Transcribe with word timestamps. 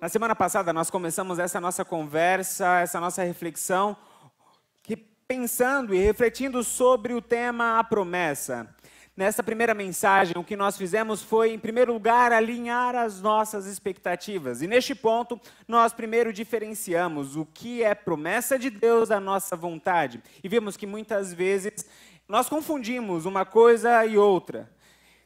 Na 0.00 0.08
semana 0.08 0.34
passada 0.34 0.72
nós 0.72 0.88
começamos 0.88 1.38
essa 1.38 1.60
nossa 1.60 1.84
conversa, 1.84 2.80
essa 2.80 2.98
nossa 2.98 3.22
reflexão, 3.22 3.94
que 4.82 4.96
pensando 4.96 5.94
e 5.94 5.98
refletindo 5.98 6.64
sobre 6.64 7.12
o 7.12 7.20
tema 7.20 7.78
a 7.78 7.84
promessa. 7.84 8.74
Nessa 9.14 9.42
primeira 9.42 9.74
mensagem, 9.74 10.38
o 10.38 10.44
que 10.44 10.56
nós 10.56 10.78
fizemos 10.78 11.20
foi, 11.22 11.52
em 11.52 11.58
primeiro 11.58 11.92
lugar, 11.92 12.32
alinhar 12.32 12.96
as 12.96 13.20
nossas 13.20 13.66
expectativas. 13.66 14.62
E 14.62 14.66
neste 14.66 14.94
ponto, 14.94 15.38
nós 15.68 15.92
primeiro 15.92 16.32
diferenciamos 16.32 17.36
o 17.36 17.44
que 17.44 17.82
é 17.82 17.94
promessa 17.94 18.58
de 18.58 18.70
Deus 18.70 19.10
da 19.10 19.20
nossa 19.20 19.54
vontade. 19.54 20.22
E 20.42 20.48
vimos 20.48 20.78
que 20.78 20.86
muitas 20.86 21.34
vezes 21.34 21.84
nós 22.26 22.48
confundimos 22.48 23.26
uma 23.26 23.44
coisa 23.44 24.06
e 24.06 24.16
outra. 24.16 24.70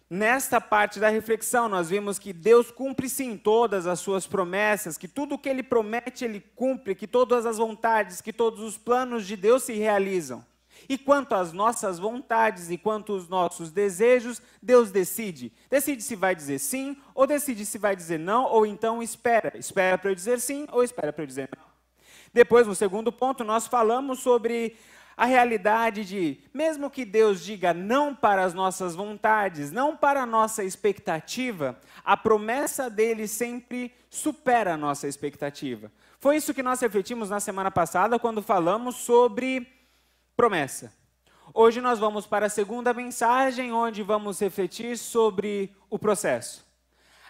Nesta 0.09 0.61
parte 0.61 1.01
da 1.01 1.09
reflexão, 1.09 1.69
nós 1.69 1.89
vimos 1.89 2.19
que 2.19 2.33
Deus 2.33 2.71
cumpre 2.71 3.09
sim 3.09 3.37
todas 3.37 3.87
as 3.87 4.01
suas 4.01 4.27
promessas, 4.27 4.99
que 4.99 5.09
tudo 5.09 5.35
o 5.35 5.39
que 5.39 5.49
Ele 5.49 5.63
promete, 5.63 6.25
Ele 6.25 6.41
cumpre, 6.55 6.95
que 6.95 7.07
todas 7.07 7.47
as 7.47 7.57
vontades, 7.57 8.21
que 8.21 8.33
todos 8.33 8.61
os 8.61 8.77
planos 8.77 9.27
de 9.27 9.37
Deus 9.37 9.63
se 9.63 9.73
realizam. 9.73 10.45
E 10.89 10.99
quanto 10.99 11.35
às 11.35 11.53
nossas 11.53 11.99
vontades 11.99 12.71
e 12.71 12.77
quanto 12.77 13.13
aos 13.15 13.29
nossos 13.29 13.71
desejos, 13.71 14.43
Deus 14.63 14.91
decide. 14.91 15.53
Decide 15.71 16.03
se 16.03 16.15
vai 16.15 16.35
dizer 16.35 16.59
sim, 16.59 16.97
ou 17.15 17.27
decide 17.27 17.65
se 17.65 17.79
vai 17.79 17.97
dizer 17.97 18.19
não, 18.19 18.45
ou 18.45 18.67
então 18.67 19.03
espera. 19.03 19.57
Espera 19.57 19.97
para 19.97 20.11
eu 20.11 20.15
dizer 20.15 20.39
sim, 20.41 20.67
ou 20.71 20.83
espera 20.83 21.13
para 21.13 21.23
eu 21.23 21.27
dizer 21.27 21.49
não. 21.57 21.65
Depois, 22.33 22.67
no 22.67 22.75
segundo 22.75 23.11
ponto, 23.11 23.45
nós 23.45 23.67
falamos 23.67 24.19
sobre 24.21 24.77
a 25.17 25.25
realidade 25.27 26.05
de, 26.05 26.41
mesmo 26.53 26.91
que 26.91 27.05
Deus 27.05 27.45
diga 27.45 27.73
não 27.73 28.15
para 28.15 28.45
as 28.45 28.53
nossas 28.53 28.95
vontades, 28.95 29.71
não 29.71 29.97
para 29.97 30.23
a 30.23 30.27
nossa 30.27 30.65
expectativa, 30.65 31.79
a 32.05 32.17
promessa 32.17 32.91
dele 32.91 33.29
sempre 33.29 33.95
supera 34.11 34.75
a 34.75 34.77
nossa 34.77 35.07
expectativa. 35.07 35.91
Foi 36.19 36.37
isso 36.37 36.55
que 36.55 36.63
nós 36.63 36.81
refletimos 36.81 37.31
na 37.31 37.39
semana 37.39 37.71
passada 37.71 38.19
quando 38.19 38.43
falamos 38.43 38.97
sobre 38.97 39.67
promessa. 40.37 40.93
Hoje 41.53 41.81
nós 41.81 41.99
vamos 41.99 42.27
para 42.27 42.47
a 42.47 42.51
segunda 42.51 42.93
mensagem, 42.93 43.73
onde 43.73 44.03
vamos 44.03 44.41
refletir 44.41 44.97
sobre 44.99 45.75
o 45.89 45.99
processo. 45.99 46.67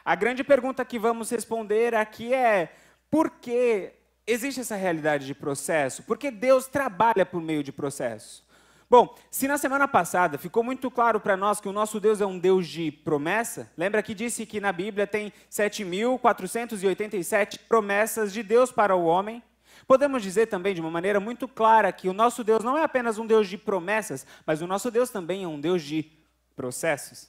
A 0.05 0.15
grande 0.15 0.45
pergunta 0.45 0.85
que 0.85 0.99
vamos 0.99 1.31
responder 1.31 1.95
aqui 1.95 2.33
é: 2.33 2.73
por 3.11 3.31
que 3.31 3.93
existe 4.27 4.61
essa 4.61 4.77
realidade 4.77 5.27
de 5.27 5.35
processo? 5.35 6.03
Porque 6.03 6.31
Deus 6.31 6.67
trabalha 6.67 7.27
por 7.27 7.41
meio 7.41 7.63
de 7.63 7.73
processo. 7.73 8.45
Bom, 8.89 9.17
se 9.31 9.49
na 9.49 9.59
semana 9.59 9.89
passada 9.89 10.39
ficou 10.39 10.63
muito 10.63 10.91
claro 10.91 11.19
para 11.19 11.37
nós 11.37 11.61
que 11.61 11.69
o 11.69 11.73
nosso 11.73 11.99
Deus 11.99 12.21
é 12.21 12.27
um 12.27 12.39
Deus 12.39 12.69
de 12.69 12.93
promessa, 12.93 13.71
lembra 13.77 14.03
que 14.03 14.15
disse 14.15 14.47
que 14.47 14.61
na 14.61 14.73
Bíblia 14.73 15.07
tem 15.07 15.33
7.487 15.51 17.61
promessas 17.67 18.33
de 18.33 18.43
Deus 18.43 18.71
para 18.71 18.95
o 18.95 19.05
homem? 19.05 19.43
Podemos 19.87 20.23
dizer 20.23 20.47
também 20.47 20.75
de 20.75 20.81
uma 20.81 20.91
maneira 20.91 21.19
muito 21.19 21.49
clara 21.49 21.93
que 21.93 22.09
o 22.09 22.13
nosso 22.13 22.45
Deus 22.45 22.63
não 22.63 22.79
é 22.79 22.85
apenas 22.85 23.19
um 23.19 23.27
Deus 23.27 23.49
de 23.49 23.59
promessas, 23.59 24.27
mas 24.47 24.63
o 24.63 24.67
nosso 24.67 24.91
Deus 24.91 25.11
também 25.11 25.45
é 25.45 25.49
um 25.49 25.61
Deus 25.61 25.83
de 25.83 26.11
processos. 26.55 27.29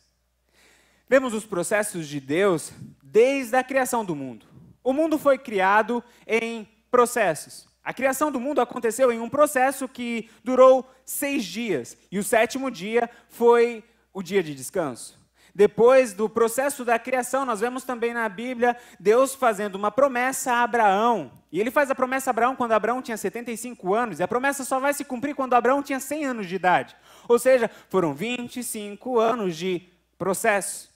Vemos 1.07 1.33
os 1.33 1.45
processos 1.45 2.07
de 2.07 2.19
Deus 2.19 2.71
desde 3.01 3.55
a 3.55 3.63
criação 3.63 4.03
do 4.03 4.15
mundo. 4.15 4.45
O 4.83 4.93
mundo 4.93 5.17
foi 5.17 5.37
criado 5.37 6.03
em 6.27 6.67
processos. 6.95 7.67
A 7.83 7.93
criação 7.93 8.31
do 8.31 8.39
mundo 8.39 8.61
aconteceu 8.61 9.11
em 9.11 9.19
um 9.19 9.27
processo 9.27 9.85
que 9.85 10.29
durou 10.45 10.89
seis 11.03 11.43
dias, 11.43 11.97
e 12.09 12.17
o 12.17 12.23
sétimo 12.23 12.71
dia 12.71 13.09
foi 13.27 13.83
o 14.13 14.23
dia 14.23 14.41
de 14.41 14.55
descanso. 14.55 15.19
Depois 15.53 16.13
do 16.13 16.29
processo 16.29 16.85
da 16.85 16.97
criação, 16.97 17.45
nós 17.45 17.59
vemos 17.59 17.83
também 17.83 18.13
na 18.13 18.29
Bíblia 18.29 18.77
Deus 18.97 19.35
fazendo 19.35 19.75
uma 19.75 19.91
promessa 19.91 20.53
a 20.53 20.63
Abraão. 20.63 21.33
E 21.51 21.59
ele 21.59 21.69
faz 21.69 21.91
a 21.91 21.95
promessa 21.95 22.29
a 22.29 22.31
Abraão 22.31 22.55
quando 22.55 22.71
Abraão 22.71 23.01
tinha 23.01 23.17
75 23.17 23.93
anos, 23.93 24.21
e 24.21 24.23
a 24.23 24.27
promessa 24.27 24.63
só 24.63 24.79
vai 24.79 24.93
se 24.93 25.03
cumprir 25.03 25.35
quando 25.35 25.53
Abraão 25.53 25.83
tinha 25.83 25.99
100 25.99 26.25
anos 26.25 26.47
de 26.47 26.55
idade. 26.55 26.95
Ou 27.27 27.37
seja, 27.37 27.69
foram 27.89 28.13
25 28.13 29.19
anos 29.19 29.57
de 29.57 29.89
processo. 30.17 30.94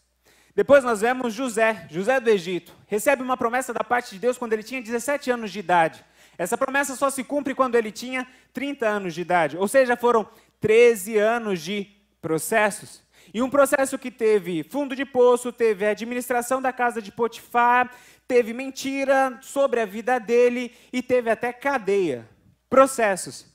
Depois 0.59 0.84
nós 0.84 1.00
vemos 1.00 1.34
José, 1.34 1.88
José 1.90 2.20
do 2.20 2.30
Egito, 2.30 2.74
recebe 2.86 3.24
uma 3.24 3.38
promessa 3.38 3.74
da 3.74 3.81
parte 3.81 4.12
de 4.12 4.20
Deus 4.20 4.38
quando 4.38 4.52
ele 4.52 4.62
tinha 4.62 4.81
17 4.81 5.31
anos 5.31 5.53
de 5.53 5.59
idade. 5.59 6.03
Essa 6.38 6.58
promessa 6.58 6.97
só 6.97 7.09
se 7.09 7.24
cumpre 7.24 7.56
quando 7.56 7.75
ele 7.75 7.94
tinha 7.94 8.28
30 8.52 8.86
anos 8.86 9.14
de 9.14 9.22
idade, 9.22 9.56
ou 9.56 9.69
seja, 9.69 9.96
foram 9.96 10.28
13 10.59 11.18
anos 11.18 11.62
de 11.62 11.88
processos. 12.22 13.02
E 13.34 13.42
um 13.42 13.50
processo 13.50 13.98
que 13.98 14.12
teve 14.12 14.62
fundo 14.64 14.98
de 14.98 15.06
poço, 15.06 15.53
teve 15.53 15.86
administração 15.86 16.62
da 16.62 16.74
casa 16.74 17.02
de 17.02 17.09
Potifar, 17.09 17.90
teve 18.28 18.52
mentira 18.52 19.40
sobre 19.42 19.80
a 19.80 19.86
vida 19.86 20.19
dele 20.19 20.74
e 20.92 21.02
teve 21.02 21.30
até 21.30 21.53
cadeia. 21.53 22.28
Processos. 22.69 23.46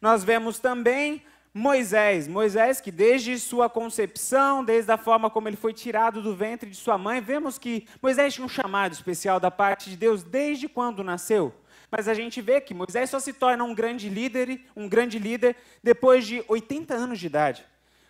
Nós 0.00 0.22
vemos 0.22 0.60
também 0.60 1.24
Moisés, 1.54 2.26
Moisés 2.26 2.80
que 2.80 2.90
desde 2.90 3.38
sua 3.38 3.68
concepção, 3.68 4.64
desde 4.64 4.90
a 4.90 4.96
forma 4.96 5.28
como 5.28 5.48
ele 5.48 5.56
foi 5.56 5.74
tirado 5.74 6.22
do 6.22 6.34
ventre 6.34 6.70
de 6.70 6.76
sua 6.76 6.96
mãe, 6.96 7.20
vemos 7.20 7.58
que 7.58 7.86
Moisés 8.00 8.32
tinha 8.32 8.46
um 8.46 8.48
chamado 8.48 8.92
especial 8.92 9.38
da 9.38 9.50
parte 9.50 9.90
de 9.90 9.96
Deus 9.96 10.22
desde 10.22 10.66
quando 10.66 11.04
nasceu. 11.04 11.52
Mas 11.90 12.08
a 12.08 12.14
gente 12.14 12.40
vê 12.40 12.58
que 12.58 12.72
Moisés 12.72 13.10
só 13.10 13.20
se 13.20 13.34
torna 13.34 13.64
um 13.64 13.74
grande 13.74 14.08
líder, 14.08 14.62
um 14.74 14.88
grande 14.88 15.18
líder 15.18 15.54
depois 15.82 16.26
de 16.26 16.42
80 16.48 16.94
anos 16.94 17.18
de 17.18 17.26
idade. 17.26 17.66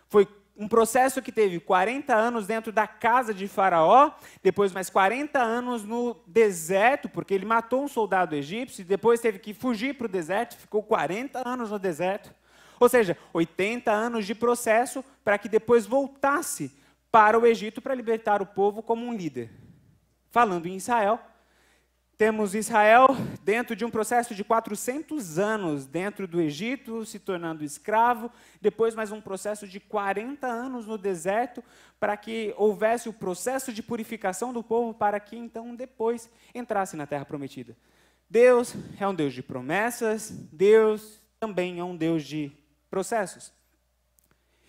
Foi 0.08 0.28
um 0.56 0.68
processo 0.68 1.20
que 1.20 1.32
teve 1.32 1.58
40 1.58 2.14
anos 2.14 2.46
dentro 2.46 2.70
da 2.70 2.86
casa 2.86 3.34
de 3.34 3.48
Faraó, 3.48 4.12
depois 4.40 4.72
mais 4.72 4.88
40 4.88 5.40
anos 5.40 5.82
no 5.82 6.14
deserto, 6.28 7.08
porque 7.08 7.34
ele 7.34 7.44
matou 7.44 7.82
um 7.82 7.88
soldado 7.88 8.36
egípcio, 8.36 8.82
e 8.82 8.84
depois 8.84 9.18
teve 9.18 9.40
que 9.40 9.52
fugir 9.52 9.94
para 9.94 10.04
o 10.04 10.08
deserto, 10.08 10.56
ficou 10.56 10.82
40 10.84 11.48
anos 11.48 11.70
no 11.72 11.78
deserto. 11.80 12.32
Ou 12.82 12.88
seja, 12.88 13.16
80 13.32 13.92
anos 13.92 14.26
de 14.26 14.34
processo 14.34 15.04
para 15.22 15.38
que 15.38 15.48
depois 15.48 15.86
voltasse 15.86 16.76
para 17.12 17.38
o 17.38 17.46
Egito 17.46 17.80
para 17.80 17.94
libertar 17.94 18.42
o 18.42 18.46
povo 18.46 18.82
como 18.82 19.06
um 19.06 19.14
líder. 19.16 19.52
Falando 20.32 20.66
em 20.66 20.74
Israel, 20.74 21.20
temos 22.18 22.56
Israel 22.56 23.16
dentro 23.44 23.76
de 23.76 23.84
um 23.84 23.90
processo 23.90 24.34
de 24.34 24.42
400 24.42 25.38
anos 25.38 25.86
dentro 25.86 26.26
do 26.26 26.40
Egito, 26.40 27.06
se 27.06 27.20
tornando 27.20 27.62
escravo, 27.62 28.28
depois 28.60 28.96
mais 28.96 29.12
um 29.12 29.20
processo 29.20 29.68
de 29.68 29.78
40 29.78 30.44
anos 30.48 30.84
no 30.84 30.98
deserto, 30.98 31.62
para 32.00 32.16
que 32.16 32.52
houvesse 32.56 33.08
o 33.08 33.12
processo 33.12 33.72
de 33.72 33.80
purificação 33.80 34.52
do 34.52 34.60
povo, 34.60 34.92
para 34.92 35.20
que 35.20 35.36
então 35.36 35.72
depois 35.76 36.28
entrasse 36.52 36.96
na 36.96 37.06
terra 37.06 37.24
prometida. 37.24 37.76
Deus 38.28 38.74
é 38.98 39.06
um 39.06 39.14
Deus 39.14 39.32
de 39.34 39.40
promessas, 39.40 40.30
Deus 40.30 41.20
também 41.38 41.78
é 41.78 41.84
um 41.84 41.96
Deus 41.96 42.24
de 42.24 42.60
processos. 42.92 43.50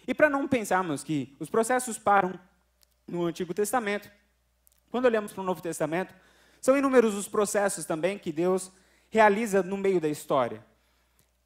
E 0.07 0.13
para 0.13 0.29
não 0.29 0.47
pensarmos 0.47 1.03
que 1.03 1.35
os 1.41 1.49
processos 1.49 1.97
param 1.97 2.39
no 3.05 3.25
Antigo 3.25 3.53
Testamento, 3.53 4.09
quando 4.89 5.03
olhamos 5.03 5.33
para 5.33 5.41
o 5.41 5.45
Novo 5.45 5.61
Testamento, 5.61 6.15
são 6.61 6.77
inúmeros 6.77 7.15
os 7.15 7.27
processos 7.27 7.83
também 7.83 8.17
que 8.17 8.31
Deus 8.31 8.71
realiza 9.09 9.61
no 9.61 9.75
meio 9.75 9.99
da 9.99 10.07
história. 10.07 10.65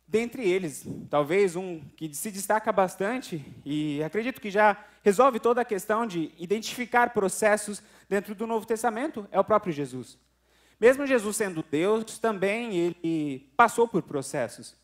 Dentre 0.07 0.47
eles, 0.47 0.85
talvez 1.09 1.55
um 1.55 1.81
que 1.97 2.13
se 2.13 2.29
destaca 2.29 2.71
bastante, 2.71 3.43
e 3.65 4.03
acredito 4.03 4.39
que 4.39 4.51
já 4.51 4.77
resolve 5.03 5.39
toda 5.39 5.61
a 5.61 5.65
questão 5.65 6.05
de 6.05 6.31
identificar 6.37 7.09
processos 7.09 7.81
dentro 8.07 8.35
do 8.35 8.45
Novo 8.45 8.67
Testamento, 8.67 9.27
é 9.31 9.39
o 9.39 9.43
próprio 9.43 9.73
Jesus. 9.73 10.15
Mesmo 10.79 11.07
Jesus 11.07 11.37
sendo 11.37 11.65
Deus, 11.71 12.19
também 12.19 12.77
ele 12.77 13.51
passou 13.57 13.87
por 13.87 14.03
processos. 14.03 14.75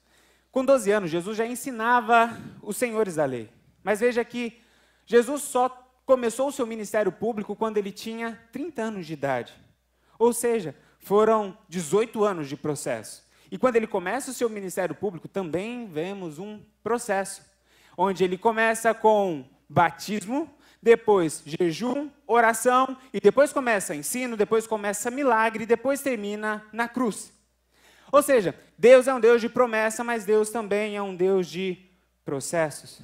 Com 0.53 0.63
12 0.63 0.91
anos, 0.91 1.09
Jesus 1.09 1.35
já 1.35 1.47
ensinava 1.47 2.39
os 2.61 2.77
senhores 2.77 3.15
da 3.15 3.25
lei. 3.25 3.49
Mas 3.83 4.01
veja 4.01 4.23
que 4.23 4.61
Jesus 5.03 5.41
só 5.41 5.67
começou 6.05 6.49
o 6.49 6.51
seu 6.51 6.67
ministério 6.67 7.11
público 7.11 7.55
quando 7.55 7.79
ele 7.79 7.91
tinha 7.91 8.39
30 8.51 8.81
anos 8.83 9.07
de 9.07 9.13
idade. 9.13 9.51
Ou 10.19 10.31
seja, 10.31 10.75
foram 10.99 11.57
18 11.67 12.23
anos 12.23 12.47
de 12.47 12.55
processo. 12.55 13.27
E 13.51 13.57
quando 13.57 13.77
ele 13.77 13.87
começa 13.87 14.29
o 14.29 14.33
seu 14.33 14.47
ministério 14.47 14.93
público, 14.93 15.27
também 15.27 15.87
vemos 15.87 16.37
um 16.37 16.61
processo, 16.83 17.41
onde 17.97 18.23
ele 18.23 18.37
começa 18.37 18.93
com 18.93 19.43
batismo, 19.67 20.47
depois 20.79 21.41
jejum, 21.43 22.11
oração, 22.27 22.95
e 23.11 23.19
depois 23.19 23.51
começa 23.51 23.95
ensino, 23.95 24.37
depois 24.37 24.67
começa 24.67 25.09
milagre, 25.09 25.65
depois 25.65 25.99
termina 25.99 26.63
na 26.71 26.87
cruz. 26.87 27.33
Ou 28.13 28.21
seja, 28.21 28.53
Deus 28.77 29.07
é 29.07 29.13
um 29.15 29.19
Deus 29.19 29.41
de 29.41 29.49
promessa, 29.49 30.03
mas 30.03 30.23
Deus 30.23 30.51
também 30.51 30.95
é 30.95 31.01
um 31.01 31.15
Deus 31.15 31.47
de 31.47 31.89
processos. 32.23 33.01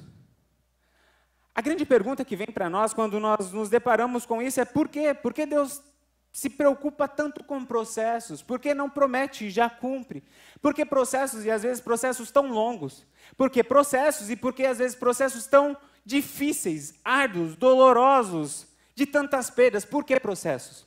A 1.52 1.60
grande 1.60 1.84
pergunta 1.84 2.24
que 2.24 2.36
vem 2.36 2.46
para 2.46 2.70
nós 2.70 2.94
quando 2.94 3.18
nós 3.18 3.50
nos 3.50 3.68
deparamos 3.68 4.24
com 4.24 4.40
isso 4.40 4.60
é 4.60 4.64
por 4.64 4.86
quê? 4.88 5.12
Por 5.12 5.34
que 5.34 5.44
Deus 5.44 5.82
se 6.30 6.48
preocupa 6.48 7.08
tanto 7.08 7.42
com 7.42 7.64
processos? 7.64 8.40
Por 8.40 8.60
que 8.60 8.72
não 8.72 8.88
promete 8.88 9.46
e 9.46 9.50
já 9.50 9.68
cumpre? 9.68 10.22
Por 10.62 10.72
que 10.72 10.86
processos 10.86 11.44
e 11.44 11.50
às 11.50 11.64
vezes 11.64 11.80
processos 11.80 12.30
tão 12.30 12.52
longos? 12.52 13.04
Por 13.36 13.50
que 13.50 13.64
processos 13.64 14.30
e 14.30 14.36
por 14.36 14.54
que 14.54 14.64
às 14.64 14.78
vezes 14.78 14.96
processos 14.96 15.44
tão 15.44 15.76
difíceis, 16.06 16.94
árduos, 17.04 17.56
dolorosos, 17.56 18.64
de 18.94 19.06
tantas 19.06 19.50
perdas? 19.50 19.84
Por 19.84 20.04
que 20.04 20.20
processos? 20.20 20.86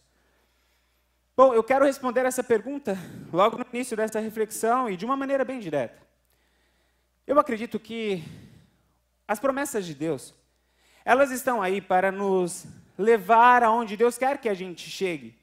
Bom, 1.36 1.52
eu 1.52 1.64
quero 1.64 1.84
responder 1.84 2.28
essa 2.28 2.44
pergunta 2.44 2.96
logo 3.32 3.58
no 3.58 3.66
início 3.74 3.98
dessa 3.98 4.20
reflexão 4.20 4.88
e 4.88 4.96
de 4.96 5.04
uma 5.04 5.18
maneira 5.18 5.44
bem 5.44 5.60
direta. 5.60 6.00
Eu 7.26 7.40
acredito 7.40 7.80
que 7.80 8.24
as 9.28 9.40
promessas 9.40 9.84
de 9.84 9.96
Deus, 9.96 10.32
elas 11.04 11.32
estão 11.32 11.60
aí 11.60 11.82
para 11.82 12.12
nos 12.12 12.68
levar 12.96 13.64
aonde 13.64 13.98
Deus 13.98 14.16
quer 14.16 14.38
que 14.38 14.48
a 14.48 14.54
gente 14.54 14.88
chegue, 14.88 15.36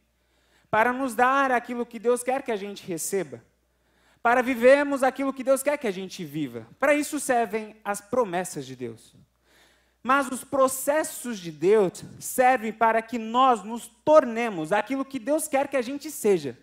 para 0.71 0.93
nos 0.93 1.17
dar 1.17 1.51
aquilo 1.51 1.85
que 1.85 1.99
Deus 1.99 2.23
quer 2.23 2.43
que 2.43 2.53
a 2.53 2.57
gente 2.57 2.87
receba, 2.87 3.43
para 4.23 4.45
vivermos 4.45 5.03
aquilo 5.03 5.33
que 5.33 5.43
Deus 5.43 5.61
quer 5.61 5.77
que 5.77 5.89
a 5.89 5.93
gente 5.93 6.25
viva. 6.25 6.69
Para 6.79 6.95
isso 6.95 7.19
servem 7.19 7.75
as 7.85 8.01
promessas 8.01 8.65
de 8.65 8.77
Deus. 8.77 9.17
Mas 10.03 10.29
os 10.29 10.43
processos 10.43 11.39
de 11.39 11.51
Deus 11.51 12.05
servem 12.19 12.73
para 12.73 13.03
que 13.03 13.19
nós 13.19 13.63
nos 13.63 13.87
tornemos 14.05 14.73
aquilo 14.73 15.05
que 15.05 15.19
Deus 15.19 15.47
quer 15.47 15.69
que 15.69 15.77
a 15.77 15.83
gente 15.83 16.11
seja. 16.11 16.59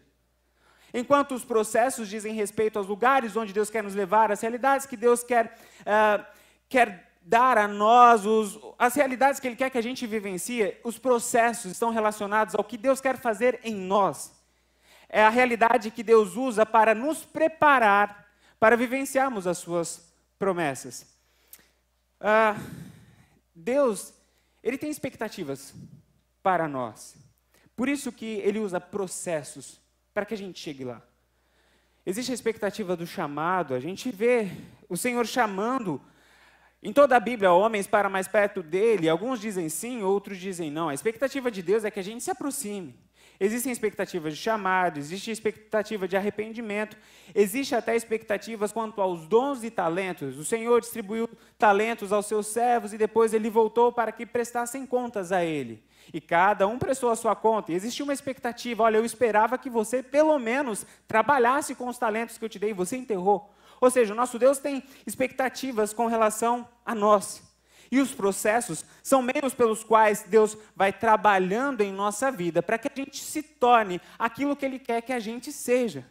Enquanto 0.93 1.35
os 1.35 1.45
processos 1.45 2.07
dizem 2.07 2.33
respeito 2.33 2.79
aos 2.79 2.87
lugares 2.87 3.35
onde 3.35 3.53
Deus 3.53 3.69
quer 3.69 3.83
nos 3.83 3.93
levar, 3.93 4.31
as 4.31 4.41
realidades 4.41 4.87
que 4.87 4.97
Deus 4.97 5.23
quer, 5.23 5.55
uh, 5.81 6.25
quer 6.67 7.11
dar 7.21 7.57
a 7.57 7.67
nós, 7.67 8.25
os, 8.25 8.57
as 8.79 8.95
realidades 8.95 9.39
que 9.39 9.47
Ele 9.47 9.55
quer 9.55 9.69
que 9.69 9.77
a 9.77 9.83
gente 9.83 10.07
vivencie, 10.07 10.75
os 10.83 10.97
processos 10.97 11.73
estão 11.73 11.91
relacionados 11.91 12.55
ao 12.55 12.63
que 12.63 12.77
Deus 12.77 13.01
quer 13.01 13.17
fazer 13.17 13.59
em 13.63 13.75
nós. 13.75 14.33
É 15.09 15.23
a 15.23 15.29
realidade 15.29 15.91
que 15.91 16.01
Deus 16.01 16.35
usa 16.35 16.65
para 16.65 16.95
nos 16.95 17.23
preparar 17.23 18.25
para 18.59 18.75
vivenciarmos 18.75 19.45
as 19.45 19.57
Suas 19.57 20.11
promessas. 20.39 21.05
Uh, 22.19 22.96
Deus, 23.57 24.13
ele 24.61 24.77
tem 24.77 24.89
expectativas 24.89 25.73
para 26.43 26.67
nós. 26.67 27.15
Por 27.75 27.89
isso 27.89 28.11
que 28.11 28.35
ele 28.37 28.59
usa 28.59 28.79
processos 28.79 29.81
para 30.13 30.25
que 30.25 30.33
a 30.35 30.37
gente 30.37 30.59
chegue 30.59 30.83
lá. 30.83 31.01
Existe 32.05 32.31
a 32.31 32.35
expectativa 32.35 32.95
do 32.95 33.05
chamado, 33.05 33.73
a 33.73 33.79
gente 33.79 34.11
vê 34.11 34.51
o 34.87 34.95
Senhor 34.95 35.25
chamando 35.25 35.99
em 36.81 36.93
toda 36.93 37.17
a 37.17 37.19
Bíblia 37.19 37.51
homens 37.51 37.87
para 37.87 38.07
mais 38.07 38.27
perto 38.27 38.61
dele. 38.61 39.09
Alguns 39.09 39.41
dizem 39.41 39.67
sim, 39.69 40.03
outros 40.03 40.37
dizem 40.37 40.69
não. 40.69 40.89
A 40.89 40.93
expectativa 40.93 41.49
de 41.49 41.63
Deus 41.63 41.83
é 41.83 41.91
que 41.91 41.99
a 41.99 42.03
gente 42.03 42.23
se 42.23 42.31
aproxime. 42.31 42.95
Existem 43.39 43.71
expectativas 43.71 44.35
de 44.35 44.41
chamado, 44.41 44.97
existe 44.97 45.29
expectativa 45.29 46.07
de 46.07 46.17
arrependimento, 46.17 46.97
existe 47.35 47.75
até 47.75 47.95
expectativas 47.95 48.71
quanto 48.71 48.99
aos 48.99 49.27
dons 49.27 49.63
e 49.63 49.69
talentos. 49.69 50.37
O 50.39 50.45
Senhor 50.45 50.81
distribuiu 50.81 51.29
talentos 51.57 52.11
aos 52.11 52.25
seus 52.25 52.47
servos 52.47 52.93
e 52.93 52.97
depois 52.97 53.33
ele 53.33 53.49
voltou 53.49 53.91
para 53.91 54.11
que 54.11 54.25
prestassem 54.25 54.85
contas 54.85 55.31
a 55.31 55.45
ele. 55.45 55.83
E 56.11 56.19
cada 56.19 56.65
um 56.67 56.79
prestou 56.79 57.11
a 57.11 57.15
sua 57.15 57.35
conta. 57.35 57.71
E 57.71 57.75
existia 57.75 58.03
uma 58.03 58.13
expectativa: 58.13 58.83
olha, 58.83 58.97
eu 58.97 59.05
esperava 59.05 59.57
que 59.57 59.69
você 59.69 60.01
pelo 60.01 60.39
menos 60.39 60.85
trabalhasse 61.07 61.75
com 61.75 61.87
os 61.87 61.97
talentos 61.97 62.37
que 62.37 62.45
eu 62.45 62.49
te 62.49 62.57
dei, 62.57 62.73
você 62.73 62.97
enterrou. 62.97 63.53
Ou 63.79 63.91
seja, 63.91 64.13
o 64.13 64.17
nosso 64.17 64.39
Deus 64.39 64.57
tem 64.57 64.83
expectativas 65.05 65.93
com 65.93 66.07
relação 66.07 66.67
a 66.83 66.95
nós. 66.95 67.46
E 67.91 67.99
os 67.99 68.11
processos 68.11 68.83
são 69.01 69.21
meios 69.21 69.53
pelos 69.53 69.83
quais 69.83 70.23
Deus 70.23 70.57
vai 70.75 70.91
trabalhando 70.91 71.81
em 71.81 71.91
nossa 71.91 72.31
vida 72.31 72.61
para 72.61 72.77
que 72.77 72.87
a 72.87 72.95
gente 72.95 73.23
se 73.23 73.41
torne 73.41 74.01
aquilo 74.17 74.55
que 74.55 74.65
Ele 74.65 74.79
quer 74.79 75.01
que 75.01 75.13
a 75.13 75.19
gente 75.19 75.51
seja. 75.51 76.05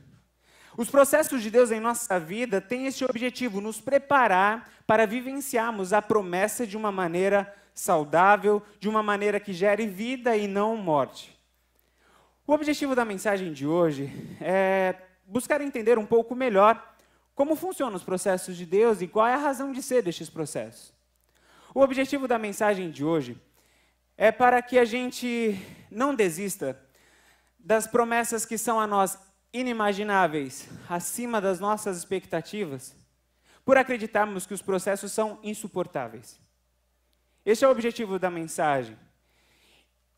Os 0.76 0.90
processos 0.90 1.42
de 1.42 1.50
Deus 1.50 1.70
em 1.70 1.80
nossa 1.80 2.20
vida 2.20 2.60
têm 2.60 2.86
esse 2.86 3.04
objetivo, 3.04 3.60
nos 3.60 3.80
preparar 3.80 4.70
para 4.86 5.06
vivenciarmos 5.06 5.92
a 5.92 6.02
promessa 6.02 6.66
de 6.66 6.76
uma 6.76 6.92
maneira 6.92 7.52
saudável, 7.74 8.62
de 8.78 8.88
uma 8.88 9.02
maneira 9.02 9.40
que 9.40 9.52
gere 9.52 9.86
vida 9.86 10.36
e 10.36 10.46
não 10.46 10.76
morte. 10.76 11.36
O 12.46 12.52
objetivo 12.52 12.94
da 12.94 13.04
mensagem 13.04 13.52
de 13.52 13.66
hoje 13.66 14.12
é 14.40 14.94
buscar 15.26 15.60
entender 15.60 15.98
um 15.98 16.06
pouco 16.06 16.34
melhor 16.34 16.94
como 17.34 17.56
funcionam 17.56 17.96
os 17.96 18.04
processos 18.04 18.56
de 18.56 18.64
Deus 18.64 19.02
e 19.02 19.08
qual 19.08 19.26
é 19.26 19.34
a 19.34 19.38
razão 19.38 19.72
de 19.72 19.82
ser 19.82 20.02
destes 20.02 20.30
processos. 20.30 20.95
O 21.76 21.82
objetivo 21.82 22.26
da 22.26 22.38
mensagem 22.38 22.90
de 22.90 23.04
hoje 23.04 23.38
é 24.16 24.32
para 24.32 24.62
que 24.62 24.78
a 24.78 24.84
gente 24.86 25.60
não 25.90 26.14
desista 26.14 26.74
das 27.58 27.86
promessas 27.86 28.46
que 28.46 28.56
são 28.56 28.80
a 28.80 28.86
nós 28.86 29.18
inimagináveis, 29.52 30.70
acima 30.88 31.38
das 31.38 31.60
nossas 31.60 31.98
expectativas, 31.98 32.96
por 33.62 33.76
acreditarmos 33.76 34.46
que 34.46 34.54
os 34.54 34.62
processos 34.62 35.12
são 35.12 35.38
insuportáveis. 35.42 36.40
Este 37.44 37.66
é 37.66 37.68
o 37.68 37.72
objetivo 37.72 38.18
da 38.18 38.30
mensagem. 38.30 38.96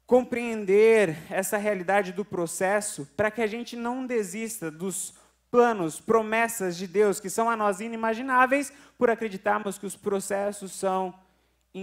Compreender 0.07 1.17
essa 1.29 1.57
realidade 1.57 2.13
do 2.13 2.25
processo 2.25 3.05
para 3.17 3.33
que 3.33 3.43
a 3.43 3.49
gente 3.49 3.75
não 3.75 4.07
desista 4.07 4.71
dos 4.71 5.13
planos, 5.51 5.99
promessas 5.99 6.77
de 6.77 6.87
Deus 6.87 7.19
que 7.19 7.29
são 7.29 7.51
a 7.51 7.57
nós 7.57 7.81
inimagináveis, 7.81 8.73
por 8.97 9.11
acreditarmos 9.11 9.77
que 9.77 9.87
os 9.87 9.97
processos 9.97 10.71
são 10.71 11.13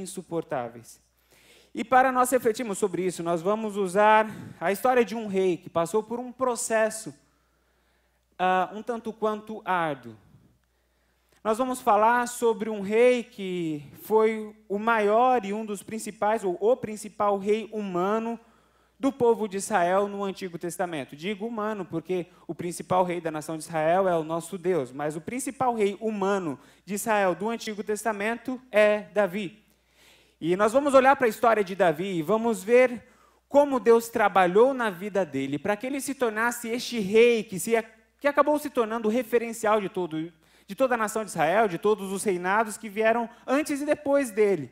insuportáveis. 0.02 1.02
E 1.74 1.84
para 1.84 2.12
nós 2.12 2.30
refletirmos 2.30 2.78
sobre 2.78 3.06
isso, 3.06 3.22
nós 3.22 3.42
vamos 3.42 3.76
usar 3.76 4.30
a 4.60 4.72
história 4.72 5.04
de 5.04 5.14
um 5.14 5.28
rei 5.28 5.58
que 5.58 5.70
passou 5.70 6.02
por 6.02 6.20
um 6.20 6.32
processo 6.32 7.14
uh, 8.40 8.76
um 8.76 8.82
tanto 8.82 9.12
quanto 9.12 9.62
árduo. 9.66 10.16
Nós 11.44 11.58
vamos 11.58 11.80
falar 11.80 12.28
sobre 12.28 12.70
um 12.70 12.82
rei 12.82 13.24
que 13.24 13.84
foi 14.02 14.56
o 14.68 14.80
maior 14.80 15.46
e 15.46 15.54
um 15.54 15.66
dos 15.66 15.84
principais, 15.84 16.44
ou 16.44 16.58
o 16.60 16.76
principal 16.76 17.38
rei 17.38 17.70
humano 17.72 18.40
do 19.00 19.12
povo 19.12 19.48
de 19.48 19.58
Israel 19.58 20.08
no 20.08 20.24
Antigo 20.24 20.58
Testamento. 20.58 21.16
Digo 21.16 21.46
humano 21.46 21.86
porque 21.86 22.28
o 22.48 22.56
principal 22.56 23.04
rei 23.04 23.20
da 23.20 23.30
nação 23.30 23.58
de 23.58 23.64
Israel 23.64 24.08
é 24.08 24.18
o 24.18 24.24
nosso 24.24 24.58
Deus, 24.58 24.92
mas 24.92 25.16
o 25.16 25.22
principal 25.22 25.76
rei 25.76 25.98
humano 26.00 26.58
de 26.86 26.96
Israel 26.96 27.36
do 27.36 27.50
Antigo 27.50 27.84
Testamento 27.84 28.60
é 28.72 29.02
Davi. 29.14 29.65
E 30.40 30.56
nós 30.56 30.74
vamos 30.74 30.94
olhar 30.94 31.16
para 31.16 31.28
a 31.28 31.30
história 31.30 31.64
de 31.64 31.76
Davi 31.76 32.18
e 32.18 32.22
vamos 32.22 32.64
ver 32.64 33.04
como 33.48 33.80
Deus 33.80 34.10
trabalhou 34.10 34.74
na 34.74 34.90
vida 34.90 35.26
dele 35.26 35.58
para 35.58 35.78
que 35.78 35.88
ele 35.88 36.02
se 36.02 36.14
tornasse 36.14 36.68
este 36.68 37.00
rei 37.00 37.44
que, 37.44 37.60
se, 37.60 37.72
que 38.20 38.28
acabou 38.28 38.60
se 38.60 38.70
tornando 38.70 39.08
o 39.08 39.12
referencial 39.12 39.80
de, 39.80 39.88
todo, 39.88 40.32
de 40.68 40.76
toda 40.76 40.96
a 40.96 40.98
nação 40.98 41.24
de 41.24 41.30
Israel, 41.30 41.68
de 41.68 41.78
todos 41.78 42.12
os 42.12 42.24
reinados 42.24 42.78
que 42.78 42.90
vieram 42.90 43.30
antes 43.48 43.82
e 43.82 43.86
depois 43.86 44.30
dele. 44.30 44.72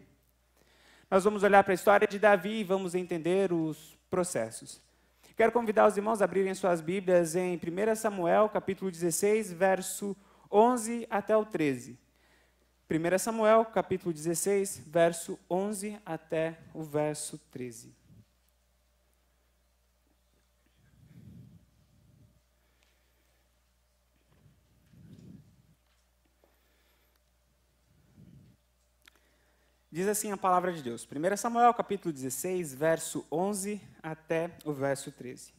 Nós 1.09 1.23
vamos 1.23 1.43
olhar 1.43 1.63
para 1.63 1.73
a 1.73 1.75
história 1.75 2.07
de 2.07 2.19
Davi 2.19 2.59
e 2.59 2.63
vamos 2.63 2.93
entender 2.93 3.53
os 3.53 3.97
processos. 4.09 4.81
Quero 5.35 5.51
convidar 5.51 5.87
os 5.87 5.95
irmãos 5.95 6.21
a 6.21 6.25
abrirem 6.25 6.53
suas 6.53 6.81
Bíblias 6.81 7.35
em 7.35 7.55
1 7.55 7.95
Samuel, 7.95 8.49
capítulo 8.49 8.91
16, 8.91 9.53
verso 9.53 10.15
11 10.51 11.07
até 11.09 11.35
o 11.37 11.45
13. 11.45 12.02
1 12.89 13.17
Samuel, 13.17 13.65
capítulo 13.65 14.13
16, 14.13 14.83
verso 14.85 15.39
11 15.49 15.99
até 16.05 16.59
o 16.73 16.83
verso 16.83 17.37
13. 17.51 17.93
Diz 29.93 30.07
assim 30.07 30.31
a 30.31 30.37
palavra 30.37 30.73
de 30.73 30.81
Deus. 30.81 31.07
1 31.07 31.37
Samuel, 31.37 31.71
capítulo 31.73 32.11
16, 32.11 32.73
verso 32.73 33.25
11 33.31 33.79
até 34.01 34.49
o 34.65 34.73
verso 34.73 35.11
13. 35.11 35.53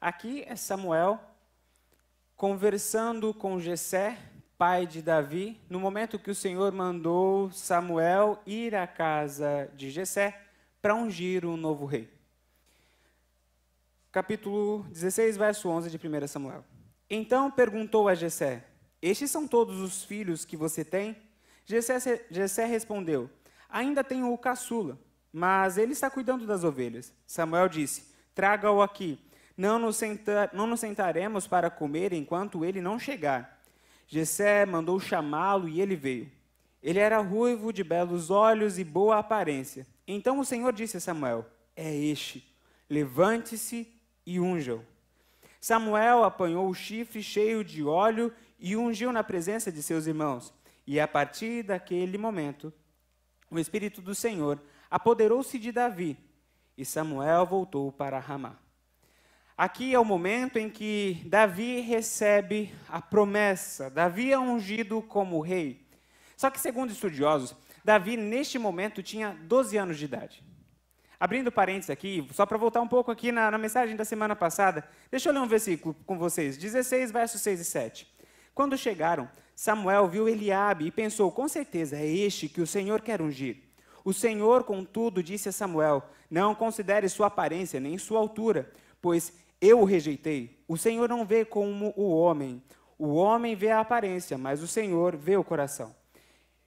Aqui 0.00 0.44
é 0.46 0.54
Samuel 0.54 1.20
conversando 2.36 3.34
com 3.34 3.58
Jessé, 3.58 4.18
pai 4.56 4.86
de 4.86 5.02
Davi, 5.02 5.60
no 5.68 5.80
momento 5.80 6.18
que 6.18 6.30
o 6.30 6.34
Senhor 6.34 6.72
mandou 6.72 7.50
Samuel 7.50 8.40
ir 8.46 8.74
à 8.74 8.86
casa 8.86 9.68
de 9.76 9.90
Jessé 9.90 10.40
para 10.80 10.94
ungir 10.94 11.44
um 11.44 11.56
novo 11.56 11.84
rei. 11.86 12.08
Capítulo 14.12 14.84
16, 14.90 15.36
verso 15.36 15.68
11 15.68 15.90
de 15.90 15.96
1 15.96 16.28
Samuel. 16.28 16.64
Então 17.10 17.50
perguntou 17.50 18.08
a 18.08 18.14
Jessé: 18.14 18.64
Estes 19.02 19.30
são 19.30 19.48
todos 19.48 19.80
os 19.80 20.04
filhos 20.04 20.44
que 20.44 20.56
você 20.56 20.84
tem? 20.84 21.16
Jessé, 21.66 22.24
Jessé 22.30 22.64
respondeu: 22.64 23.28
Ainda 23.68 24.04
tenho 24.04 24.32
o 24.32 24.38
caçula, 24.38 24.98
mas 25.32 25.76
ele 25.76 25.92
está 25.92 26.08
cuidando 26.08 26.46
das 26.46 26.62
ovelhas. 26.62 27.12
Samuel 27.26 27.68
disse: 27.68 28.14
Traga-o 28.34 28.82
aqui. 28.82 29.18
Não 29.56 29.78
nos, 29.78 29.96
senta, 29.96 30.50
não 30.52 30.66
nos 30.66 30.80
sentaremos 30.80 31.46
para 31.46 31.70
comer 31.70 32.12
enquanto 32.12 32.64
ele 32.64 32.80
não 32.80 32.98
chegar. 32.98 33.53
Jessé 34.06 34.66
mandou 34.66 34.98
chamá-lo 35.00 35.68
e 35.68 35.80
ele 35.80 35.96
veio. 35.96 36.30
Ele 36.82 36.98
era 36.98 37.18
ruivo, 37.18 37.72
de 37.72 37.82
belos 37.82 38.30
olhos 38.30 38.78
e 38.78 38.84
boa 38.84 39.18
aparência. 39.18 39.86
Então 40.06 40.38
o 40.38 40.44
Senhor 40.44 40.72
disse 40.72 40.96
a 40.96 41.00
Samuel: 41.00 41.46
É 41.74 41.94
este, 41.94 42.46
levante-se 42.88 43.90
e 44.26 44.38
unja-o. 44.38 44.84
Samuel 45.60 46.24
apanhou 46.24 46.68
o 46.68 46.74
chifre 46.74 47.22
cheio 47.22 47.64
de 47.64 47.82
óleo 47.82 48.30
e 48.58 48.76
ungiu 48.76 49.10
na 49.12 49.24
presença 49.24 49.72
de 49.72 49.82
seus 49.82 50.06
irmãos. 50.06 50.52
E 50.86 51.00
a 51.00 51.08
partir 51.08 51.62
daquele 51.62 52.18
momento, 52.18 52.70
o 53.50 53.58
Espírito 53.58 54.02
do 54.02 54.14
Senhor 54.14 54.60
apoderou-se 54.90 55.58
de 55.58 55.72
Davi, 55.72 56.18
e 56.76 56.84
Samuel 56.84 57.46
voltou 57.46 57.90
para 57.90 58.18
Ramá. 58.18 58.58
Aqui 59.56 59.94
é 59.94 60.00
o 60.00 60.04
momento 60.04 60.58
em 60.58 60.68
que 60.68 61.22
Davi 61.26 61.80
recebe 61.80 62.74
a 62.88 63.00
promessa. 63.00 63.88
Davi 63.88 64.32
é 64.32 64.38
ungido 64.38 65.00
como 65.00 65.40
rei. 65.40 65.86
Só 66.36 66.50
que, 66.50 66.58
segundo 66.58 66.90
estudiosos, 66.90 67.54
Davi, 67.84 68.16
neste 68.16 68.58
momento, 68.58 69.00
tinha 69.00 69.38
12 69.42 69.76
anos 69.76 69.96
de 69.96 70.06
idade. 70.06 70.42
Abrindo 71.20 71.52
parênteses 71.52 71.90
aqui, 71.90 72.26
só 72.32 72.44
para 72.44 72.58
voltar 72.58 72.80
um 72.80 72.88
pouco 72.88 73.12
aqui 73.12 73.30
na, 73.30 73.48
na, 73.48 73.56
mensagem 73.56 73.94
da 73.94 74.04
semana 74.04 74.34
passada, 74.34 74.88
deixa 75.08 75.28
eu 75.28 75.32
ler 75.32 75.38
um 75.38 75.46
versículo 75.46 75.94
com 76.04 76.18
vocês, 76.18 76.56
16, 76.56 77.12
versos 77.12 77.40
6 77.40 77.60
e 77.60 77.64
7. 77.64 78.14
Quando 78.52 78.76
chegaram, 78.76 79.30
Samuel 79.54 80.08
viu 80.08 80.28
Eliabe 80.28 80.86
e 80.86 80.90
pensou, 80.90 81.30
com 81.30 81.46
certeza 81.46 81.96
é 81.96 82.04
este 82.04 82.48
que 82.48 82.60
o 82.60 82.66
Senhor 82.66 83.00
quer 83.00 83.22
ungir. 83.22 83.58
O 84.04 84.12
Senhor, 84.12 84.64
contudo, 84.64 85.22
disse 85.22 85.48
a 85.48 85.52
Samuel, 85.52 86.02
não 86.28 86.56
considere 86.56 87.08
sua 87.08 87.28
aparência 87.28 87.78
nem 87.78 87.96
sua 87.96 88.18
altura, 88.18 88.72
pois 89.00 89.43
eu 89.64 89.80
o 89.80 89.84
rejeitei. 89.84 90.62
O 90.68 90.76
Senhor 90.76 91.08
não 91.08 91.24
vê 91.24 91.44
como 91.44 91.92
o 91.96 92.10
homem. 92.10 92.62
O 92.98 93.14
homem 93.14 93.54
vê 93.54 93.70
a 93.70 93.80
aparência, 93.80 94.36
mas 94.36 94.62
o 94.62 94.68
Senhor 94.68 95.16
vê 95.16 95.36
o 95.36 95.44
coração. 95.44 95.94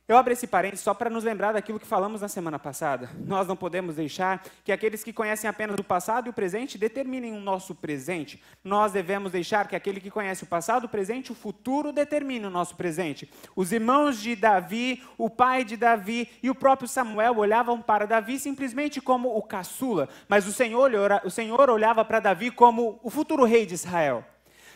Eu 0.08 0.16
abro 0.16 0.32
esse 0.32 0.48
parênteses 0.48 0.86
só 0.86 0.94
para 0.94 1.10
nos 1.10 1.26
lembrar 1.26 1.52
daquilo 1.52 1.78
que 1.78 1.86
falamos 1.86 2.22
na 2.22 2.30
semana 2.30 2.58
passada. 2.58 3.10
Nós 3.26 3.46
não 3.46 3.58
podemos 3.58 3.98
deixar 3.98 4.42
que 4.64 4.72
aqueles 4.72 5.04
que 5.04 5.12
conhecem 5.12 5.50
apenas 5.50 5.78
o 5.78 5.84
passado 5.84 6.28
e 6.28 6.30
o 6.30 6.34
presente 6.34 6.78
determinem 6.78 7.34
o 7.34 7.42
nosso 7.42 7.76
presente. 7.76 8.42
Nós 8.64 8.94
devemos 8.94 9.34
deixar 9.34 9.68
que 9.68 9.76
aquele 9.76 10.00
que 10.00 10.10
conhece 10.10 10.46
o 10.46 10.48
passado, 10.48 10.86
o 10.86 10.90
presente 10.90 11.28
e 11.28 11.32
o 11.34 11.36
futuro 11.36 11.92
determine 11.92 12.46
o 12.46 12.50
nosso 12.50 12.78
presente. 12.78 13.30
Os 13.54 13.74
irmãos 13.74 14.22
de 14.22 14.34
Davi, 14.34 15.04
o 15.18 15.30
pai 15.30 15.66
de 15.66 15.76
Davi 15.76 16.30
e 16.42 16.50
o 16.50 16.56
próprio 16.56 16.88
Samuel 16.88 17.38
olhavam 17.38 17.82
para 17.82 18.08
Davi 18.08 18.40
simplesmente 18.40 19.02
como 19.02 19.38
o 19.38 19.42
caçula, 19.42 20.08
mas 20.30 20.48
o 20.48 20.54
Senhor, 20.54 20.90
o 21.26 21.30
Senhor 21.30 21.70
olhava 21.70 22.06
para 22.06 22.22
Davi 22.22 22.50
como 22.50 22.98
o 23.04 23.10
futuro 23.10 23.44
rei 23.44 23.66
de 23.66 23.74
Israel. 23.74 24.24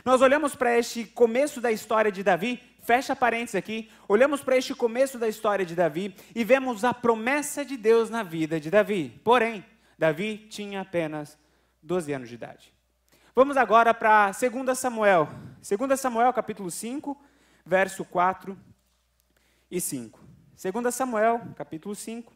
Nós 0.04 0.20
olhamos 0.22 0.56
para 0.56 0.78
este 0.78 1.06
começo 1.06 1.62
da 1.62 1.72
história 1.72 2.12
de 2.12 2.24
Davi 2.24 2.60
fecha 2.82 3.16
parênteses 3.16 3.56
aqui, 3.56 3.90
olhamos 4.08 4.42
para 4.42 4.58
este 4.58 4.74
começo 4.74 5.18
da 5.18 5.28
história 5.28 5.66
de 5.66 5.76
Davi 5.76 6.16
e 6.36 6.44
vemos 6.44 6.84
a 6.84 6.94
promessa 6.94 7.64
de 7.64 7.78
Deus 7.78 8.10
na 8.10 8.24
vida 8.24 8.60
de 8.60 8.70
Davi. 8.70 9.22
Porém, 9.24 9.64
Davi 9.98 10.38
tinha 10.50 10.82
apenas 10.82 11.38
12 11.82 12.14
anos 12.14 12.30
de 12.30 12.36
idade. 12.36 12.74
Vamos 13.36 13.56
agora 13.56 13.94
para 13.94 14.32
2 14.32 14.78
Samuel. 14.78 15.30
2 15.62 16.00
Samuel, 16.00 16.34
capítulo 16.34 16.70
5, 16.70 17.18
verso 17.66 18.04
4 18.04 18.58
e 19.70 19.80
5. 19.80 20.20
2 20.74 20.94
Samuel, 20.94 21.42
capítulo 21.56 21.96
5, 21.96 22.34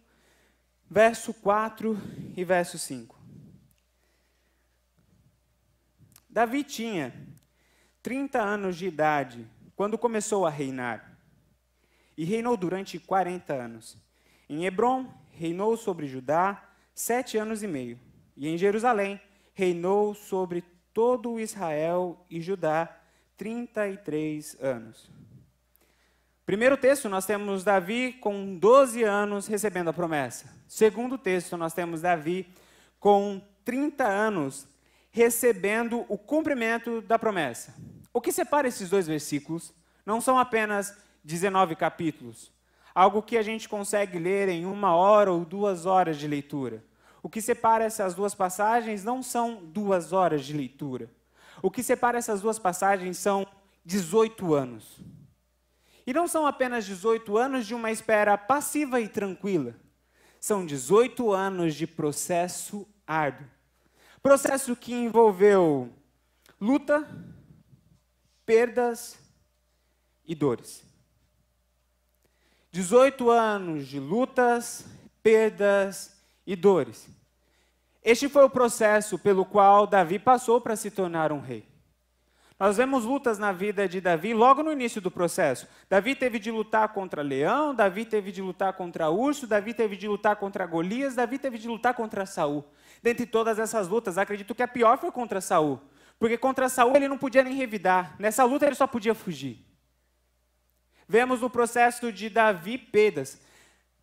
verso 0.89 1.33
4 1.33 1.99
e 2.37 2.43
verso 2.43 2.77
5. 2.77 3.15
Davi 6.29 6.63
tinha 6.63 7.13
30 8.01 8.41
anos 8.41 8.77
de 8.77 8.87
idade 8.87 9.47
quando 9.75 9.97
começou 9.97 10.45
a 10.45 10.49
reinar. 10.49 11.17
E 12.17 12.23
reinou 12.23 12.55
durante 12.55 12.97
40 12.97 13.53
anos. 13.53 13.97
Em 14.49 14.65
Hebron, 14.65 15.05
reinou 15.31 15.75
sobre 15.75 16.07
Judá 16.07 16.63
sete 16.93 17.37
anos 17.37 17.61
e 17.61 17.67
meio. 17.67 17.99
E 18.37 18.47
em 18.47 18.57
Jerusalém, 18.57 19.19
reinou 19.53 20.13
sobre 20.13 20.63
todo 20.93 21.39
Israel 21.39 22.25
e 22.29 22.39
Judá 22.39 22.89
33 23.37 24.57
anos. 24.61 25.09
Primeiro 26.45 26.77
texto, 26.77 27.09
nós 27.09 27.25
temos 27.25 27.63
Davi 27.63 28.13
com 28.13 28.55
12 28.57 29.03
anos 29.03 29.47
recebendo 29.47 29.89
a 29.89 29.93
promessa. 29.93 30.53
Segundo 30.67 31.17
texto, 31.17 31.57
nós 31.57 31.73
temos 31.73 32.01
Davi 32.01 32.47
com 32.99 33.41
30 33.63 34.05
anos 34.05 34.67
recebendo 35.09 36.05
o 36.07 36.17
cumprimento 36.17 37.01
da 37.01 37.17
promessa. 37.17 37.73
O 38.15 38.21
que 38.21 38.31
separa 38.31 38.65
esses 38.65 38.89
dois 38.89 39.07
versículos 39.07 39.73
não 40.05 40.21
são 40.21 40.39
apenas 40.39 40.95
19 41.21 41.75
capítulos, 41.75 42.49
algo 42.93 43.21
que 43.21 43.37
a 43.37 43.41
gente 43.41 43.67
consegue 43.67 44.17
ler 44.17 44.47
em 44.47 44.65
uma 44.65 44.95
hora 44.95 45.33
ou 45.33 45.43
duas 45.43 45.85
horas 45.85 46.15
de 46.15 46.25
leitura. 46.25 46.81
O 47.21 47.27
que 47.27 47.41
separa 47.41 47.83
essas 47.83 48.15
duas 48.15 48.33
passagens 48.33 49.03
não 49.03 49.21
são 49.21 49.65
duas 49.65 50.13
horas 50.13 50.45
de 50.45 50.53
leitura. 50.53 51.11
O 51.61 51.69
que 51.69 51.83
separa 51.83 52.17
essas 52.17 52.39
duas 52.39 52.57
passagens 52.57 53.17
são 53.17 53.45
18 53.83 54.53
anos. 54.53 55.01
E 56.07 56.13
não 56.13 56.25
são 56.25 56.47
apenas 56.47 56.85
18 56.85 57.37
anos 57.37 57.67
de 57.67 57.75
uma 57.75 57.91
espera 57.91 58.37
passiva 58.37 59.01
e 59.01 59.09
tranquila. 59.09 59.75
São 60.39 60.65
18 60.65 61.33
anos 61.33 61.75
de 61.75 61.85
processo 61.85 62.87
árduo. 63.05 63.45
Processo 64.23 64.73
que 64.73 64.93
envolveu 64.93 65.91
luta, 66.61 67.05
perdas 68.45 69.17
e 70.25 70.35
dores. 70.35 70.83
18 72.71 73.29
anos 73.29 73.87
de 73.87 73.99
lutas, 73.99 74.85
perdas 75.23 76.15
e 76.45 76.55
dores. 76.55 77.07
Este 78.03 78.29
foi 78.29 78.43
o 78.43 78.49
processo 78.49 79.17
pelo 79.17 79.45
qual 79.45 79.87
Davi 79.87 80.19
passou 80.19 80.61
para 80.61 80.75
se 80.75 80.91
tornar 80.91 81.31
um 81.31 81.39
rei. 81.39 81.65
Nós 82.57 82.77
vemos 82.77 83.03
lutas 83.03 83.37
na 83.37 83.51
vida 83.51 83.87
de 83.87 83.99
Davi 83.99 84.33
logo 84.33 84.63
no 84.63 84.71
início 84.71 85.01
do 85.01 85.11
processo. 85.11 85.67
Davi 85.89 86.15
teve 86.15 86.39
de 86.39 86.49
lutar 86.51 86.89
contra 86.89 87.21
leão, 87.21 87.75
Davi 87.75 88.05
teve 88.05 88.31
de 88.31 88.41
lutar 88.41 88.73
contra 88.73 89.09
urso, 89.09 89.45
Davi 89.45 89.73
teve 89.73 89.97
de 89.97 90.07
lutar 90.07 90.37
contra 90.37 90.65
Golias, 90.65 91.15
Davi 91.15 91.37
teve 91.37 91.57
de 91.57 91.67
lutar 91.67 91.93
contra 91.93 92.25
Saul. 92.25 92.63
Dentre 93.01 93.25
todas 93.25 93.59
essas 93.59 93.89
lutas, 93.89 94.17
acredito 94.17 94.55
que 94.55 94.63
a 94.63 94.67
pior 94.67 94.97
foi 94.97 95.11
contra 95.11 95.41
Saul. 95.41 95.81
Porque 96.17 96.37
contra 96.37 96.69
Saul 96.69 96.95
ele 96.95 97.07
não 97.07 97.17
podia 97.17 97.43
nem 97.43 97.55
revidar. 97.55 98.15
Nessa 98.19 98.43
luta 98.43 98.65
ele 98.65 98.75
só 98.75 98.87
podia 98.87 99.13
fugir. 99.13 99.65
Vemos 101.07 101.41
no 101.41 101.49
processo 101.49 102.11
de 102.11 102.29
Davi 102.29 102.77
perdas. 102.77 103.39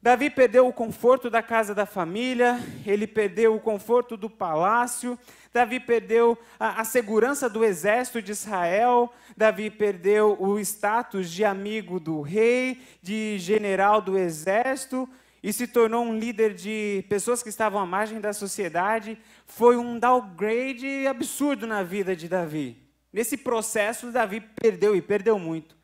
Davi 0.03 0.29
perdeu 0.31 0.67
o 0.67 0.73
conforto 0.73 1.31
da 1.31 1.41
casa 1.41 1.73
da 1.73 1.87
família, 1.87 2.59
ele 2.85 3.07
perdeu 3.07 3.55
o 3.55 3.61
conforto 3.61 4.17
do 4.17 4.29
palácio, 4.29 5.17
Davi 5.53 5.79
perdeu 5.79 6.37
a, 6.59 6.81
a, 6.81 6.85
segurança 6.85 7.49
do 7.49 7.65
exército 7.65 8.21
de 8.21 8.33
Israel, 8.33 9.13
Davi 9.37 9.71
perdeu 9.71 10.37
o 10.41 10.59
status 10.59 11.31
de 11.31 11.45
amigo 11.45 12.01
do 12.01 12.21
rei, 12.21 12.83
de 13.01 13.39
general 13.39 14.03
do 14.03 14.19
exército, 14.19 15.09
e 15.43 15.53
se 15.53 15.67
tornou 15.67 16.05
um 16.05 16.17
líder 16.17 16.55
de 16.55 17.05
pessoas 17.09 17.43
que 17.43 17.49
estavam 17.49 17.81
à 17.81 17.87
margem 17.87 18.21
da 18.21 18.33
sociedade, 18.33 19.19
foi 19.45 19.77
um 19.77 19.99
downgrade 19.99 21.07
absurdo 21.07 21.67
na 21.67 21.83
vida 21.83 22.15
de 22.15 22.29
Davi. 22.29 22.81
Nesse 23.13 23.37
processo, 23.37 24.13
Davi 24.13 24.41
perdeu 24.41 24.95
e 24.95 25.03
perdeu 25.03 25.39
muito. 25.39 25.77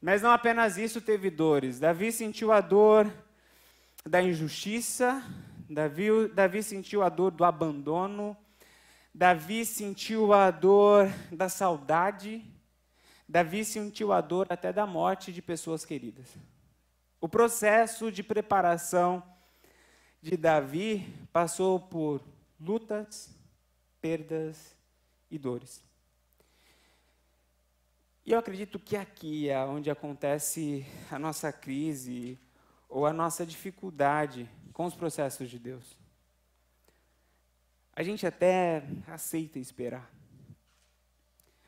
Mas 0.00 0.22
não 0.22 0.30
apenas 0.30 0.76
isso 0.76 1.00
teve 1.00 1.28
dores. 1.28 1.80
Davi 1.80 2.12
sentiu 2.12 2.52
a 2.52 2.60
dor 2.60 3.12
da 4.04 4.22
injustiça, 4.22 5.22
Davi, 5.68 6.28
Davi 6.34 6.62
sentiu 6.62 7.02
a 7.02 7.08
dor 7.08 7.32
do 7.32 7.44
abandono, 7.44 8.36
Davi 9.14 9.64
sentiu 9.64 10.32
a 10.32 10.50
dor 10.50 11.08
da 11.30 11.48
saudade, 11.48 12.44
Davi 13.28 13.64
sentiu 13.64 14.12
a 14.12 14.20
dor 14.20 14.46
até 14.48 14.72
da 14.72 14.86
morte 14.86 15.32
de 15.32 15.42
pessoas 15.42 15.84
queridas. 15.84 16.36
O 17.22 17.28
processo 17.28 18.10
de 18.10 18.20
preparação 18.20 19.22
de 20.20 20.36
Davi 20.36 21.08
passou 21.32 21.78
por 21.78 22.20
lutas, 22.58 23.32
perdas 24.00 24.74
e 25.30 25.38
dores. 25.38 25.80
E 28.26 28.32
eu 28.32 28.40
acredito 28.40 28.76
que 28.76 28.96
aqui 28.96 29.48
é 29.48 29.64
onde 29.64 29.88
acontece 29.88 30.84
a 31.12 31.16
nossa 31.16 31.52
crise 31.52 32.40
ou 32.88 33.06
a 33.06 33.12
nossa 33.12 33.46
dificuldade 33.46 34.50
com 34.72 34.84
os 34.84 34.96
processos 34.96 35.48
de 35.48 35.60
Deus. 35.60 35.96
A 37.94 38.02
gente 38.02 38.26
até 38.26 38.82
aceita 39.06 39.60
esperar, 39.60 40.10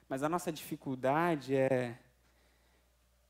mas 0.08 0.24
a 0.24 0.28
nossa 0.28 0.50
dificuldade 0.50 1.54
é 1.54 1.96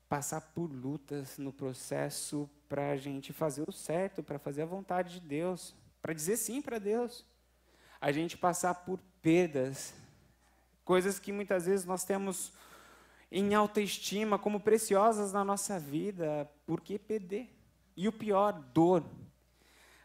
passar 0.07 0.41
por 0.41 0.71
lutas 0.71 1.37
no 1.37 1.51
processo 1.51 2.49
para 2.69 2.91
a 2.91 2.97
gente 2.97 3.33
fazer 3.33 3.67
o 3.67 3.71
certo, 3.71 4.23
para 4.23 4.39
fazer 4.39 4.63
a 4.63 4.65
vontade 4.65 5.19
de 5.19 5.27
Deus, 5.27 5.75
para 6.01 6.13
dizer 6.13 6.37
sim 6.37 6.61
para 6.61 6.79
Deus. 6.79 7.25
A 7.99 8.11
gente 8.11 8.37
passar 8.37 8.73
por 8.75 8.99
perdas, 9.21 9.93
coisas 10.83 11.19
que 11.19 11.31
muitas 11.31 11.65
vezes 11.65 11.85
nós 11.85 12.03
temos 12.03 12.53
em 13.31 13.53
autoestima 13.53 14.37
como 14.37 14.59
preciosas 14.59 15.33
na 15.33 15.43
nossa 15.43 15.79
vida, 15.79 16.49
por 16.65 16.81
que 16.81 16.99
perder? 16.99 17.49
E 17.97 18.07
o 18.07 18.11
pior, 18.11 18.53
dor. 18.53 19.03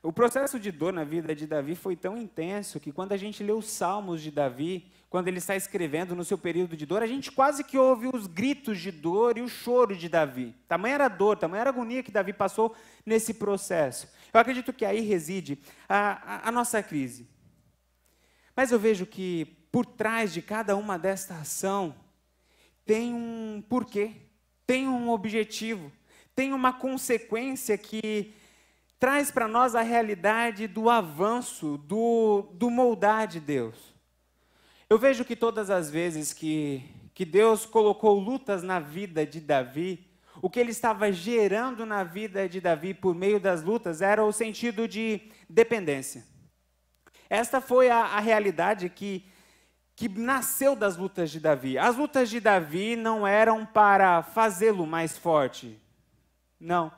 O 0.02 0.10
processo 0.10 0.58
de 0.58 0.72
dor 0.72 0.94
na 0.94 1.04
vida 1.04 1.34
de 1.34 1.46
Davi 1.46 1.74
foi 1.74 1.94
tão 1.94 2.16
intenso 2.16 2.80
que 2.80 2.90
quando 2.90 3.12
a 3.12 3.18
gente 3.18 3.42
lê 3.42 3.52
os 3.52 3.66
salmos 3.66 4.22
de 4.22 4.30
Davi, 4.30 4.90
quando 5.10 5.28
ele 5.28 5.36
está 5.36 5.54
escrevendo 5.54 6.16
no 6.16 6.24
seu 6.24 6.38
período 6.38 6.74
de 6.74 6.86
dor, 6.86 7.02
a 7.02 7.06
gente 7.06 7.30
quase 7.30 7.62
que 7.62 7.76
ouve 7.76 8.08
os 8.10 8.26
gritos 8.26 8.80
de 8.80 8.90
dor 8.90 9.36
e 9.36 9.42
o 9.42 9.48
choro 9.48 9.94
de 9.94 10.08
Davi. 10.08 10.54
Tamanha 10.66 10.94
era 10.94 11.04
a 11.04 11.08
dor, 11.08 11.36
tamanha 11.36 11.60
era 11.60 11.70
a 11.70 11.72
agonia 11.72 12.02
que 12.02 12.10
Davi 12.10 12.32
passou 12.32 12.74
nesse 13.04 13.34
processo. 13.34 14.08
Eu 14.32 14.40
acredito 14.40 14.72
que 14.72 14.86
aí 14.86 15.00
reside 15.00 15.58
a, 15.86 16.46
a, 16.46 16.48
a 16.48 16.52
nossa 16.52 16.82
crise. 16.82 17.28
Mas 18.56 18.72
eu 18.72 18.78
vejo 18.78 19.04
que 19.04 19.44
por 19.70 19.84
trás 19.84 20.32
de 20.32 20.40
cada 20.40 20.76
uma 20.76 20.98
desta 20.98 21.34
ação 21.34 21.94
tem 22.86 23.12
um 23.12 23.62
porquê, 23.68 24.12
tem 24.66 24.88
um 24.88 25.10
objetivo, 25.10 25.92
tem 26.34 26.54
uma 26.54 26.72
consequência 26.72 27.76
que 27.76 28.32
traz 29.00 29.30
para 29.30 29.48
nós 29.48 29.74
a 29.74 29.80
realidade 29.80 30.66
do 30.68 30.90
avanço, 30.90 31.78
do, 31.78 32.46
do 32.52 32.68
moldar 32.68 33.26
de 33.26 33.40
Deus. 33.40 33.74
Eu 34.90 34.98
vejo 34.98 35.24
que 35.24 35.34
todas 35.34 35.70
as 35.70 35.90
vezes 35.90 36.34
que, 36.34 36.84
que 37.14 37.24
Deus 37.24 37.64
colocou 37.64 38.18
lutas 38.18 38.62
na 38.62 38.78
vida 38.78 39.24
de 39.26 39.40
Davi, 39.40 40.06
o 40.42 40.50
que 40.50 40.60
ele 40.60 40.70
estava 40.70 41.10
gerando 41.10 41.86
na 41.86 42.04
vida 42.04 42.46
de 42.46 42.60
Davi 42.60 42.92
por 42.92 43.14
meio 43.14 43.40
das 43.40 43.62
lutas 43.62 44.02
era 44.02 44.22
o 44.22 44.32
sentido 44.32 44.86
de 44.86 45.22
dependência. 45.48 46.22
Esta 47.28 47.60
foi 47.60 47.88
a, 47.88 47.98
a 47.98 48.20
realidade 48.20 48.90
que 48.90 49.24
que 49.96 50.08
nasceu 50.08 50.74
das 50.74 50.96
lutas 50.96 51.30
de 51.30 51.38
Davi. 51.38 51.76
As 51.76 51.94
lutas 51.94 52.30
de 52.30 52.40
Davi 52.40 52.96
não 52.96 53.26
eram 53.26 53.66
para 53.66 54.22
fazê-lo 54.22 54.86
mais 54.86 55.18
forte. 55.18 55.78
Não. 56.58 56.90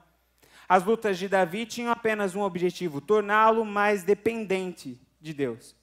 As 0.73 0.85
lutas 0.85 1.19
de 1.19 1.29
Davi 1.29 1.67
tinham 1.67 1.93
apenas 1.93 2.35
um 2.35 2.41
objetivo: 2.41 2.99
torná-lo 2.99 3.63
mais 3.63 4.05
dependente 4.05 4.99
de 5.21 5.35
Deus. 5.35 5.77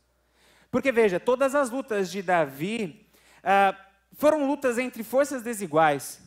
Porque 0.72 0.92
veja, 0.92 1.20
todas 1.20 1.54
as 1.54 1.70
lutas 1.70 2.10
de 2.10 2.24
Davi 2.24 3.08
ah, 3.44 3.76
foram 4.14 4.48
lutas 4.48 4.80
entre 4.80 5.04
forças 5.04 5.44
desiguais. 5.44 6.20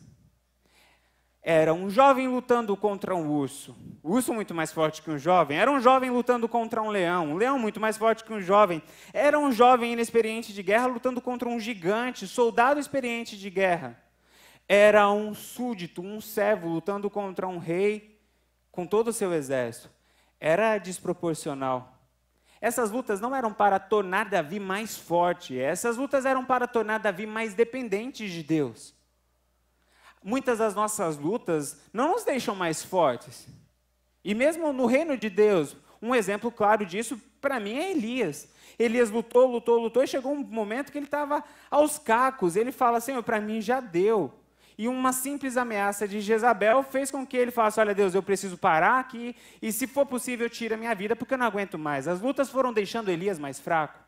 Era 1.43 1.75
um 1.75 1.91
jovem 1.91 2.29
lutando 2.29 2.77
contra 2.77 3.17
um 3.17 3.29
urso. 3.33 3.77
O 4.01 4.13
urso 4.13 4.33
muito 4.33 4.55
mais 4.55 4.71
forte 4.71 5.03
que 5.03 5.11
um 5.11 5.19
jovem. 5.19 5.59
Era 5.59 5.69
um 5.69 5.81
jovem 5.81 6.11
lutando 6.11 6.49
contra 6.49 6.81
um 6.81 6.89
leão. 6.89 7.33
Um 7.33 7.37
leão 7.37 7.59
muito 7.59 7.81
mais 7.81 7.97
forte 7.97 8.23
que 8.23 8.33
um 8.33 8.41
jovem. 8.41 8.81
Era 9.13 9.37
um 9.41 9.51
jovem 9.51 9.95
inexperiente 9.95 10.53
de 10.53 10.63
guerra 10.63 10.87
lutando 10.87 11.21
contra 11.21 11.49
um 11.49 11.59
gigante, 11.59 12.29
soldado 12.29 12.79
experiente 12.79 13.37
de 13.37 13.51
guerra. 13.51 14.01
Era 14.69 15.11
um 15.11 15.35
súdito, 15.35 16.01
um 16.01 16.21
servo 16.21 16.69
lutando 16.69 17.11
contra 17.11 17.49
um 17.49 17.59
rei 17.59 18.12
com 18.73 18.85
todo 18.85 19.09
o 19.09 19.13
seu 19.13 19.33
exército. 19.33 19.89
Era 20.41 20.79
desproporcional. 20.79 21.97
Essas 22.61 22.91
lutas 22.91 23.21
não 23.21 23.37
eram 23.37 23.53
para 23.53 23.79
tornar 23.79 24.29
Davi 24.29 24.59
mais 24.59 24.97
forte. 24.97 25.57
Essas 25.57 25.97
lutas 25.97 26.25
eram 26.25 26.45
para 26.45 26.67
tornar 26.67 26.99
Davi 26.99 27.27
mais 27.27 27.55
dependente 27.55 28.29
de 28.29 28.43
Deus 28.43 29.01
muitas 30.23 30.59
das 30.59 30.75
nossas 30.75 31.17
lutas 31.17 31.81
não 31.93 32.13
nos 32.13 32.25
deixam 32.25 32.55
mais 32.55 32.83
fortes. 32.83 33.47
E 34.25 34.35
mesmo 34.35 34.73
no 34.73 34.87
reino 34.87 35.17
de 35.17 35.29
Deus, 35.29 35.77
um 36.01 36.15
exemplo 36.15 36.51
claro 36.51 36.87
disso 36.87 37.21
para 37.41 37.59
mim 37.59 37.77
é 37.77 37.91
Elias. 37.91 38.49
Elias 38.79 39.11
lutou, 39.11 39.47
lutou, 39.47 39.79
lutou 39.79 40.03
e 40.03 40.09
chegou 40.09 40.33
um 40.33 40.45
momento 40.45 40.93
que 40.93 40.99
ele 40.99 41.07
estava 41.07 41.43
aos 41.71 41.99
cacos. 41.99 42.57
Ele 42.57 42.71
fala: 42.71 43.01
Senhor, 43.01 43.23
para 43.23 43.41
mim 43.41 43.61
já 43.61 43.81
deu. 43.81 44.33
E 44.83 44.89
uma 44.89 45.13
simples 45.13 45.57
ameaça 45.57 46.09
de 46.09 46.21
Jezabel 46.21 46.83
fez 46.83 47.09
com 47.09 47.25
que 47.25 47.37
ele 47.37 47.53
falasse: 47.53 47.79
Olha, 47.79 47.95
Deus, 47.95 48.17
eu 48.17 48.23
preciso 48.23 48.59
parar 48.59 48.99
aqui 48.99 49.37
e, 49.63 49.71
se 49.71 49.87
for 49.87 50.05
possível, 50.05 50.51
tira 50.51 50.77
minha 50.77 50.93
vida 50.93 51.15
porque 51.15 51.35
eu 51.35 51.39
não 51.39 51.47
aguento 51.47 51.79
mais. 51.79 52.09
As 52.09 52.21
lutas 52.21 52.51
foram 52.51 52.73
deixando 52.73 53.09
Elias 53.09 53.39
mais 53.39 53.61
fraco. 53.61 54.01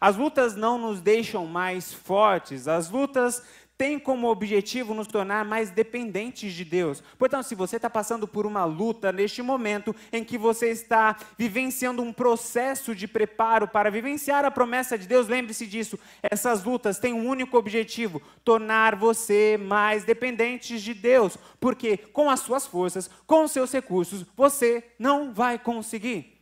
As 0.00 0.16
lutas 0.16 0.56
não 0.56 0.78
nos 0.78 1.00
deixam 1.00 1.46
mais 1.46 1.94
fortes, 1.94 2.66
as 2.66 2.90
lutas 2.90 3.40
tem 3.78 3.98
como 3.98 4.28
objetivo 4.28 4.94
nos 4.94 5.06
tornar 5.06 5.44
mais 5.44 5.70
dependentes 5.70 6.52
de 6.54 6.64
Deus. 6.64 7.02
Portanto, 7.18 7.44
se 7.44 7.54
você 7.54 7.76
está 7.76 7.90
passando 7.90 8.26
por 8.26 8.46
uma 8.46 8.64
luta 8.64 9.12
neste 9.12 9.42
momento 9.42 9.94
em 10.12 10.24
que 10.24 10.38
você 10.38 10.70
está 10.70 11.16
vivenciando 11.36 12.02
um 12.02 12.12
processo 12.12 12.94
de 12.94 13.06
preparo 13.06 13.68
para 13.68 13.90
vivenciar 13.90 14.44
a 14.44 14.50
promessa 14.50 14.96
de 14.96 15.06
Deus, 15.06 15.28
lembre-se 15.28 15.66
disso. 15.66 15.98
Essas 16.22 16.64
lutas 16.64 16.98
têm 16.98 17.12
um 17.12 17.28
único 17.28 17.58
objetivo: 17.58 18.22
tornar 18.42 18.96
você 18.96 19.58
mais 19.58 20.04
dependente 20.04 20.80
de 20.80 20.94
Deus. 20.94 21.36
Porque 21.60 21.96
com 21.96 22.30
as 22.30 22.40
suas 22.40 22.66
forças, 22.66 23.10
com 23.26 23.44
os 23.44 23.52
seus 23.52 23.70
recursos, 23.72 24.24
você 24.34 24.84
não 24.98 25.34
vai 25.34 25.58
conseguir. 25.58 26.34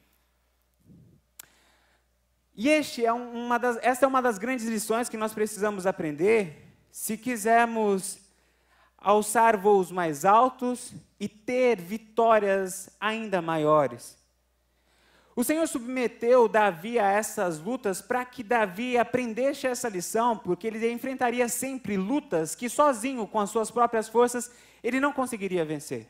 E 2.56 2.68
este 2.68 3.04
é 3.04 3.12
uma 3.12 3.58
das, 3.58 3.78
essa 3.82 4.04
é 4.04 4.08
uma 4.08 4.22
das 4.22 4.38
grandes 4.38 4.66
lições 4.66 5.08
que 5.08 5.16
nós 5.16 5.34
precisamos 5.34 5.86
aprender 5.86 6.63
se 6.94 7.18
quisermos 7.18 8.20
alçar 8.96 9.58
voos 9.58 9.90
mais 9.90 10.24
altos 10.24 10.94
e 11.18 11.28
ter 11.28 11.80
vitórias 11.80 12.88
ainda 13.00 13.42
maiores. 13.42 14.16
O 15.34 15.42
Senhor 15.42 15.66
submeteu 15.66 16.46
Davi 16.46 17.00
a 17.00 17.10
essas 17.10 17.58
lutas 17.58 18.00
para 18.00 18.24
que 18.24 18.44
Davi 18.44 18.96
aprendesse 18.96 19.66
essa 19.66 19.88
lição, 19.88 20.38
porque 20.38 20.68
ele 20.68 20.88
enfrentaria 20.92 21.48
sempre 21.48 21.96
lutas 21.96 22.54
que 22.54 22.68
sozinho, 22.68 23.26
com 23.26 23.40
as 23.40 23.50
suas 23.50 23.72
próprias 23.72 24.08
forças, 24.08 24.52
ele 24.80 25.00
não 25.00 25.12
conseguiria 25.12 25.64
vencer. 25.64 26.06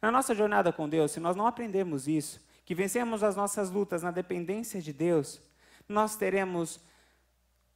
Na 0.00 0.10
nossa 0.10 0.34
jornada 0.34 0.72
com 0.72 0.88
Deus, 0.88 1.12
se 1.12 1.20
nós 1.20 1.36
não 1.36 1.46
aprendemos 1.46 2.08
isso, 2.08 2.40
que 2.64 2.74
vencemos 2.74 3.22
as 3.22 3.36
nossas 3.36 3.70
lutas 3.70 4.02
na 4.02 4.10
dependência 4.10 4.80
de 4.80 4.94
Deus, 4.94 5.38
nós 5.86 6.16
teremos 6.16 6.80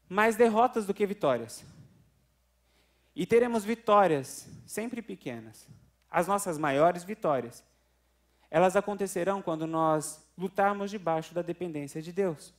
mais 0.08 0.34
derrotas 0.34 0.86
do 0.86 0.94
que 0.94 1.04
vitórias. 1.04 1.75
E 3.16 3.24
teremos 3.24 3.64
vitórias, 3.64 4.46
sempre 4.66 5.00
pequenas. 5.00 5.66
As 6.10 6.28
nossas 6.28 6.58
maiores 6.58 7.02
vitórias, 7.02 7.64
elas 8.50 8.76
acontecerão 8.76 9.40
quando 9.40 9.66
nós 9.66 10.22
lutarmos 10.36 10.90
debaixo 10.90 11.32
da 11.34 11.40
dependência 11.40 12.02
de 12.02 12.12
Deus. 12.12 12.52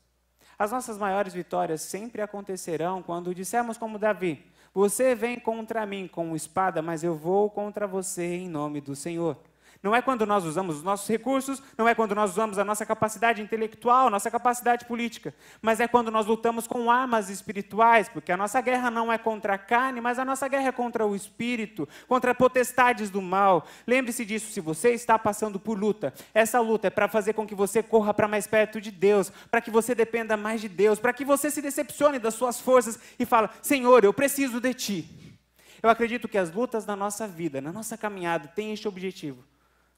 As 0.57 0.71
nossas 0.71 0.97
maiores 0.97 1.31
vitórias 1.31 1.81
sempre 1.81 2.23
acontecerão 2.23 3.03
quando 3.03 3.35
dissermos 3.35 3.77
como 3.77 3.99
Davi: 3.99 4.43
Você 4.73 5.13
vem 5.13 5.39
contra 5.39 5.85
mim 5.85 6.07
com 6.07 6.35
espada, 6.35 6.81
mas 6.81 7.03
eu 7.03 7.13
vou 7.13 7.51
contra 7.51 7.85
você 7.85 8.25
em 8.25 8.49
nome 8.49 8.81
do 8.81 8.95
Senhor. 8.95 9.37
Não 9.81 9.95
é 9.95 10.01
quando 10.01 10.25
nós 10.25 10.43
usamos 10.43 10.77
os 10.77 10.83
nossos 10.83 11.07
recursos, 11.07 11.61
não 11.77 11.87
é 11.87 11.93
quando 11.93 12.15
nós 12.15 12.31
usamos 12.31 12.57
a 12.57 12.65
nossa 12.65 12.85
capacidade 12.85 13.41
intelectual, 13.41 14.09
nossa 14.09 14.31
capacidade 14.31 14.85
política, 14.85 15.33
mas 15.61 15.79
é 15.79 15.87
quando 15.87 16.09
nós 16.09 16.25
lutamos 16.25 16.67
com 16.67 16.89
armas 16.89 17.29
espirituais, 17.29 18.09
porque 18.09 18.31
a 18.31 18.37
nossa 18.37 18.59
guerra 18.61 18.89
não 18.89 19.11
é 19.11 19.17
contra 19.17 19.53
a 19.53 19.57
carne, 19.57 20.01
mas 20.01 20.17
a 20.17 20.25
nossa 20.25 20.47
guerra 20.47 20.69
é 20.69 20.71
contra 20.71 21.05
o 21.05 21.15
espírito, 21.15 21.87
contra 22.07 22.33
potestades 22.33 23.09
do 23.09 23.21
mal. 23.21 23.67
Lembre-se 23.85 24.25
disso, 24.25 24.51
se 24.51 24.59
você 24.59 24.91
está 24.91 25.17
passando 25.19 25.59
por 25.59 25.77
luta, 25.77 26.13
essa 26.33 26.59
luta 26.59 26.87
é 26.87 26.89
para 26.89 27.07
fazer 27.07 27.33
com 27.33 27.45
que 27.45 27.55
você 27.55 27.83
corra 27.83 28.13
para 28.13 28.27
mais 28.27 28.47
perto 28.47 28.81
de 28.81 28.91
Deus, 28.91 29.31
para 29.51 29.61
que 29.61 29.69
você 29.69 29.93
dependa 29.93 30.35
mais 30.35 30.59
de 30.59 30.69
Deus, 30.69 30.99
para 30.99 31.13
que 31.13 31.23
você 31.23 31.51
se 31.51 31.61
decepcione 31.61 32.19
das 32.19 32.33
suas 32.33 32.59
forças 32.59 32.99
e 33.19 33.25
fala: 33.25 33.49
"Senhor, 33.61 34.03
eu 34.03 34.13
preciso 34.13 34.59
de 34.59 34.73
ti". 34.73 35.39
Eu 35.81 35.89
acredito 35.89 36.27
que 36.27 36.37
as 36.37 36.51
lutas 36.51 36.87
na 36.87 36.95
nossa 36.95 37.27
vida, 37.27 37.61
na 37.61 37.71
nossa 37.71 37.95
caminhada, 37.95 38.47
têm 38.47 38.73
este 38.73 38.87
objetivo 38.87 39.43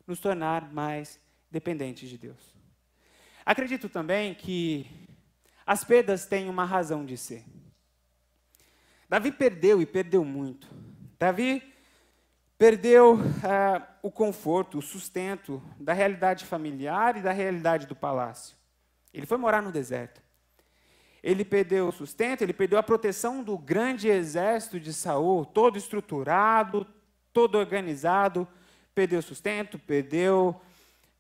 nos 0.10 0.20
tornar 0.20 0.74
mais 0.74 1.20
dependentes 1.52 2.10
de 2.10 2.18
Deus. 2.18 2.56
Acredito 3.46 3.88
também 3.88 4.34
que 4.34 4.90
as 5.66 5.84
perdas 5.84 6.26
têm 6.26 6.50
uma 6.50 6.66
razão 6.66 7.06
de 7.06 7.18
ser. 7.18 7.46
Davi 9.08 9.32
perdeu 9.32 9.82
e 9.82 9.86
perdeu 9.86 10.24
muito. 10.24 10.68
Davi 11.18 11.64
perdeu 12.58 13.16
uh, 13.16 13.88
o 14.02 14.12
conforto, 14.12 14.80
o 14.80 14.82
sustento 14.82 15.62
da 15.80 15.94
realidade 15.94 16.46
familiar 16.46 17.18
e 17.18 17.22
da 17.22 17.32
realidade 17.32 17.88
do 17.88 17.96
palácio. 17.96 18.56
Ele 19.14 19.26
foi 19.26 19.38
morar 19.38 19.62
no 19.62 19.72
deserto. 19.72 20.22
Ele 21.22 21.44
perdeu 21.44 21.88
o 21.88 21.92
sustento, 21.92 22.42
ele 22.42 22.54
perdeu 22.54 22.78
a 22.78 22.84
proteção 22.84 23.44
do 23.44 23.58
grande 23.58 24.08
exército 24.08 24.80
de 24.80 24.94
Saul, 24.94 25.46
todo 25.46 25.78
estruturado, 25.78 26.86
todo 27.34 27.58
organizado, 27.58 28.48
perdeu 28.94 29.22
sustento, 29.22 29.78
perdeu 29.80 30.60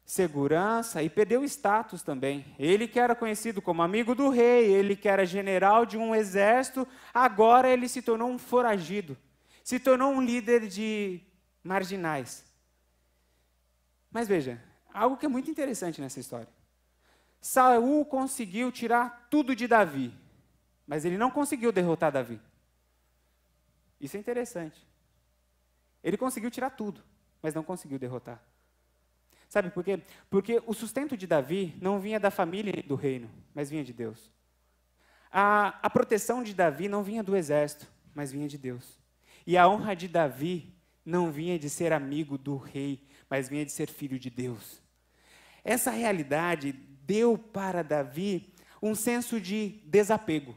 segurança 0.09 1.03
e 1.03 1.09
perdeu 1.09 1.43
status 1.43 2.01
também. 2.01 2.43
Ele 2.57 2.87
que 2.87 2.99
era 2.99 3.15
conhecido 3.15 3.61
como 3.61 3.83
amigo 3.83 4.15
do 4.15 4.29
rei, 4.29 4.65
ele 4.65 4.95
que 4.95 5.07
era 5.07 5.23
general 5.25 5.85
de 5.85 5.97
um 5.97 6.15
exército, 6.15 6.87
agora 7.13 7.69
ele 7.69 7.87
se 7.87 8.01
tornou 8.01 8.29
um 8.29 8.39
foragido, 8.39 9.15
se 9.63 9.79
tornou 9.79 10.11
um 10.11 10.21
líder 10.21 10.67
de 10.67 11.21
marginais. 11.63 12.43
Mas 14.11 14.27
veja, 14.27 14.59
algo 14.91 15.15
que 15.15 15.27
é 15.27 15.29
muito 15.29 15.51
interessante 15.51 16.01
nessa 16.01 16.19
história. 16.19 16.49
Saul 17.39 18.03
conseguiu 18.03 18.71
tirar 18.71 19.27
tudo 19.29 19.55
de 19.55 19.67
Davi, 19.67 20.11
mas 20.87 21.05
ele 21.05 21.17
não 21.17 21.29
conseguiu 21.29 21.71
derrotar 21.71 22.11
Davi. 22.11 22.41
Isso 24.01 24.17
é 24.17 24.19
interessante. 24.19 24.87
Ele 26.03 26.17
conseguiu 26.17 26.49
tirar 26.49 26.71
tudo, 26.71 27.03
mas 27.41 27.53
não 27.53 27.63
conseguiu 27.63 27.99
derrotar. 27.99 28.41
Sabe 29.47 29.71
por 29.71 29.83
quê? 29.83 29.99
Porque 30.29 30.61
o 30.67 30.73
sustento 30.73 31.17
de 31.17 31.25
Davi 31.25 31.75
não 31.81 31.99
vinha 31.99 32.19
da 32.19 32.29
família 32.29 32.73
e 32.77 32.83
do 32.83 32.95
reino, 32.95 33.29
mas 33.53 33.69
vinha 33.69 33.83
de 33.83 33.91
Deus. 33.91 34.31
A, 35.31 35.79
a 35.81 35.89
proteção 35.89 36.43
de 36.43 36.53
Davi 36.53 36.87
não 36.87 37.03
vinha 37.03 37.23
do 37.23 37.35
exército, 37.35 37.87
mas 38.13 38.31
vinha 38.31 38.47
de 38.47 38.57
Deus. 38.57 38.99
E 39.45 39.57
a 39.57 39.67
honra 39.67 39.95
de 39.95 40.07
Davi 40.07 40.75
não 41.03 41.31
vinha 41.31 41.57
de 41.57 41.69
ser 41.69 41.91
amigo 41.91 42.37
do 42.37 42.57
rei, 42.57 43.07
mas 43.29 43.49
vinha 43.49 43.65
de 43.65 43.71
ser 43.71 43.89
filho 43.89 44.19
de 44.19 44.29
Deus. 44.29 44.81
Essa 45.63 45.91
realidade 45.91 46.71
deu 46.71 47.37
para 47.37 47.83
Davi 47.83 48.53
um 48.81 48.93
senso 48.93 49.41
de 49.41 49.81
desapego. 49.85 50.55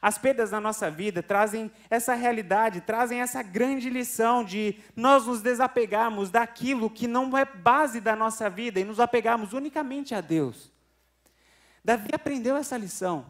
As 0.00 0.16
perdas 0.16 0.50
na 0.50 0.60
nossa 0.60 0.90
vida 0.90 1.22
trazem 1.22 1.70
essa 1.90 2.14
realidade, 2.14 2.80
trazem 2.80 3.20
essa 3.20 3.42
grande 3.42 3.90
lição 3.90 4.44
de 4.44 4.76
nós 4.94 5.26
nos 5.26 5.42
desapegarmos 5.42 6.30
daquilo 6.30 6.88
que 6.88 7.06
não 7.06 7.36
é 7.36 7.44
base 7.44 8.00
da 8.00 8.14
nossa 8.14 8.48
vida 8.48 8.78
e 8.78 8.84
nos 8.84 9.00
apegarmos 9.00 9.52
unicamente 9.52 10.14
a 10.14 10.20
Deus. 10.20 10.72
Davi 11.84 12.10
aprendeu 12.12 12.56
essa 12.56 12.76
lição. 12.76 13.26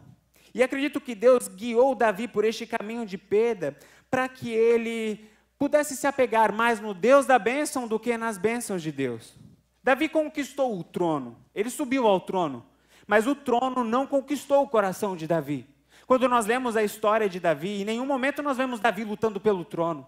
E 0.53 0.63
acredito 0.63 0.99
que 0.99 1.15
Deus 1.15 1.47
guiou 1.47 1.95
Davi 1.95 2.27
por 2.27 2.43
este 2.43 2.65
caminho 2.65 3.05
de 3.05 3.17
perda 3.17 3.77
para 4.09 4.27
que 4.27 4.49
ele 4.49 5.29
pudesse 5.57 5.95
se 5.95 6.07
apegar 6.07 6.53
mais 6.53 6.79
no 6.79 6.93
Deus 6.93 7.25
da 7.25 7.37
bênção 7.37 7.87
do 7.87 7.99
que 7.99 8.17
nas 8.17 8.37
bênçãos 8.37 8.81
de 8.81 8.91
Deus. 8.91 9.35
Davi 9.83 10.09
conquistou 10.09 10.77
o 10.77 10.83
trono, 10.83 11.37
ele 11.53 11.69
subiu 11.69 12.07
ao 12.07 12.19
trono, 12.19 12.65
mas 13.07 13.27
o 13.27 13.35
trono 13.35 13.83
não 13.83 14.05
conquistou 14.05 14.63
o 14.63 14.69
coração 14.69 15.15
de 15.15 15.25
Davi. 15.25 15.67
Quando 16.09 16.27
nós 16.27 16.47
lemos 16.47 16.75
a 16.75 16.81
história 16.81 17.29
de 17.29 17.39
Davi, 17.39 17.83
em 17.83 17.85
nenhum 17.85 18.03
momento 18.03 18.41
nós 18.41 18.57
vemos 18.57 18.79
Davi 18.79 19.03
lutando 19.03 19.39
pelo 19.39 19.63
trono. 19.63 20.07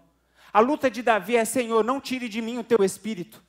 A 0.52 0.58
luta 0.58 0.90
de 0.90 1.00
Davi 1.00 1.36
é: 1.36 1.44
Senhor, 1.44 1.84
não 1.84 2.00
tire 2.00 2.28
de 2.28 2.42
mim 2.42 2.58
o 2.58 2.64
teu 2.64 2.82
espírito. 2.82 3.40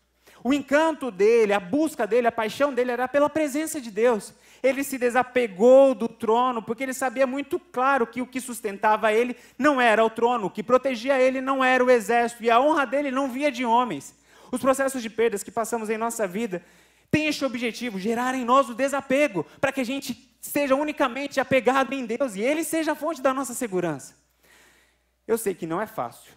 O 0.43 0.53
encanto 0.53 1.09
dele, 1.09 1.51
a 1.51 1.59
busca 1.59 2.05
dele, 2.05 2.27
a 2.27 2.31
paixão 2.31 2.71
dele 2.71 2.91
era 2.91 3.07
pela 3.07 3.27
presença 3.27 3.81
de 3.81 3.89
Deus. 3.89 4.35
Ele 4.61 4.83
se 4.83 4.99
desapegou 4.99 5.95
do 5.95 6.07
trono 6.07 6.61
porque 6.61 6.83
ele 6.83 6.93
sabia 6.93 7.25
muito 7.25 7.59
claro 7.59 8.05
que 8.05 8.21
o 8.21 8.27
que 8.27 8.39
sustentava 8.39 9.11
ele 9.11 9.35
não 9.57 9.81
era 9.81 10.05
o 10.05 10.09
trono, 10.11 10.45
o 10.45 10.51
que 10.51 10.61
protegia 10.61 11.19
ele 11.19 11.41
não 11.41 11.63
era 11.63 11.83
o 11.83 11.89
exército 11.89 12.43
e 12.43 12.51
a 12.51 12.61
honra 12.61 12.85
dele 12.85 13.09
não 13.09 13.31
via 13.31 13.51
de 13.51 13.65
homens. 13.65 14.13
Os 14.51 14.61
processos 14.61 15.01
de 15.01 15.09
perdas 15.09 15.41
que 15.41 15.49
passamos 15.49 15.89
em 15.89 15.97
nossa 15.97 16.27
vida 16.27 16.63
têm 17.13 17.27
este 17.27 17.45
objetivo, 17.45 17.99
gerar 17.99 18.33
em 18.33 18.43
nós 18.43 18.67
o 18.67 18.73
desapego, 18.73 19.45
para 19.61 19.71
que 19.71 19.81
a 19.81 19.85
gente 19.85 20.35
seja 20.41 20.73
unicamente 20.73 21.39
apegado 21.39 21.93
em 21.93 22.07
Deus 22.07 22.33
e 22.33 22.41
Ele 22.41 22.63
seja 22.63 22.93
a 22.93 22.95
fonte 22.95 23.21
da 23.21 23.31
nossa 23.31 23.53
segurança. 23.53 24.15
Eu 25.27 25.37
sei 25.37 25.53
que 25.53 25.67
não 25.67 25.79
é 25.79 25.85
fácil, 25.85 26.33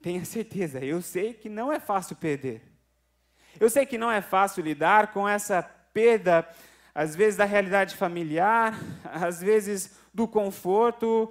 tenha 0.00 0.24
certeza, 0.24 0.82
eu 0.82 1.02
sei 1.02 1.34
que 1.34 1.50
não 1.50 1.70
é 1.70 1.78
fácil 1.78 2.16
perder. 2.16 2.62
Eu 3.60 3.68
sei 3.68 3.84
que 3.84 3.98
não 3.98 4.10
é 4.10 4.22
fácil 4.22 4.64
lidar 4.64 5.12
com 5.12 5.28
essa 5.28 5.62
perda, 5.92 6.48
às 6.94 7.14
vezes 7.14 7.36
da 7.36 7.44
realidade 7.44 7.94
familiar, 7.94 8.78
às 9.04 9.42
vezes 9.42 9.98
do 10.14 10.26
conforto, 10.26 11.30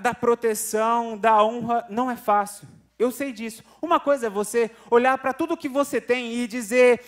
da 0.00 0.14
proteção, 0.14 1.16
da 1.16 1.44
honra, 1.44 1.86
não 1.90 2.10
é 2.10 2.16
fácil. 2.16 2.66
Eu 2.98 3.10
sei 3.10 3.32
disso. 3.32 3.62
Uma 3.82 4.00
coisa 4.00 4.26
é 4.26 4.30
você 4.30 4.70
olhar 4.90 5.18
para 5.18 5.34
tudo 5.34 5.58
que 5.58 5.68
você 5.68 6.00
tem 6.00 6.34
e 6.34 6.46
dizer: 6.46 7.04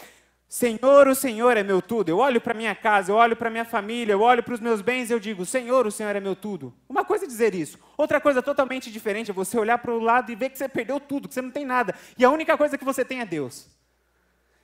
Senhor, 0.52 1.06
o 1.06 1.14
Senhor 1.14 1.56
é 1.56 1.62
meu 1.62 1.80
tudo. 1.80 2.08
Eu 2.08 2.18
olho 2.18 2.40
para 2.40 2.52
minha 2.52 2.74
casa, 2.74 3.12
eu 3.12 3.14
olho 3.14 3.36
para 3.36 3.48
minha 3.48 3.64
família, 3.64 4.14
eu 4.14 4.20
olho 4.20 4.42
para 4.42 4.52
os 4.52 4.58
meus 4.58 4.80
bens 4.80 5.08
e 5.08 5.12
eu 5.12 5.20
digo: 5.20 5.46
Senhor, 5.46 5.86
o 5.86 5.92
Senhor 5.92 6.16
é 6.16 6.18
meu 6.18 6.34
tudo. 6.34 6.74
Uma 6.88 7.04
coisa 7.04 7.24
é 7.24 7.28
dizer 7.28 7.54
isso. 7.54 7.78
Outra 7.96 8.20
coisa 8.20 8.42
totalmente 8.42 8.90
diferente 8.90 9.30
é 9.30 9.32
você 9.32 9.56
olhar 9.56 9.78
para 9.78 9.92
o 9.92 10.00
lado 10.00 10.32
e 10.32 10.34
ver 10.34 10.50
que 10.50 10.58
você 10.58 10.68
perdeu 10.68 10.98
tudo, 10.98 11.28
que 11.28 11.34
você 11.34 11.40
não 11.40 11.52
tem 11.52 11.64
nada. 11.64 11.94
E 12.18 12.24
a 12.24 12.30
única 12.30 12.58
coisa 12.58 12.76
que 12.76 12.84
você 12.84 13.04
tem 13.04 13.20
é 13.20 13.24
Deus. 13.24 13.68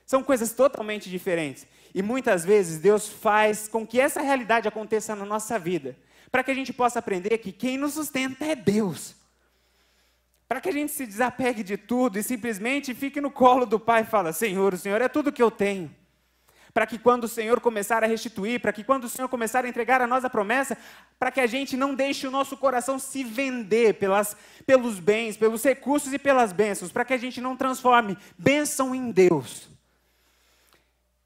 São 0.05 0.25
coisas 0.25 0.53
totalmente 0.53 1.09
diferentes. 1.09 1.69
E 1.95 2.03
muitas 2.03 2.45
vezes 2.45 2.81
Deus 2.81 3.09
faz 3.09 3.69
com 3.69 3.87
que 3.87 4.01
essa 4.01 4.21
realidade 4.21 4.67
aconteça 4.67 5.15
na 5.15 5.25
nossa 5.25 5.57
vida, 5.57 5.97
para 6.33 6.43
que 6.43 6.51
a 6.51 6.55
gente 6.55 6.73
possa 6.73 6.99
aprender 6.99 7.39
que 7.39 7.53
quem 7.53 7.79
nos 7.79 7.93
sustenta 7.93 8.45
é 8.45 8.57
Deus. 8.57 9.15
Para 10.49 10.61
que 10.61 10.69
a 10.69 10.73
gente 10.73 10.93
se 10.93 11.07
desapegue 11.07 11.63
de 11.63 11.77
tudo 11.77 12.19
e 12.19 12.23
simplesmente 12.23 12.95
fique 12.95 13.21
no 13.21 13.31
colo 13.31 13.67
do 13.67 13.81
Pai 13.81 14.03
e 14.03 14.07
fala: 14.07 14.33
Senhor, 14.33 14.75
o 14.75 14.79
Senhor 14.79 15.01
é 15.01 15.09
tudo 15.09 15.33
que 15.33 15.43
eu 15.43 15.51
tenho. 15.51 15.95
Para 16.73 16.87
que 16.87 16.99
quando 16.99 17.25
o 17.25 17.29
Senhor 17.29 17.59
começar 17.61 18.05
a 18.05 18.07
restituir, 18.07 18.61
para 18.61 18.73
que 18.73 18.85
quando 18.85 19.05
o 19.05 19.09
Senhor 19.09 19.29
começar 19.29 19.65
a 19.65 19.69
entregar 19.69 20.03
a 20.03 20.07
nós 20.07 20.25
a 20.25 20.31
promessa, 20.31 20.77
para 21.19 21.31
que 21.31 21.41
a 21.41 21.47
gente 21.47 21.75
não 21.77 21.95
deixe 21.95 22.27
o 22.27 22.31
nosso 22.31 22.57
coração 22.57 22.99
se 22.99 23.25
vender 23.25 23.95
pelas, 23.95 24.37
pelos 24.67 25.01
bens, 25.01 25.39
pelos 25.39 25.65
recursos 25.65 26.13
e 26.13 26.19
pelas 26.19 26.53
bênçãos, 26.53 26.93
para 26.93 27.05
que 27.05 27.15
a 27.15 27.19
gente 27.19 27.41
não 27.41 27.57
transforme 27.57 28.17
bênção 28.37 28.95
em 28.95 29.11
Deus. 29.11 29.71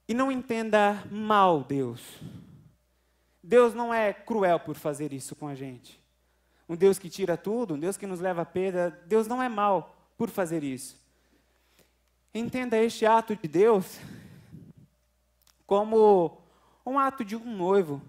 E 0.08 0.14
não 0.14 0.30
entenda 0.30 1.02
mal 1.10 1.64
Deus. 1.64 2.00
Deus 3.42 3.74
não 3.74 3.92
é 3.92 4.12
cruel 4.12 4.60
por 4.60 4.76
fazer 4.76 5.12
isso 5.12 5.34
com 5.34 5.48
a 5.48 5.54
gente. 5.54 5.99
Um 6.70 6.76
Deus 6.76 7.00
que 7.00 7.10
tira 7.10 7.36
tudo, 7.36 7.74
um 7.74 7.78
Deus 7.80 7.96
que 7.96 8.06
nos 8.06 8.20
leva 8.20 8.42
a 8.42 8.46
perda, 8.46 8.96
Deus 9.04 9.26
não 9.26 9.42
é 9.42 9.48
mal 9.48 9.92
por 10.16 10.30
fazer 10.30 10.62
isso. 10.62 10.96
Entenda 12.32 12.78
este 12.78 13.04
ato 13.04 13.34
de 13.34 13.48
Deus 13.48 13.98
como 15.66 16.40
um 16.86 16.96
ato 16.96 17.24
de 17.24 17.34
um 17.34 17.56
noivo 17.56 18.00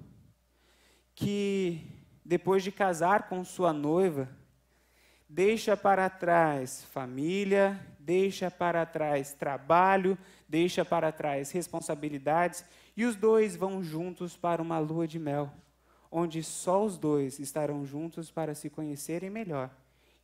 que, 1.15 1.81
depois 2.23 2.63
de 2.63 2.71
casar 2.71 3.27
com 3.27 3.43
sua 3.43 3.73
noiva, 3.73 4.29
deixa 5.27 5.75
para 5.75 6.07
trás 6.07 6.83
família, 6.83 7.83
deixa 7.97 8.51
para 8.51 8.85
trás 8.85 9.33
trabalho, 9.33 10.15
deixa 10.47 10.85
para 10.85 11.11
trás 11.11 11.49
responsabilidades 11.49 12.63
e 12.95 13.05
os 13.05 13.15
dois 13.15 13.55
vão 13.55 13.81
juntos 13.81 14.37
para 14.37 14.61
uma 14.61 14.77
lua 14.77 15.07
de 15.07 15.17
mel, 15.17 15.51
onde 16.11 16.43
só 16.43 16.83
os 16.85 16.97
dois 16.97 17.39
estarão 17.39 17.85
juntos 17.85 18.29
para 18.29 18.53
se 18.53 18.69
conhecerem 18.69 19.29
melhor 19.29 19.73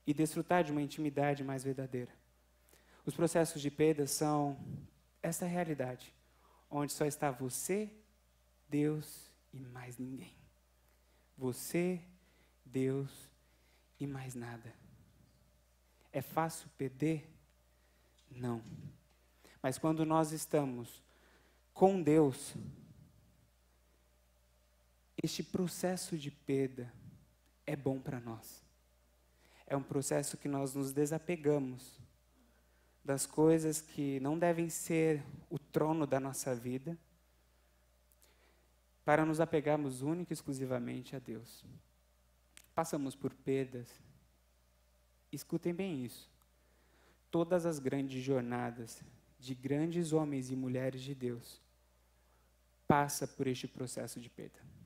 e 0.05 0.13
desfrutar 0.13 0.63
de 0.63 0.71
uma 0.71 0.81
intimidade 0.81 1.43
mais 1.43 1.63
verdadeira. 1.63 2.11
Os 3.05 3.15
processos 3.15 3.61
de 3.61 3.71
perda 3.71 4.05
são 4.05 4.59
essa 5.23 5.45
realidade, 5.45 6.13
onde 6.69 6.91
só 6.91 7.05
está 7.05 7.31
você, 7.31 7.89
Deus 8.67 9.31
e 9.53 9.59
mais 9.61 9.97
ninguém. 9.97 10.35
Você, 11.37 12.01
Deus 12.65 13.09
e 13.97 14.05
mais 14.05 14.35
nada. 14.35 14.73
É 16.11 16.21
fácil 16.21 16.69
perder? 16.77 17.31
Não. 18.29 18.61
Mas 19.61 19.77
quando 19.77 20.05
nós 20.05 20.31
estamos 20.31 21.01
com 21.73 22.01
Deus, 22.01 22.55
este 25.27 25.43
processo 25.43 26.17
de 26.17 26.31
perda 26.31 26.91
é 27.65 27.75
bom 27.75 27.99
para 27.99 28.17
nós. 28.17 28.63
É 29.65 29.75
um 29.75 29.83
processo 29.83 30.37
que 30.37 30.47
nós 30.47 30.73
nos 30.73 30.93
desapegamos 30.93 31.99
das 33.03 33.25
coisas 33.25 33.81
que 33.81 34.21
não 34.21 34.39
devem 34.39 34.69
ser 34.69 35.21
o 35.49 35.59
trono 35.59 36.07
da 36.07 36.17
nossa 36.17 36.55
vida, 36.55 36.97
para 39.03 39.25
nos 39.25 39.41
apegarmos 39.41 40.01
única 40.01 40.31
e 40.31 40.35
exclusivamente 40.35 41.13
a 41.13 41.19
Deus. 41.19 41.65
Passamos 42.73 43.13
por 43.13 43.33
perdas. 43.33 43.89
Escutem 45.29 45.73
bem 45.73 46.05
isso 46.05 46.29
todas 47.29 47.65
as 47.65 47.79
grandes 47.79 48.23
jornadas 48.23 49.03
de 49.37 49.53
grandes 49.53 50.13
homens 50.13 50.49
e 50.49 50.55
mulheres 50.55 51.01
de 51.01 51.13
Deus 51.13 51.61
passa 52.87 53.27
por 53.27 53.45
este 53.45 53.67
processo 53.67 54.21
de 54.21 54.29
perda. 54.29 54.76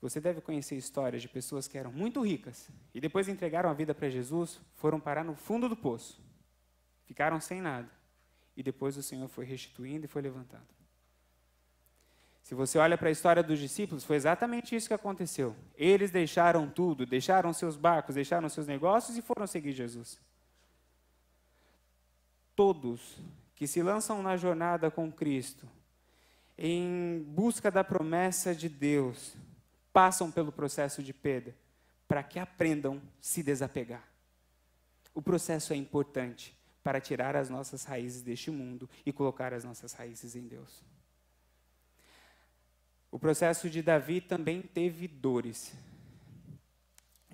Você 0.00 0.20
deve 0.20 0.40
conhecer 0.40 0.76
histórias 0.76 1.20
de 1.20 1.28
pessoas 1.28 1.66
que 1.66 1.76
eram 1.76 1.92
muito 1.92 2.20
ricas 2.20 2.70
e 2.94 3.00
depois 3.00 3.28
entregaram 3.28 3.68
a 3.68 3.74
vida 3.74 3.94
para 3.94 4.08
Jesus, 4.08 4.60
foram 4.76 5.00
parar 5.00 5.24
no 5.24 5.34
fundo 5.34 5.68
do 5.68 5.76
poço, 5.76 6.22
ficaram 7.04 7.40
sem 7.40 7.60
nada 7.60 7.90
e 8.56 8.62
depois 8.62 8.96
o 8.96 9.02
Senhor 9.02 9.28
foi 9.28 9.44
restituindo 9.44 10.04
e 10.04 10.08
foi 10.08 10.22
levantando. 10.22 10.66
Se 12.48 12.54
você 12.54 12.78
olha 12.78 12.96
para 12.96 13.08
a 13.08 13.12
história 13.12 13.42
dos 13.42 13.58
discípulos, 13.58 14.04
foi 14.04 14.16
exatamente 14.16 14.74
isso 14.74 14.88
que 14.88 14.94
aconteceu. 14.94 15.54
Eles 15.76 16.10
deixaram 16.10 16.66
tudo, 16.66 17.04
deixaram 17.04 17.52
seus 17.52 17.76
barcos, 17.76 18.14
deixaram 18.14 18.48
seus 18.48 18.66
negócios 18.66 19.18
e 19.18 19.22
foram 19.22 19.46
seguir 19.46 19.72
Jesus. 19.72 20.18
Todos 22.56 23.18
que 23.54 23.66
se 23.66 23.82
lançam 23.82 24.22
na 24.22 24.36
jornada 24.36 24.90
com 24.90 25.12
Cristo, 25.12 25.68
em 26.56 27.22
busca 27.28 27.70
da 27.70 27.84
promessa 27.84 28.54
de 28.54 28.68
Deus, 28.68 29.36
passam 29.98 30.30
pelo 30.30 30.52
processo 30.52 31.02
de 31.02 31.12
perda, 31.12 31.56
para 32.06 32.22
que 32.22 32.38
aprendam 32.38 33.02
se 33.20 33.42
desapegar. 33.42 34.08
O 35.12 35.20
processo 35.20 35.72
é 35.72 35.76
importante 35.76 36.56
para 36.84 37.00
tirar 37.00 37.34
as 37.34 37.50
nossas 37.50 37.82
raízes 37.82 38.22
deste 38.22 38.48
mundo 38.48 38.88
e 39.04 39.12
colocar 39.12 39.52
as 39.52 39.64
nossas 39.64 39.92
raízes 39.94 40.36
em 40.36 40.46
Deus. 40.46 40.84
O 43.10 43.18
processo 43.18 43.68
de 43.68 43.82
Davi 43.82 44.20
também 44.20 44.62
teve 44.62 45.08
dores. 45.08 45.74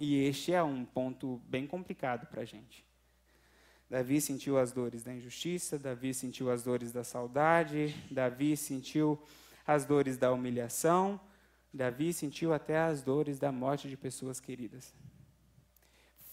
E 0.00 0.24
este 0.24 0.54
é 0.54 0.62
um 0.62 0.86
ponto 0.86 1.42
bem 1.44 1.66
complicado 1.66 2.26
para 2.28 2.40
a 2.40 2.46
gente. 2.46 2.82
Davi 3.90 4.22
sentiu 4.22 4.56
as 4.58 4.72
dores 4.72 5.02
da 5.02 5.12
injustiça, 5.12 5.78
Davi 5.78 6.14
sentiu 6.14 6.50
as 6.50 6.62
dores 6.62 6.92
da 6.92 7.04
saudade, 7.04 7.94
Davi 8.10 8.56
sentiu 8.56 9.22
as 9.66 9.84
dores 9.84 10.16
da 10.16 10.32
humilhação, 10.32 11.20
Davi 11.74 12.12
sentiu 12.12 12.54
até 12.54 12.78
as 12.78 13.02
dores 13.02 13.38
da 13.38 13.50
morte 13.50 13.88
de 13.88 13.96
pessoas 13.96 14.38
queridas. 14.38 14.94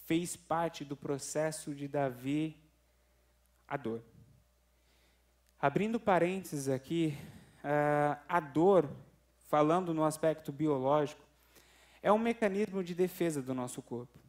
Fez 0.06 0.36
parte 0.36 0.86
do 0.86 0.95
processo 0.95 1.73
de 1.73 1.88
Davi 1.88 2.56
a 3.67 3.75
dor. 3.75 4.04
Abrindo 5.60 5.99
parênteses 5.99 6.69
aqui, 6.69 7.17
uh, 7.63 8.19
a 8.30 8.39
dor 8.39 8.88
falando 9.47 9.95
no 9.95 10.04
aspecto 10.04 10.51
biológico, 10.51 11.23
é 12.04 12.12
um 12.12 12.19
mecanismo 12.19 12.84
de 12.84 12.93
defesa 12.93 13.41
do 13.41 13.54
nosso 13.54 13.82
corpo. 13.82 14.19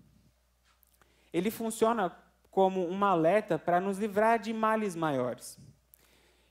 Ele 1.30 1.50
funciona 1.50 2.10
como 2.50 2.88
um 2.88 3.04
alerta 3.04 3.58
para 3.58 3.80
nos 3.80 3.98
livrar 3.98 4.38
de 4.38 4.52
males 4.52 4.96
maiores. 4.96 5.58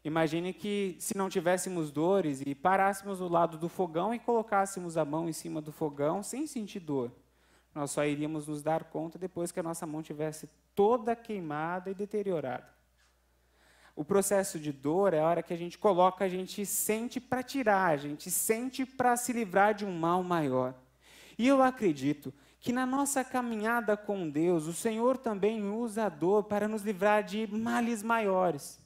Imagine 0.03 0.51
que 0.51 0.95
se 0.99 1.15
não 1.15 1.29
tivéssemos 1.29 1.91
dores 1.91 2.41
e 2.43 2.55
parássemos 2.55 3.19
do 3.19 3.27
lado 3.27 3.57
do 3.57 3.69
fogão 3.69 4.13
e 4.13 4.19
colocássemos 4.19 4.97
a 4.97 5.05
mão 5.05 5.29
em 5.29 5.33
cima 5.33 5.61
do 5.61 5.71
fogão 5.71 6.23
sem 6.23 6.47
sentir 6.47 6.79
dor. 6.79 7.11
Nós 7.73 7.91
só 7.91 8.03
iríamos 8.03 8.47
nos 8.47 8.63
dar 8.63 8.85
conta 8.85 9.19
depois 9.19 9.51
que 9.51 9.59
a 9.59 9.63
nossa 9.63 9.85
mão 9.85 10.01
tivesse 10.01 10.49
toda 10.73 11.15
queimada 11.15 11.91
e 11.91 11.93
deteriorada. 11.93 12.67
O 13.95 14.03
processo 14.03 14.59
de 14.59 14.71
dor 14.71 15.13
é 15.13 15.19
a 15.19 15.27
hora 15.27 15.43
que 15.43 15.53
a 15.53 15.57
gente 15.57 15.77
coloca, 15.77 16.25
a 16.25 16.29
gente 16.29 16.65
sente 16.65 17.19
para 17.19 17.43
tirar, 17.43 17.91
a 17.91 17.97
gente 17.97 18.31
sente 18.31 18.85
para 18.85 19.15
se 19.15 19.31
livrar 19.31 19.75
de 19.75 19.85
um 19.85 19.95
mal 19.95 20.23
maior. 20.23 20.73
E 21.37 21.47
eu 21.47 21.61
acredito 21.61 22.33
que 22.59 22.73
na 22.73 22.85
nossa 22.85 23.23
caminhada 23.23 23.95
com 23.95 24.29
Deus, 24.29 24.65
o 24.65 24.73
Senhor 24.73 25.17
também 25.17 25.69
usa 25.69 26.05
a 26.05 26.09
dor 26.09 26.45
para 26.45 26.67
nos 26.67 26.81
livrar 26.81 27.23
de 27.23 27.45
males 27.47 28.01
maiores. 28.01 28.81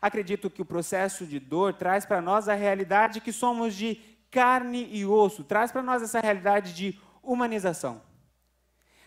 Acredito 0.00 0.50
que 0.50 0.62
o 0.62 0.66
processo 0.66 1.26
de 1.26 1.38
dor 1.38 1.74
traz 1.74 2.04
para 2.04 2.20
nós 2.20 2.48
a 2.48 2.54
realidade 2.54 3.20
que 3.20 3.32
somos 3.32 3.74
de 3.74 4.00
carne 4.30 4.88
e 4.92 5.04
osso, 5.06 5.44
traz 5.44 5.72
para 5.72 5.82
nós 5.82 6.02
essa 6.02 6.20
realidade 6.20 6.74
de 6.74 6.98
humanização. 7.22 8.02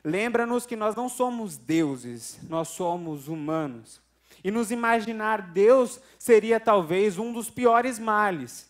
Lembra-nos 0.04 0.66
que 0.66 0.76
nós 0.76 0.96
não 0.96 1.10
somos 1.10 1.58
deuses, 1.58 2.40
nós 2.50 2.70
somos 2.70 3.28
humanos. 3.28 4.02
E 4.44 4.50
nos 4.50 4.72
imaginar 4.72 5.52
Deus 5.52 6.00
seria 6.18 6.60
talvez 6.60 7.18
um 7.18 7.34
dos 7.34 7.50
piores 7.50 8.00
males. 8.00 8.70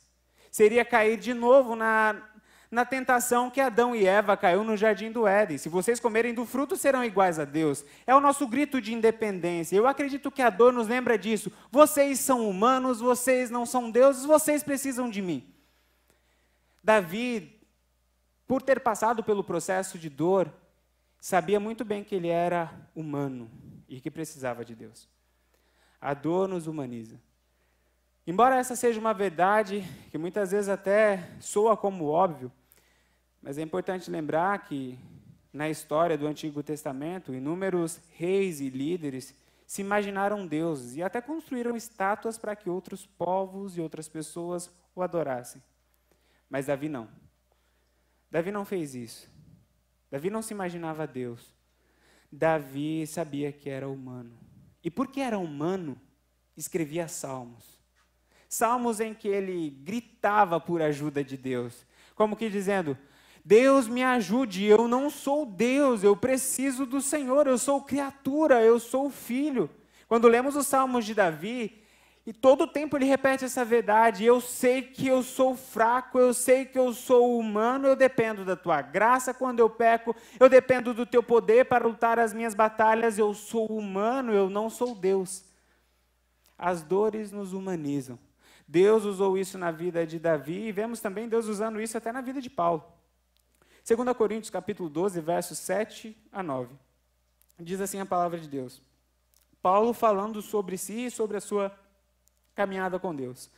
Seria 0.51 0.83
cair 0.83 1.17
de 1.17 1.33
novo 1.33 1.75
na, 1.75 2.15
na 2.71 2.85
tentação 2.85 3.49
que 3.49 3.59
Adão 3.59 3.95
e 3.95 4.05
Eva 4.05 4.37
caiu 4.37 4.63
no 4.63 4.77
jardim 4.77 5.11
do 5.11 5.25
Éden. 5.25 5.57
Se 5.57 5.67
vocês 5.69 5.99
comerem 5.99 6.33
do 6.33 6.45
fruto, 6.45 6.77
serão 6.77 7.03
iguais 7.03 7.39
a 7.39 7.45
Deus. 7.45 7.83
É 8.05 8.13
o 8.13 8.19
nosso 8.19 8.47
grito 8.47 8.79
de 8.79 8.93
independência. 8.93 9.75
Eu 9.75 9.87
acredito 9.87 10.29
que 10.29 10.41
a 10.41 10.51
dor 10.51 10.71
nos 10.71 10.87
lembra 10.87 11.17
disso. 11.17 11.51
Vocês 11.71 12.19
são 12.19 12.47
humanos, 12.47 12.99
vocês 12.99 13.49
não 13.49 13.65
são 13.65 13.89
deuses, 13.89 14.23
vocês 14.23 14.61
precisam 14.61 15.09
de 15.09 15.21
mim. 15.21 15.51
Davi, 16.83 17.59
por 18.47 18.61
ter 18.61 18.79
passado 18.79 19.23
pelo 19.23 19.43
processo 19.43 19.97
de 19.97 20.09
dor, 20.09 20.53
sabia 21.19 21.59
muito 21.59 21.83
bem 21.83 22.03
que 22.03 22.13
ele 22.13 22.27
era 22.27 22.71
humano 22.95 23.49
e 23.87 23.99
que 23.99 24.11
precisava 24.11 24.63
de 24.63 24.75
Deus. 24.75 25.09
A 25.99 26.13
dor 26.13 26.47
nos 26.47 26.67
humaniza. 26.67 27.19
Embora 28.27 28.57
essa 28.57 28.75
seja 28.75 28.99
uma 28.99 29.13
verdade 29.13 29.83
que 30.11 30.17
muitas 30.19 30.51
vezes 30.51 30.69
até 30.69 31.31
soa 31.39 31.75
como 31.75 32.05
óbvio, 32.05 32.51
mas 33.41 33.57
é 33.57 33.61
importante 33.61 34.11
lembrar 34.11 34.65
que 34.65 34.97
na 35.51 35.69
história 35.69 36.17
do 36.17 36.27
Antigo 36.27 36.61
Testamento, 36.61 37.33
inúmeros 37.33 37.99
reis 38.13 38.59
e 38.59 38.69
líderes 38.69 39.33
se 39.65 39.81
imaginaram 39.81 40.47
deuses 40.47 40.95
e 40.95 41.03
até 41.03 41.21
construíram 41.21 41.75
estátuas 41.75 42.37
para 42.37 42.55
que 42.55 42.69
outros 42.69 43.05
povos 43.05 43.77
e 43.77 43.81
outras 43.81 44.07
pessoas 44.07 44.69
o 44.95 45.01
adorassem. 45.01 45.61
Mas 46.49 46.65
Davi 46.65 46.89
não. 46.89 47.07
Davi 48.31 48.51
não 48.51 48.65
fez 48.65 48.95
isso. 48.95 49.31
Davi 50.09 50.29
não 50.29 50.41
se 50.41 50.53
imaginava 50.53 51.05
Deus. 51.07 51.53
Davi 52.31 53.05
sabia 53.07 53.51
que 53.51 53.69
era 53.69 53.87
humano. 53.87 54.37
E 54.83 54.89
porque 54.89 55.19
era 55.19 55.37
humano, 55.37 55.99
escrevia 56.55 57.07
salmos. 57.07 57.79
Salmos 58.47 58.99
em 58.99 59.13
que 59.13 59.27
ele 59.27 59.69
gritava 59.69 60.59
por 60.59 60.81
ajuda 60.81 61.23
de 61.23 61.37
Deus, 61.37 61.85
como 62.15 62.35
que 62.35 62.49
dizendo: 62.49 62.97
Deus 63.43 63.87
me 63.87 64.03
ajude, 64.03 64.65
eu 64.65 64.87
não 64.87 65.09
sou 65.09 65.45
Deus, 65.45 66.03
eu 66.03 66.15
preciso 66.15 66.85
do 66.85 67.01
Senhor, 67.01 67.47
eu 67.47 67.57
sou 67.57 67.81
criatura, 67.81 68.61
eu 68.61 68.79
sou 68.79 69.09
filho. 69.09 69.69
Quando 70.07 70.27
lemos 70.27 70.55
os 70.55 70.67
Salmos 70.67 71.05
de 71.05 71.13
Davi, 71.13 71.79
e 72.29 72.33
todo 72.33 72.65
o 72.65 72.67
tempo 72.67 72.95
ele 72.95 73.05
repete 73.05 73.43
essa 73.43 73.65
verdade: 73.65 74.23
eu 74.23 74.39
sei 74.39 74.83
que 74.83 75.07
eu 75.07 75.23
sou 75.23 75.55
fraco, 75.55 76.19
eu 76.19 76.31
sei 76.31 76.63
que 76.63 76.77
eu 76.77 76.93
sou 76.93 77.39
humano, 77.39 77.87
eu 77.87 77.95
dependo 77.95 78.45
da 78.45 78.55
tua 78.55 78.83
graça 78.83 79.33
quando 79.33 79.59
eu 79.59 79.67
peco, 79.67 80.15
eu 80.39 80.47
dependo 80.47 80.93
do 80.93 81.07
teu 81.07 81.23
poder 81.23 81.65
para 81.65 81.87
lutar 81.87 82.19
as 82.19 82.33
minhas 82.33 82.53
batalhas, 82.53 83.17
eu 83.17 83.33
sou 83.33 83.65
humano, 83.65 84.31
eu 84.31 84.47
não 84.47 84.69
sou 84.69 84.93
Deus. 84.93 85.43
As 86.55 86.83
dores 86.83 87.31
nos 87.31 87.53
humanizam. 87.53 88.19
Deus 88.67 89.05
usou 89.05 89.35
isso 89.35 89.57
na 89.57 89.71
vida 89.71 90.05
de 90.05 90.19
Davi 90.19 90.67
e 90.67 90.71
vemos 90.71 90.99
também 90.99 91.27
Deus 91.27 91.47
usando 91.47 91.81
isso 91.81 91.97
até 91.97 92.11
na 92.11 92.21
vida 92.21 92.39
de 92.39 92.49
Paulo. 92.51 92.98
2 93.85 94.17
Coríntios 94.17 94.49
capítulo 94.49 94.89
12, 94.89 95.19
versos 95.21 95.57
7 95.59 96.15
a 96.31 96.43
9. 96.43 96.75
Diz 97.59 97.81
assim 97.81 97.99
a 97.99 98.05
palavra 98.05 98.39
de 98.39 98.47
Deus. 98.47 98.81
Paulo 99.61 99.93
falando 99.93 100.41
sobre 100.41 100.77
si 100.77 101.05
e 101.05 101.11
sobre 101.11 101.37
a 101.37 101.41
sua 101.41 101.77
caminhada 102.55 102.99
com 102.99 103.15
Deus. 103.15 103.49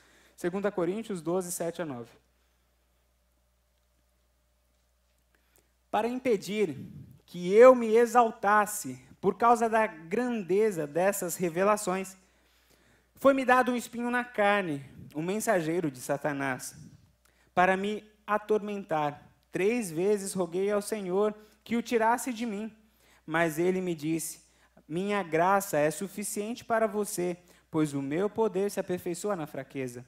2 0.42 0.74
Coríntios 0.74 1.22
12, 1.22 1.52
7 1.52 1.82
a 1.82 1.86
9. 1.86 2.10
Para 5.92 6.08
impedir 6.08 6.78
que 7.26 7.54
eu 7.54 7.76
me 7.76 7.96
exaltasse 7.96 9.04
por 9.20 9.36
causa 9.38 9.70
da 9.70 9.86
grandeza 9.86 10.88
dessas 10.88 11.36
revelações, 11.36 12.18
foi-me 13.16 13.46
dado 13.46 13.72
um 13.72 13.76
espinho 13.76 14.10
na 14.10 14.24
carne, 14.24 14.84
um 15.14 15.22
mensageiro 15.22 15.92
de 15.92 16.00
Satanás, 16.00 16.76
para 17.54 17.78
me 17.78 18.04
atormentar 18.26 19.31
Três 19.52 19.92
vezes 19.92 20.34
roguei 20.34 20.72
ao 20.72 20.82
Senhor 20.82 21.36
que 21.64 21.76
o 21.76 21.82
tirasse 21.82 22.32
de 22.32 22.46
mim, 22.46 22.74
mas 23.26 23.60
ele 23.60 23.82
me 23.82 23.94
disse: 23.94 24.42
Minha 24.88 25.22
graça 25.22 25.78
é 25.78 25.92
suficiente 25.92 26.64
para 26.64 26.88
você, 26.88 27.38
pois 27.70 27.94
o 27.94 28.02
meu 28.02 28.30
poder 28.30 28.72
se 28.72 28.80
aperfeiçoa 28.80 29.36
na 29.36 29.46
fraqueza. 29.46 30.06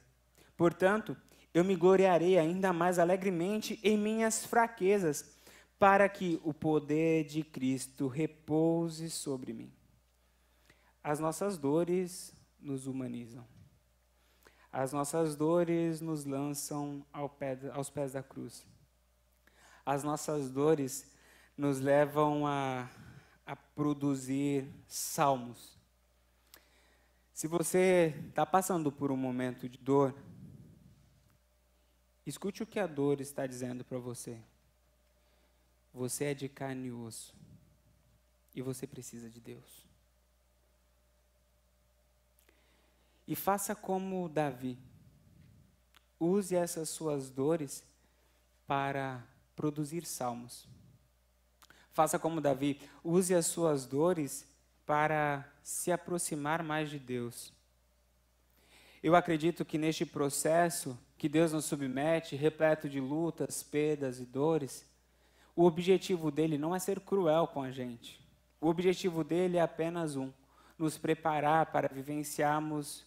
Portanto, 0.56 1.16
eu 1.52 1.62
me 1.62 1.76
gloriarei 1.76 2.38
ainda 2.38 2.72
mais 2.72 2.98
alegremente 2.98 3.78
em 3.82 3.98
minhas 3.98 4.44
fraquezas, 4.44 5.32
para 5.78 6.08
que 6.08 6.40
o 6.42 6.54
poder 6.54 7.24
de 7.24 7.42
Cristo 7.42 8.08
repouse 8.08 9.10
sobre 9.10 9.52
mim. 9.52 9.70
As 11.02 11.20
nossas 11.20 11.58
dores 11.58 12.32
nos 12.58 12.86
humanizam. 12.86 13.44
As 14.72 14.92
nossas 14.92 15.36
dores 15.36 16.00
nos 16.00 16.24
lançam 16.24 17.04
aos 17.12 17.90
pés 17.90 18.12
da 18.12 18.22
cruz 18.22 18.66
as 19.84 20.02
nossas 20.02 20.50
dores 20.50 21.06
nos 21.56 21.80
levam 21.80 22.46
a, 22.46 22.88
a 23.46 23.54
produzir 23.54 24.66
salmos. 24.88 25.78
Se 27.32 27.46
você 27.46 28.14
está 28.28 28.46
passando 28.46 28.90
por 28.90 29.10
um 29.10 29.16
momento 29.16 29.68
de 29.68 29.78
dor, 29.78 30.14
escute 32.24 32.62
o 32.62 32.66
que 32.66 32.78
a 32.78 32.86
dor 32.86 33.20
está 33.20 33.46
dizendo 33.46 33.84
para 33.84 33.98
você. 33.98 34.38
Você 35.92 36.26
é 36.26 36.34
de 36.34 36.48
carne 36.48 36.88
e 36.88 36.92
osso. 36.92 37.34
E 38.54 38.62
você 38.62 38.86
precisa 38.86 39.28
de 39.28 39.40
Deus. 39.40 39.84
E 43.26 43.34
faça 43.34 43.74
como 43.74 44.28
Davi. 44.28 44.78
Use 46.18 46.54
essas 46.54 46.88
suas 46.88 47.30
dores 47.30 47.84
para 48.66 49.26
produzir 49.54 50.04
salmos. 50.04 50.66
Faça 51.92 52.18
como 52.18 52.40
Davi, 52.40 52.80
use 53.02 53.34
as 53.34 53.46
suas 53.46 53.86
dores 53.86 54.46
para 54.84 55.48
se 55.62 55.92
aproximar 55.92 56.62
mais 56.62 56.90
de 56.90 56.98
Deus. 56.98 57.52
Eu 59.02 59.14
acredito 59.14 59.64
que 59.64 59.78
neste 59.78 60.04
processo 60.04 60.98
que 61.16 61.28
Deus 61.28 61.52
nos 61.52 61.66
submete, 61.66 62.36
repleto 62.36 62.88
de 62.88 63.00
lutas, 63.00 63.62
perdas 63.62 64.18
e 64.18 64.24
dores, 64.24 64.84
o 65.54 65.64
objetivo 65.64 66.30
dele 66.30 66.58
não 66.58 66.74
é 66.74 66.78
ser 66.78 67.00
cruel 67.00 67.46
com 67.46 67.62
a 67.62 67.70
gente. 67.70 68.20
O 68.60 68.68
objetivo 68.68 69.22
dele 69.22 69.56
é 69.56 69.60
apenas 69.60 70.16
um: 70.16 70.32
nos 70.78 70.98
preparar 70.98 71.66
para 71.66 71.88
vivenciarmos 71.88 73.06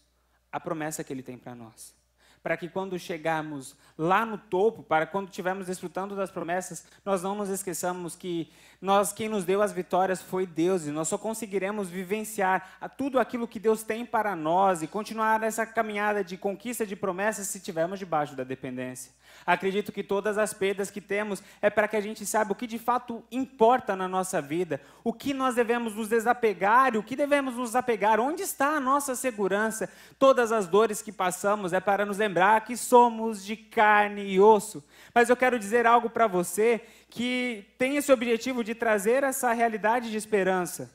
a 0.52 0.60
promessa 0.60 1.04
que 1.04 1.12
ele 1.12 1.24
tem 1.24 1.38
para 1.38 1.54
nós 1.54 1.98
para 2.42 2.58
que 2.58 2.70
quando 2.70 2.98
chegarmos 2.98 3.76
lá 3.98 4.26
no 4.26 4.38
topo, 4.38 4.84
para 4.84 5.06
quando 5.06 5.30
estivermos 5.30 5.68
desfrutando 5.68 6.16
das 6.16 6.30
promessas, 6.30 6.86
nós 7.04 7.24
não 7.24 7.36
nos 7.36 7.50
esqueçamos 7.50 8.16
que 8.16 8.52
nós 8.80 9.12
quem 9.12 9.28
nos 9.28 9.44
deu 9.44 9.62
as 9.62 9.72
vitórias 9.72 10.22
foi 10.22 10.46
Deus 10.46 10.86
e 10.86 10.92
nós 10.92 11.08
só 11.08 11.18
conseguiremos 11.18 11.90
vivenciar 11.90 12.78
tudo 12.96 13.20
aquilo 13.20 13.48
que 13.48 13.60
Deus 13.60 13.82
tem 13.82 14.06
para 14.06 14.36
nós 14.36 14.82
e 14.82 14.88
continuar 14.88 15.42
essa 15.42 15.66
caminhada 15.66 16.24
de 16.24 16.38
conquista 16.38 16.86
de 16.86 16.96
promessas 16.96 17.48
se 17.48 17.58
estivermos 17.58 17.98
debaixo 17.98 18.36
da 18.36 18.44
dependência. 18.44 19.12
Acredito 19.46 19.92
que 19.92 20.04
todas 20.04 20.38
as 20.38 20.54
perdas 20.54 20.92
que 20.92 21.02
temos 21.02 21.42
é 21.62 21.70
para 21.70 21.88
que 21.88 21.96
a 21.96 22.02
gente 22.02 22.26
saiba 22.26 22.52
o 22.52 22.56
que 22.56 22.68
de 22.68 22.78
fato 22.78 23.24
importa 23.32 23.96
na 23.96 24.08
nossa 24.08 24.42
vida, 24.42 24.82
o 25.04 25.14
que 25.14 25.34
nós 25.34 25.56
devemos 25.56 25.96
nos 25.96 26.10
desapegar 26.10 26.94
e 26.94 26.98
o 26.98 27.04
que 27.04 27.16
devemos 27.16 27.56
nos 27.56 27.76
apegar, 27.76 28.20
onde 28.20 28.44
está 28.44 28.76
a 28.76 28.80
nossa 28.80 29.16
segurança. 29.16 29.90
Todas 30.20 30.52
as 30.52 30.68
dores 30.68 31.02
que 31.02 31.12
passamos 31.12 31.74
é 31.74 31.80
para 31.80 32.06
nos 32.06 32.18
lembrar 32.28 32.66
que 32.66 32.76
somos 32.76 33.44
de 33.44 33.56
carne 33.56 34.26
e 34.26 34.40
osso. 34.40 34.84
Mas 35.16 35.30
eu 35.30 35.38
quero 35.38 35.58
dizer 35.58 35.88
algo 35.88 36.10
para 36.10 36.28
você 36.28 36.82
que 37.10 37.66
tem 37.78 37.96
esse 37.96 38.12
objetivo 38.12 38.64
de 38.64 38.76
trazer 38.76 39.24
essa 39.24 39.54
realidade 39.54 40.12
de 40.12 40.18
esperança. 40.18 40.92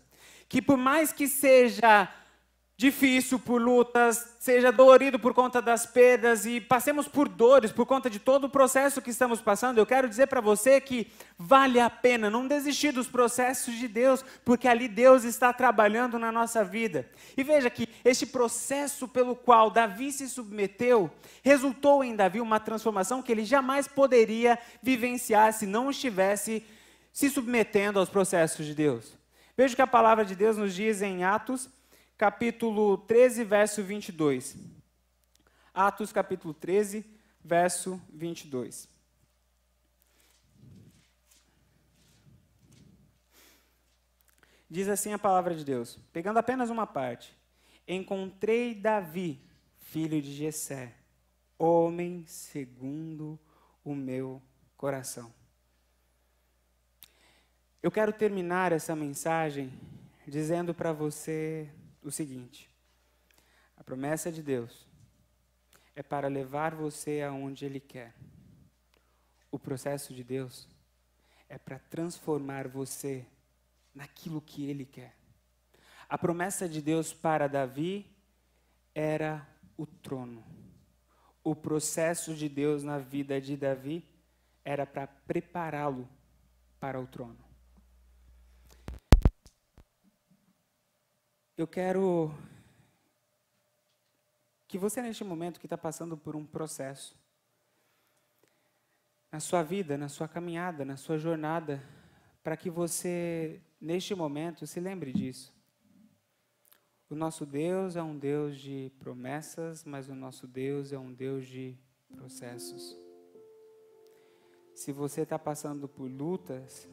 Que 0.47 0.61
por 0.61 0.77
mais 0.77 1.11
que 1.11 1.27
seja 1.27 2.07
difícil 2.83 3.39
por 3.39 3.63
lutas, 3.63 4.35
seja 4.41 4.73
dolorido 4.73 5.17
por 5.17 5.33
conta 5.33 5.63
das 5.63 5.87
perdas 5.87 6.45
e 6.45 6.61
passemos 6.61 7.07
por 7.07 7.29
dores 7.29 7.71
por 7.71 7.87
conta 7.87 8.11
de 8.11 8.19
todo 8.19 8.45
o 8.45 8.51
processo 8.51 9.01
que 9.01 9.11
estamos 9.11 9.41
passando, 9.41 9.79
eu 9.79 9.87
quero 9.87 10.09
dizer 10.09 10.27
para 10.27 10.41
você 10.41 10.81
que 10.81 11.07
vale 11.39 11.79
a 11.79 11.89
pena 11.89 12.29
não 12.29 12.49
desistir 12.49 12.91
dos 12.91 13.07
processos 13.07 13.77
de 13.77 13.87
Deus, 13.87 14.25
porque 14.45 14.67
ali 14.67 14.89
Deus 14.89 15.23
está 15.23 15.53
trabalhando 15.53 16.19
na 16.19 16.33
nossa 16.33 16.65
vida. 16.65 17.09
E 17.37 17.45
veja 17.45 17.71
que 17.71 17.89
este 18.05 18.27
processo 18.27 19.07
pelo 19.07 19.37
qual 19.37 19.71
Davi 19.71 20.11
se 20.11 20.29
submeteu 20.29 21.09
resultou 21.41 22.03
em 22.03 22.17
Davi 22.17 22.41
uma 22.41 22.59
transformação 22.59 23.23
que 23.23 23.31
ele 23.31 23.45
jamais 23.45 23.87
poderia 23.87 24.59
vivenciar 24.83 25.53
se 25.53 25.67
não 25.67 25.89
estivesse 25.89 26.65
se 27.13 27.31
submetendo 27.31 28.01
aos 28.01 28.09
processos 28.09 28.67
de 28.67 28.75
Deus. 28.75 29.17
Veja 29.57 29.77
que 29.77 29.83
a 29.83 29.87
palavra 29.87 30.25
de 30.25 30.35
Deus 30.35 30.57
nos 30.57 30.75
diz 30.75 31.01
em 31.01 31.23
Atos 31.23 31.71
capítulo 32.23 32.99
13, 32.99 33.43
verso 33.43 33.83
22. 33.83 34.57
Atos, 35.75 36.13
capítulo 36.13 36.55
13, 36.55 37.05
verso 37.43 38.01
22. 38.13 38.89
Diz 44.71 44.89
assim 44.89 45.13
a 45.13 45.19
palavra 45.19 45.53
de 45.53 45.65
Deus, 45.65 45.99
pegando 46.13 46.39
apenas 46.39 46.71
uma 46.71 46.87
parte: 46.87 47.37
Encontrei 47.89 48.73
Davi, 48.73 49.43
filho 49.75 50.23
de 50.23 50.33
Jessé, 50.33 50.95
homem 51.59 52.25
segundo 52.29 53.37
o 53.85 53.97
meu 53.97 54.41
coração. 54.77 55.35
Eu 57.83 57.91
quero 57.91 58.13
terminar 58.13 58.71
essa 58.71 58.95
mensagem 58.95 59.73
dizendo 60.25 60.73
para 60.73 60.93
você 60.93 61.69
o 62.03 62.11
seguinte: 62.11 62.71
a 63.77 63.85
promessa 63.85 64.31
de 64.31 64.43
Deus 64.43 64.87
é 65.95 66.03
para 66.03 66.29
levar 66.29 66.75
você 66.75 67.23
aonde 67.23 67.65
Ele 67.65 67.81
quer. 67.81 68.15
O 69.51 69.59
processo 69.59 70.15
de 70.15 70.25
Deus 70.25 70.67
é 71.49 71.59
para 71.59 71.79
transformar 71.79 72.67
você 72.67 73.27
naquilo 73.95 74.41
que 74.41 74.65
Ele 74.65 74.85
quer. 74.85 75.15
A 76.09 76.17
promessa 76.17 76.69
de 76.69 76.81
Deus 76.81 77.13
para 77.13 77.49
Davi 77.49 78.07
era 78.95 79.47
o 79.77 79.87
trono. 79.87 80.45
O 81.45 81.55
processo 81.57 82.35
de 82.35 82.49
Deus 82.49 82.83
na 82.83 82.99
vida 82.99 83.41
de 83.41 83.57
Davi 83.57 84.07
era 84.65 84.87
para 84.87 85.07
prepará-lo 85.07 86.09
para 86.79 87.01
o 87.01 87.07
trono. 87.07 87.52
Eu 91.63 91.67
quero 91.69 92.35
que 94.67 94.77
você, 94.77 95.01
neste 95.01 95.23
momento 95.23 95.61
que 95.61 95.67
está 95.67 95.79
passando 95.79 96.17
por 96.17 96.35
um 96.35 96.45
processo, 96.45 97.17
na 99.31 99.39
sua 99.39 99.63
vida, 99.63 99.97
na 99.97 100.09
sua 100.09 100.27
caminhada, 100.27 100.85
na 100.85 100.97
sua 100.97 101.19
jornada, 101.19 101.81
para 102.43 102.57
que 102.57 102.69
você, 102.69 103.61
neste 103.81 104.13
momento, 104.13 104.67
se 104.67 104.81
lembre 104.81 105.13
disso. 105.13 105.55
O 107.09 107.15
nosso 107.15 107.47
Deus 107.47 107.95
é 107.95 108.03
um 108.03 108.19
Deus 108.19 108.59
de 108.59 108.91
promessas, 108.99 109.85
mas 109.85 110.09
o 110.09 110.17
nosso 110.17 110.49
Deus 110.49 110.93
é 110.93 110.99
um 110.99 111.15
Deus 111.15 111.47
de 111.47 111.79
processos. 112.17 112.99
Se 114.75 114.91
você 114.91 115.21
está 115.21 115.39
passando 115.39 115.89
por 115.89 116.11
lutas, 116.11 116.89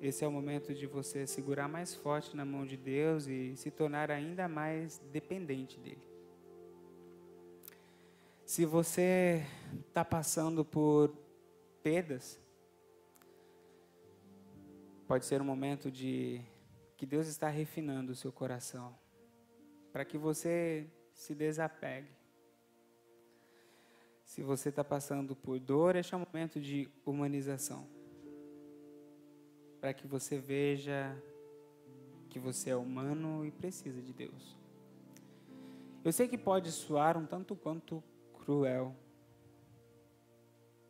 esse 0.00 0.24
é 0.24 0.28
o 0.28 0.32
momento 0.32 0.72
de 0.72 0.86
você 0.86 1.26
segurar 1.26 1.68
mais 1.68 1.94
forte 1.94 2.36
na 2.36 2.44
mão 2.44 2.64
de 2.64 2.76
Deus 2.76 3.26
e 3.26 3.56
se 3.56 3.70
tornar 3.70 4.10
ainda 4.10 4.46
mais 4.46 4.98
dependente 5.10 5.78
dele. 5.80 6.02
Se 8.44 8.64
você 8.64 9.44
está 9.88 10.04
passando 10.04 10.64
por 10.64 11.12
perdas, 11.82 12.40
pode 15.06 15.26
ser 15.26 15.42
um 15.42 15.44
momento 15.44 15.90
de 15.90 16.40
que 16.96 17.04
Deus 17.04 17.26
está 17.26 17.48
refinando 17.48 18.12
o 18.12 18.16
seu 18.16 18.30
coração, 18.30 18.96
para 19.92 20.04
que 20.04 20.16
você 20.16 20.86
se 21.12 21.34
desapegue. 21.34 22.16
Se 24.24 24.42
você 24.42 24.68
está 24.68 24.84
passando 24.84 25.34
por 25.34 25.58
dor, 25.58 25.96
este 25.96 26.14
é 26.14 26.16
um 26.16 26.24
momento 26.24 26.60
de 26.60 26.88
humanização 27.04 27.97
para 29.80 29.94
que 29.94 30.06
você 30.06 30.38
veja 30.38 31.16
que 32.28 32.38
você 32.38 32.70
é 32.70 32.76
humano 32.76 33.46
e 33.46 33.50
precisa 33.50 34.02
de 34.02 34.12
Deus. 34.12 34.56
Eu 36.04 36.12
sei 36.12 36.28
que 36.28 36.38
pode 36.38 36.70
soar 36.70 37.16
um 37.16 37.26
tanto 37.26 37.56
quanto 37.56 38.02
cruel, 38.32 38.94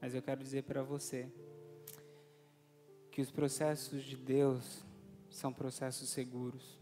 mas 0.00 0.14
eu 0.14 0.22
quero 0.22 0.42
dizer 0.42 0.62
para 0.64 0.82
você 0.82 1.30
que 3.10 3.20
os 3.20 3.30
processos 3.30 4.02
de 4.04 4.16
Deus 4.16 4.84
são 5.28 5.52
processos 5.52 6.08
seguros. 6.08 6.78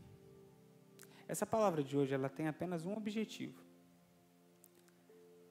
Essa 1.28 1.46
palavra 1.46 1.82
de 1.82 1.96
hoje 1.96 2.14
ela 2.14 2.28
tem 2.28 2.46
apenas 2.46 2.84
um 2.84 2.96
objetivo: 2.96 3.60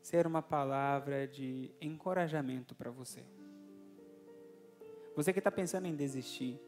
ser 0.01 0.27
uma 0.27 0.41
palavra 0.41 1.27
de 1.27 1.71
encorajamento 1.81 2.75
para 2.75 2.91
você. 2.91 3.25
Você 5.15 5.32
que 5.32 5.39
está 5.39 5.51
pensando 5.51 5.88
em 5.88 5.95
desistir. 5.95 6.60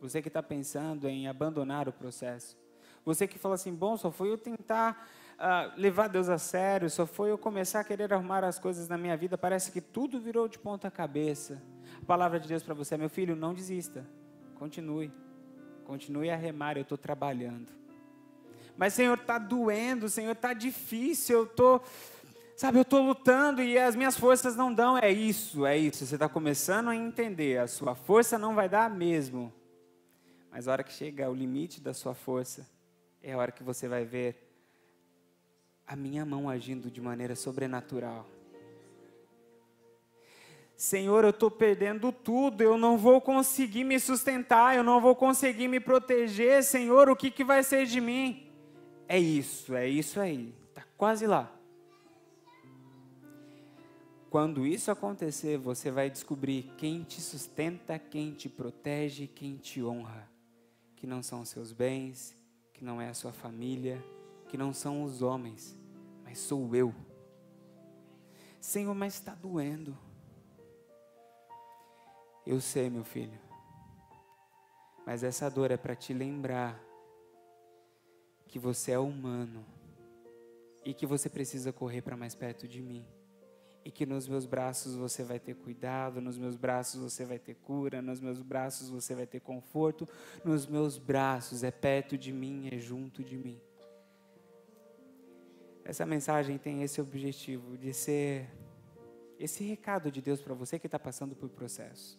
Você 0.00 0.20
que 0.20 0.28
está 0.28 0.42
pensando 0.42 1.08
em 1.08 1.28
abandonar 1.28 1.88
o 1.88 1.92
processo. 1.92 2.58
Você 3.04 3.26
que 3.26 3.38
fala 3.38 3.54
assim, 3.54 3.74
bom, 3.74 3.96
só 3.96 4.10
foi 4.10 4.30
eu 4.30 4.38
tentar 4.38 5.08
uh, 5.34 5.80
levar 5.80 6.08
Deus 6.08 6.28
a 6.28 6.38
sério, 6.38 6.88
só 6.88 7.04
foi 7.06 7.30
eu 7.30 7.38
começar 7.38 7.80
a 7.80 7.84
querer 7.84 8.12
arrumar 8.12 8.44
as 8.44 8.58
coisas 8.58 8.88
na 8.88 8.96
minha 8.96 9.16
vida, 9.16 9.36
parece 9.36 9.72
que 9.72 9.80
tudo 9.80 10.20
virou 10.20 10.46
de 10.46 10.58
ponta 10.58 10.90
cabeça. 10.90 11.60
A 12.00 12.04
palavra 12.04 12.38
de 12.38 12.48
Deus 12.48 12.62
para 12.62 12.74
você, 12.74 12.96
meu 12.96 13.08
filho, 13.08 13.34
não 13.34 13.52
desista. 13.52 14.06
Continue. 14.54 15.12
Continue 15.84 16.30
a 16.30 16.36
remar, 16.36 16.76
eu 16.76 16.82
estou 16.82 16.96
trabalhando. 16.96 17.72
Mas, 18.76 18.94
Senhor, 18.94 19.18
está 19.18 19.38
doendo, 19.38 20.08
Senhor, 20.08 20.32
está 20.32 20.52
difícil, 20.52 21.38
eu 21.38 21.44
estou. 21.44 21.80
Tô 21.80 21.86
Sabe, 22.56 22.78
eu 22.78 22.82
estou 22.82 23.02
lutando 23.02 23.62
e 23.62 23.78
as 23.78 23.96
minhas 23.96 24.16
forças 24.16 24.54
não 24.54 24.72
dão. 24.72 24.96
É 24.98 25.10
isso, 25.10 25.66
é 25.66 25.76
isso. 25.76 26.06
Você 26.06 26.14
está 26.14 26.28
começando 26.28 26.88
a 26.88 26.96
entender. 26.96 27.58
A 27.58 27.66
sua 27.66 27.94
força 27.94 28.38
não 28.38 28.54
vai 28.54 28.68
dar 28.68 28.90
mesmo. 28.90 29.52
Mas 30.50 30.68
a 30.68 30.72
hora 30.72 30.84
que 30.84 30.92
chega 30.92 31.30
o 31.30 31.34
limite 31.34 31.80
da 31.80 31.94
sua 31.94 32.14
força, 32.14 32.68
é 33.22 33.32
a 33.32 33.38
hora 33.38 33.50
que 33.50 33.62
você 33.62 33.88
vai 33.88 34.04
ver 34.04 34.36
a 35.86 35.96
minha 35.96 36.24
mão 36.24 36.48
agindo 36.48 36.90
de 36.90 37.00
maneira 37.00 37.34
sobrenatural. 37.34 38.26
Senhor, 40.76 41.22
eu 41.22 41.30
estou 41.30 41.50
perdendo 41.50 42.10
tudo, 42.10 42.60
eu 42.60 42.76
não 42.76 42.98
vou 42.98 43.20
conseguir 43.20 43.84
me 43.84 44.00
sustentar, 44.00 44.76
eu 44.76 44.82
não 44.82 45.00
vou 45.00 45.14
conseguir 45.14 45.68
me 45.68 45.78
proteger. 45.78 46.62
Senhor, 46.64 47.08
o 47.08 47.16
que, 47.16 47.30
que 47.30 47.44
vai 47.44 47.62
ser 47.62 47.86
de 47.86 48.00
mim? 48.00 48.50
É 49.08 49.18
isso, 49.18 49.74
é 49.74 49.88
isso 49.88 50.18
aí. 50.18 50.52
Está 50.68 50.82
quase 50.96 51.26
lá. 51.26 51.50
Quando 54.32 54.66
isso 54.66 54.90
acontecer, 54.90 55.58
você 55.58 55.90
vai 55.90 56.08
descobrir 56.08 56.62
quem 56.78 57.02
te 57.02 57.20
sustenta, 57.20 57.98
quem 57.98 58.32
te 58.32 58.48
protege, 58.48 59.26
quem 59.26 59.58
te 59.58 59.84
honra. 59.84 60.26
Que 60.96 61.06
não 61.06 61.22
são 61.22 61.42
os 61.42 61.50
seus 61.50 61.70
bens, 61.70 62.34
que 62.72 62.82
não 62.82 62.98
é 62.98 63.10
a 63.10 63.14
sua 63.14 63.30
família, 63.30 64.02
que 64.48 64.56
não 64.56 64.72
são 64.72 65.02
os 65.02 65.20
homens, 65.20 65.76
mas 66.24 66.38
sou 66.38 66.74
eu. 66.74 66.94
Senhor, 68.58 68.94
mas 68.94 69.12
está 69.12 69.34
doendo. 69.34 69.98
Eu 72.46 72.58
sei, 72.58 72.88
meu 72.88 73.04
filho. 73.04 73.38
Mas 75.04 75.22
essa 75.22 75.50
dor 75.50 75.70
é 75.70 75.76
para 75.76 75.94
te 75.94 76.14
lembrar 76.14 76.82
que 78.48 78.58
você 78.58 78.92
é 78.92 78.98
humano 78.98 79.62
e 80.86 80.94
que 80.94 81.04
você 81.04 81.28
precisa 81.28 81.70
correr 81.70 82.00
para 82.00 82.16
mais 82.16 82.34
perto 82.34 82.66
de 82.66 82.80
mim 82.80 83.06
e 83.84 83.90
que 83.90 84.06
nos 84.06 84.28
meus 84.28 84.46
braços 84.46 84.94
você 84.94 85.24
vai 85.24 85.40
ter 85.40 85.54
cuidado, 85.54 86.20
nos 86.20 86.38
meus 86.38 86.56
braços 86.56 87.00
você 87.00 87.24
vai 87.24 87.38
ter 87.38 87.54
cura, 87.54 88.00
nos 88.00 88.20
meus 88.20 88.40
braços 88.40 88.88
você 88.88 89.14
vai 89.14 89.26
ter 89.26 89.40
conforto, 89.40 90.08
nos 90.44 90.66
meus 90.66 90.98
braços 90.98 91.64
é 91.64 91.70
perto 91.70 92.16
de 92.16 92.32
mim, 92.32 92.68
é 92.70 92.78
junto 92.78 93.24
de 93.24 93.36
mim. 93.36 93.60
Essa 95.84 96.06
mensagem 96.06 96.58
tem 96.58 96.82
esse 96.82 97.00
objetivo 97.00 97.76
de 97.76 97.92
ser 97.92 98.48
esse 99.38 99.64
recado 99.64 100.12
de 100.12 100.22
Deus 100.22 100.40
para 100.40 100.54
você 100.54 100.78
que 100.78 100.86
está 100.86 100.98
passando 100.98 101.34
por 101.34 101.48
processo, 101.48 102.16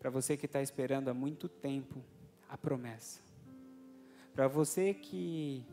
para 0.00 0.10
você 0.10 0.36
que 0.36 0.46
está 0.46 0.60
esperando 0.60 1.08
há 1.08 1.14
muito 1.14 1.48
tempo 1.48 2.02
a 2.48 2.58
promessa, 2.58 3.20
para 4.34 4.48
você 4.48 4.92
que 4.92 5.64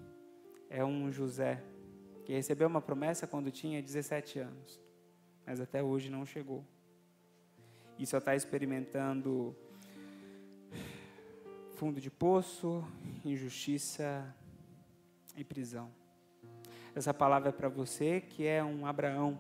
é 0.70 0.86
um 0.86 1.12
José 1.12 1.64
que 2.28 2.34
recebeu 2.34 2.68
uma 2.68 2.82
promessa 2.82 3.26
quando 3.26 3.50
tinha 3.50 3.82
17 3.82 4.40
anos, 4.40 4.82
mas 5.46 5.62
até 5.62 5.82
hoje 5.82 6.10
não 6.10 6.26
chegou. 6.26 6.62
E 7.98 8.06
só 8.06 8.18
está 8.18 8.36
experimentando 8.36 9.56
fundo 11.78 12.02
de 12.02 12.12
poço, 12.12 12.84
injustiça 13.24 14.36
e 15.38 15.44
prisão. 15.46 15.90
Essa 16.94 17.14
palavra 17.14 17.48
é 17.48 17.54
para 17.54 17.70
você 17.70 18.20
que 18.20 18.46
é 18.46 18.62
um 18.62 18.86
Abraão, 18.86 19.40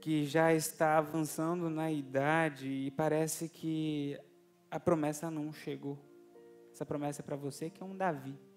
que 0.00 0.26
já 0.26 0.52
está 0.52 0.98
avançando 0.98 1.70
na 1.70 1.92
idade 1.92 2.68
e 2.68 2.90
parece 2.90 3.48
que 3.48 4.18
a 4.68 4.80
promessa 4.80 5.30
não 5.30 5.52
chegou. 5.52 5.96
Essa 6.72 6.84
promessa 6.84 7.22
é 7.22 7.24
para 7.24 7.36
você 7.36 7.70
que 7.70 7.80
é 7.80 7.86
um 7.86 7.96
Davi 7.96 8.47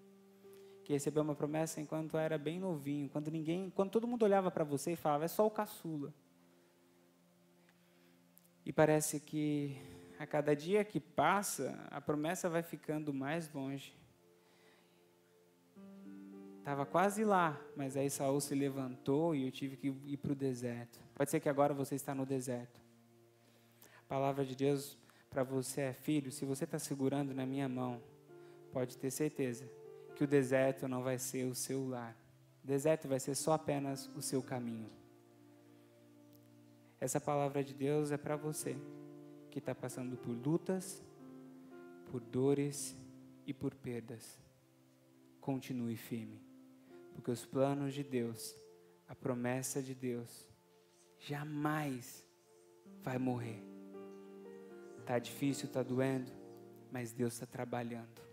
que 0.84 0.94
recebeu 0.94 1.24
uma 1.24 1.36
promessa 1.36 1.80
enquanto 1.80 2.18
era 2.18 2.38
bem 2.38 2.60
novinho, 2.60 3.10
quando 3.10 3.30
ninguém, 3.30 3.70
quando 3.70 3.92
todo 3.92 4.08
mundo 4.08 4.24
olhava 4.24 4.50
para 4.50 4.64
você 4.64 4.94
e 4.94 4.96
falava, 4.96 5.26
é 5.26 5.28
só 5.28 5.46
o 5.46 5.52
caçula. 5.52 6.14
E 8.66 8.74
parece 8.74 9.20
que 9.20 9.78
a 10.20 10.26
cada 10.26 10.56
dia 10.56 10.84
que 10.84 11.00
passa, 11.00 11.80
a 11.90 12.00
promessa 12.00 12.50
vai 12.50 12.62
ficando 12.62 13.14
mais 13.14 13.52
longe. 13.54 13.94
Estava 16.60 16.86
quase 16.86 17.24
lá, 17.24 17.60
mas 17.76 17.98
aí 17.98 18.10
Saul 18.10 18.40
se 18.40 18.54
levantou 18.54 19.36
e 19.36 19.46
eu 19.46 19.52
tive 19.52 19.76
que 19.76 19.88
ir 19.88 20.18
para 20.18 20.32
o 20.32 20.36
deserto. 20.36 21.00
Pode 21.16 21.32
ser 21.32 21.40
que 21.40 21.50
agora 21.50 21.74
você 21.74 21.96
está 21.96 22.14
no 22.14 22.26
deserto. 22.26 22.80
A 24.00 24.08
palavra 24.08 24.46
de 24.46 24.56
Deus 24.56 24.98
para 25.30 25.44
você 25.44 25.82
é, 25.82 25.94
filho, 25.94 26.32
se 26.32 26.46
você 26.46 26.66
está 26.66 26.78
segurando 26.78 27.34
na 27.34 27.46
minha 27.46 27.68
mão, 27.68 28.02
pode 28.72 28.98
ter 28.98 29.10
certeza 29.10 29.81
que 30.22 30.26
o 30.26 30.28
deserto 30.28 30.88
não 30.88 31.02
vai 31.02 31.18
ser 31.18 31.46
o 31.46 31.56
seu 31.56 31.90
lar. 31.90 32.16
O 32.64 32.68
deserto 32.68 33.08
vai 33.08 33.20
ser 33.20 33.34
só 33.34 33.54
apenas 33.54 34.06
o 34.16 34.22
seu 34.22 34.40
caminho. 34.44 34.88
Essa 37.00 37.20
palavra 37.20 37.64
de 37.64 37.74
Deus 37.74 38.12
é 38.12 38.18
para 38.18 38.36
você 38.36 38.78
que 39.50 39.58
está 39.58 39.74
passando 39.74 40.16
por 40.16 40.30
lutas, 40.30 41.04
por 42.12 42.22
dores 42.22 42.96
e 43.48 43.52
por 43.52 43.74
perdas. 43.74 44.38
Continue 45.40 45.98
firme, 45.98 46.40
porque 47.16 47.32
os 47.32 47.44
planos 47.44 47.92
de 47.92 48.04
Deus, 48.04 48.56
a 49.08 49.16
promessa 49.16 49.82
de 49.82 49.96
Deus, 49.96 50.48
jamais 51.18 52.24
vai 53.02 53.18
morrer. 53.18 53.60
Tá 55.04 55.18
difícil, 55.18 55.68
tá 55.68 55.82
doendo, 55.82 56.32
mas 56.92 57.12
Deus 57.12 57.34
está 57.34 57.48
trabalhando. 57.48 58.31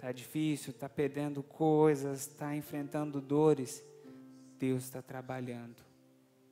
Tá 0.00 0.12
difícil, 0.12 0.72
tá 0.72 0.88
perdendo 0.88 1.42
coisas, 1.42 2.26
tá 2.26 2.56
enfrentando 2.56 3.20
dores. 3.20 3.84
Deus 4.58 4.84
está 4.84 5.02
trabalhando. 5.02 5.84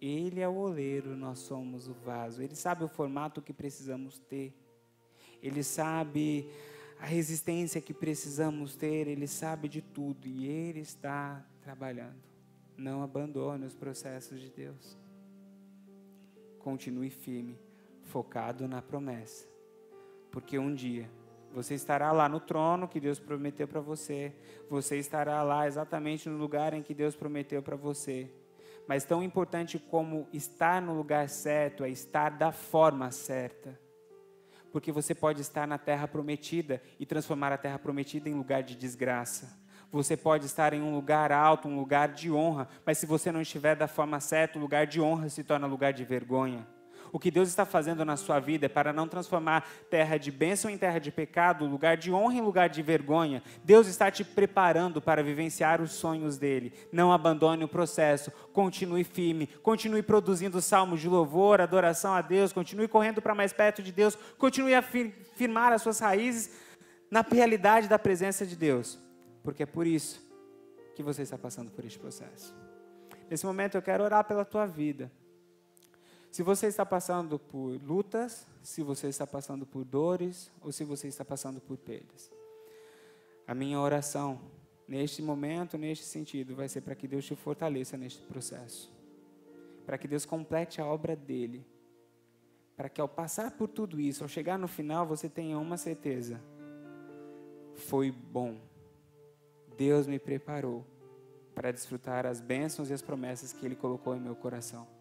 Ele 0.03 0.41
é 0.41 0.47
o 0.47 0.55
oleiro, 0.55 1.17
nós 1.17 1.39
somos 1.39 1.89
o 1.89 1.95
vaso. 1.95 2.43
Ele 2.43 2.55
sabe 2.55 2.85
o 2.85 2.89
formato 2.89 3.41
que 3.41 3.55
precisamos 3.55 4.19
ter. 4.19 4.53
Ele 5.43 5.63
sabe 5.63 6.51
a 7.01 7.07
resistência 7.07 7.81
que 7.81 7.95
precisamos 7.95 8.77
ter. 8.77 9.09
Ele 9.09 9.27
sabe 9.27 9.67
de 9.67 9.81
tudo 9.81 10.27
e 10.27 10.47
Ele 10.47 10.81
está 10.81 11.43
trabalhando. 11.63 12.23
Não 12.77 13.03
abandone 13.03 13.65
os 13.65 13.75
processos 13.75 14.43
de 14.43 14.51
Deus. 14.51 14.95
Continue 16.59 17.09
firme, 17.09 17.59
focado 18.03 18.69
na 18.69 18.83
promessa. 18.83 19.49
Porque 20.31 20.59
um 20.59 20.75
dia 20.75 21.09
você 21.53 21.75
estará 21.75 22.13
lá 22.13 22.29
no 22.29 22.41
trono 22.41 22.89
que 22.89 23.01
Deus 23.01 23.19
prometeu 23.19 23.67
para 23.67 23.81
você. 23.81 24.33
Você 24.69 24.97
estará 24.99 25.43
lá 25.43 25.67
exatamente 25.67 26.29
no 26.29 26.37
lugar 26.37 26.75
em 26.75 26.83
que 26.83 26.95
Deus 26.95 27.17
prometeu 27.17 27.63
para 27.63 27.77
você. 27.77 28.31
Mas 28.87 29.05
tão 29.05 29.23
importante 29.23 29.79
como 29.79 30.29
estar 30.33 30.81
no 30.81 30.95
lugar 30.95 31.29
certo 31.29 31.85
é 31.85 31.91
estar 31.91 32.31
da 32.31 32.53
forma 32.53 33.11
certa. 33.11 33.79
Porque 34.73 34.93
você 34.93 35.15
pode 35.15 35.41
estar 35.41 35.67
na 35.67 35.79
terra 35.79 36.07
prometida 36.07 36.83
e 36.99 37.07
transformar 37.07 37.53
a 37.53 37.59
terra 37.59 37.79
prometida 37.79 38.29
em 38.29 38.35
lugar 38.35 38.63
de 38.63 38.77
desgraça. 38.77 39.59
Você 39.91 40.17
pode 40.17 40.45
estar 40.45 40.75
em 40.75 40.83
um 40.83 40.95
lugar 40.95 41.33
alto, 41.33 41.67
um 41.67 41.77
lugar 41.77 42.09
de 42.09 42.31
honra, 42.31 42.69
mas 42.85 42.99
se 42.99 43.07
você 43.07 43.33
não 43.33 43.41
estiver 43.41 43.75
da 43.75 43.89
forma 43.89 44.21
certa, 44.21 44.59
o 44.59 44.61
lugar 44.61 44.87
de 44.87 45.01
honra 45.01 45.31
se 45.31 45.43
torna 45.43 45.67
lugar 45.67 45.95
de 45.95 46.05
vergonha. 46.05 46.67
O 47.13 47.19
que 47.19 47.31
Deus 47.31 47.49
está 47.49 47.65
fazendo 47.65 48.05
na 48.05 48.17
sua 48.17 48.39
vida 48.39 48.67
é 48.67 48.69
para 48.69 48.93
não 48.93 49.09
transformar 49.09 49.69
terra 49.91 50.17
de 50.17 50.31
bênção 50.31 50.71
em 50.71 50.79
terra 50.79 50.99
de 50.99 51.11
pecado, 51.11 51.67
lugar 51.67 51.97
de 51.97 52.13
honra 52.13 52.35
em 52.35 52.41
lugar 52.41 52.69
de 52.69 52.83
vergonha. 52.83 53.43
Deus 53.65 53.87
está 53.87 54.11
te 54.11 54.25
preparando 54.25 55.01
para 55.01 55.23
vivenciar 55.23 55.81
os 55.81 55.93
sonhos 55.93 56.37
dele. 56.37 56.73
Não 56.93 57.13
abandone 57.13 57.65
o 57.65 57.69
processo, 57.69 58.31
continue 58.53 59.05
firme, 59.05 59.47
continue 59.63 60.03
produzindo 60.03 60.61
salmos 60.61 61.01
de 61.01 61.09
louvor, 61.09 61.61
adoração 61.61 62.15
a 62.15 62.21
Deus, 62.21 62.53
continue 62.53 62.89
correndo 62.89 63.23
para 63.23 63.35
mais 63.35 63.53
perto 63.53 63.83
de 63.83 63.93
Deus, 63.93 64.17
continue 64.37 64.75
a 64.75 64.83
firmar 64.83 65.73
as 65.73 65.83
suas 65.83 65.99
raízes 65.99 66.51
na 67.11 67.23
realidade 67.23 67.89
da 67.89 67.99
presença 67.99 68.45
de 68.45 68.55
Deus, 68.55 68.99
porque 69.43 69.63
é 69.63 69.67
por 69.67 69.87
isso 69.87 70.27
que 70.95 71.03
você 71.03 71.23
está 71.23 71.39
passando 71.39 71.71
por 71.71 71.85
este 71.85 71.99
processo. 71.99 72.55
Nesse 73.31 73.47
momento 73.47 73.77
eu 73.77 73.83
quero 73.83 74.03
orar 74.05 74.25
pela 74.25 74.45
tua 74.45 74.67
vida. 74.67 75.11
Se 76.31 76.43
você 76.43 76.67
está 76.67 76.85
passando 76.85 77.39
por 77.39 77.81
lutas, 77.83 78.47
se 78.63 78.83
você 78.83 79.09
está 79.09 79.27
passando 79.27 79.67
por 79.67 79.85
dores 79.85 80.51
ou 80.61 80.71
se 80.71 80.85
você 80.85 81.09
está 81.09 81.25
passando 81.25 81.61
por 81.61 81.77
perdas. 81.79 82.31
A 83.47 83.55
minha 83.55 83.81
oração 83.81 84.39
neste 84.87 85.23
momento, 85.23 85.77
neste 85.79 86.05
sentido, 86.05 86.55
vai 86.55 86.69
ser 86.69 86.81
para 86.81 86.95
que 86.95 87.09
Deus 87.09 87.25
te 87.25 87.35
fortaleça 87.35 87.97
neste 87.97 88.23
processo. 88.23 88.93
Para 89.87 89.99
que 89.99 90.09
Deus 90.09 90.25
complete 90.25 90.81
a 90.81 90.87
obra 90.87 91.17
dele. 91.17 91.67
Para 92.77 92.89
que 92.89 93.01
ao 93.01 93.09
passar 93.09 93.53
por 93.53 93.69
tudo 93.69 94.01
isso, 94.01 94.23
ao 94.23 94.29
chegar 94.29 94.59
no 94.59 94.69
final, 94.69 95.07
você 95.07 95.29
tenha 95.29 95.59
uma 95.59 95.77
certeza: 95.77 96.41
foi 97.75 98.11
bom. 98.11 98.61
Deus 99.77 100.07
me 100.07 100.19
preparou 100.19 100.85
para 101.55 101.73
desfrutar 101.73 102.27
as 102.27 102.41
bênçãos 102.41 102.91
e 102.91 102.93
as 102.93 103.03
promessas 103.03 103.53
que 103.53 103.65
ele 103.65 103.75
colocou 103.75 104.15
em 104.15 104.21
meu 104.21 104.37
coração. 104.37 104.98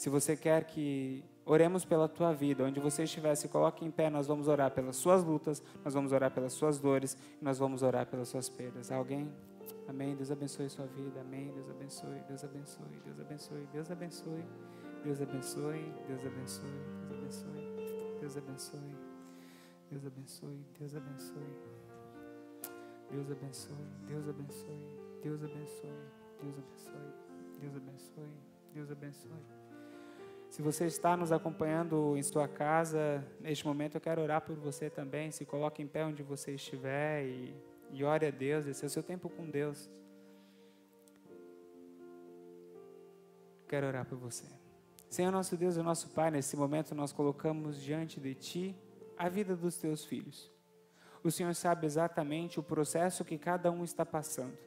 Se 0.00 0.08
você 0.08 0.34
quer 0.34 0.64
que 0.64 1.22
oremos 1.44 1.84
pela 1.84 2.08
tua 2.08 2.32
vida, 2.32 2.64
onde 2.64 2.80
você 2.80 3.02
estiver, 3.02 3.34
se 3.34 3.48
coloque 3.48 3.84
em 3.84 3.90
pé, 3.90 4.08
nós 4.08 4.26
vamos 4.26 4.48
orar 4.48 4.70
pelas 4.70 4.96
suas 4.96 5.22
lutas, 5.22 5.62
nós 5.84 5.92
vamos 5.92 6.10
orar 6.10 6.30
pelas 6.30 6.54
suas 6.54 6.78
dores, 6.78 7.18
nós 7.38 7.58
vamos 7.58 7.82
orar 7.82 8.06
pelas 8.06 8.26
suas 8.28 8.48
perdas. 8.48 8.90
Alguém? 8.90 9.30
Amém. 9.86 10.16
Deus 10.16 10.30
abençoe 10.30 10.70
sua 10.70 10.86
vida. 10.86 11.20
Amém. 11.20 11.52
Deus 11.52 11.68
abençoe. 11.68 12.18
Deus 12.26 12.42
abençoe. 12.42 12.98
Deus 13.04 13.20
abençoe. 13.20 13.68
Deus 13.74 13.90
abençoe. 13.90 14.42
Deus 15.04 15.20
abençoe. 15.20 15.94
Deus 16.08 16.24
abençoe. 16.24 16.72
Deus 16.88 17.16
abençoe. 17.18 17.60
Deus 18.20 18.46
abençoe. 18.46 18.96
Deus 19.90 20.06
abençoe. 20.06 20.64
Deus 20.80 20.96
abençoe. 20.96 21.36
Deus 23.10 23.28
abençoe. 23.28 23.76
Deus 24.08 24.28
abençoe. 24.30 24.86
Deus 25.20 25.42
abençoe. 25.42 25.92
Deus 26.40 26.56
abençoe. 26.56 27.12
Deus 27.60 27.76
abençoe. 27.76 28.32
Deus 28.72 28.90
abençoe. 28.90 29.59
Se 30.50 30.62
você 30.62 30.86
está 30.86 31.16
nos 31.16 31.30
acompanhando 31.30 32.16
em 32.16 32.22
sua 32.24 32.48
casa, 32.48 33.24
neste 33.38 33.64
momento 33.64 33.94
eu 33.94 34.00
quero 34.00 34.20
orar 34.20 34.40
por 34.40 34.56
você 34.56 34.90
também. 34.90 35.30
Se 35.30 35.46
coloque 35.46 35.80
em 35.80 35.86
pé 35.86 36.04
onde 36.04 36.24
você 36.24 36.56
estiver 36.56 37.24
e, 37.24 37.54
e 37.92 38.02
ore 38.02 38.26
a 38.26 38.30
Deus, 38.32 38.66
esse 38.66 38.84
é 38.84 38.86
o 38.88 38.90
seu 38.90 39.02
tempo 39.02 39.30
com 39.30 39.48
Deus. 39.48 39.88
Quero 43.68 43.86
orar 43.86 44.04
por 44.04 44.18
você. 44.18 44.44
Senhor 45.08 45.30
nosso 45.30 45.56
Deus 45.56 45.76
e 45.76 45.82
nosso 45.82 46.10
Pai, 46.10 46.32
nesse 46.32 46.56
momento 46.56 46.96
nós 46.96 47.12
colocamos 47.12 47.80
diante 47.80 48.18
de 48.18 48.34
Ti 48.34 48.76
a 49.16 49.28
vida 49.28 49.54
dos 49.54 49.76
Teus 49.76 50.04
filhos. 50.04 50.50
O 51.22 51.30
Senhor 51.30 51.54
sabe 51.54 51.86
exatamente 51.86 52.58
o 52.58 52.62
processo 52.62 53.24
que 53.24 53.38
cada 53.38 53.70
um 53.70 53.84
está 53.84 54.04
passando. 54.04 54.58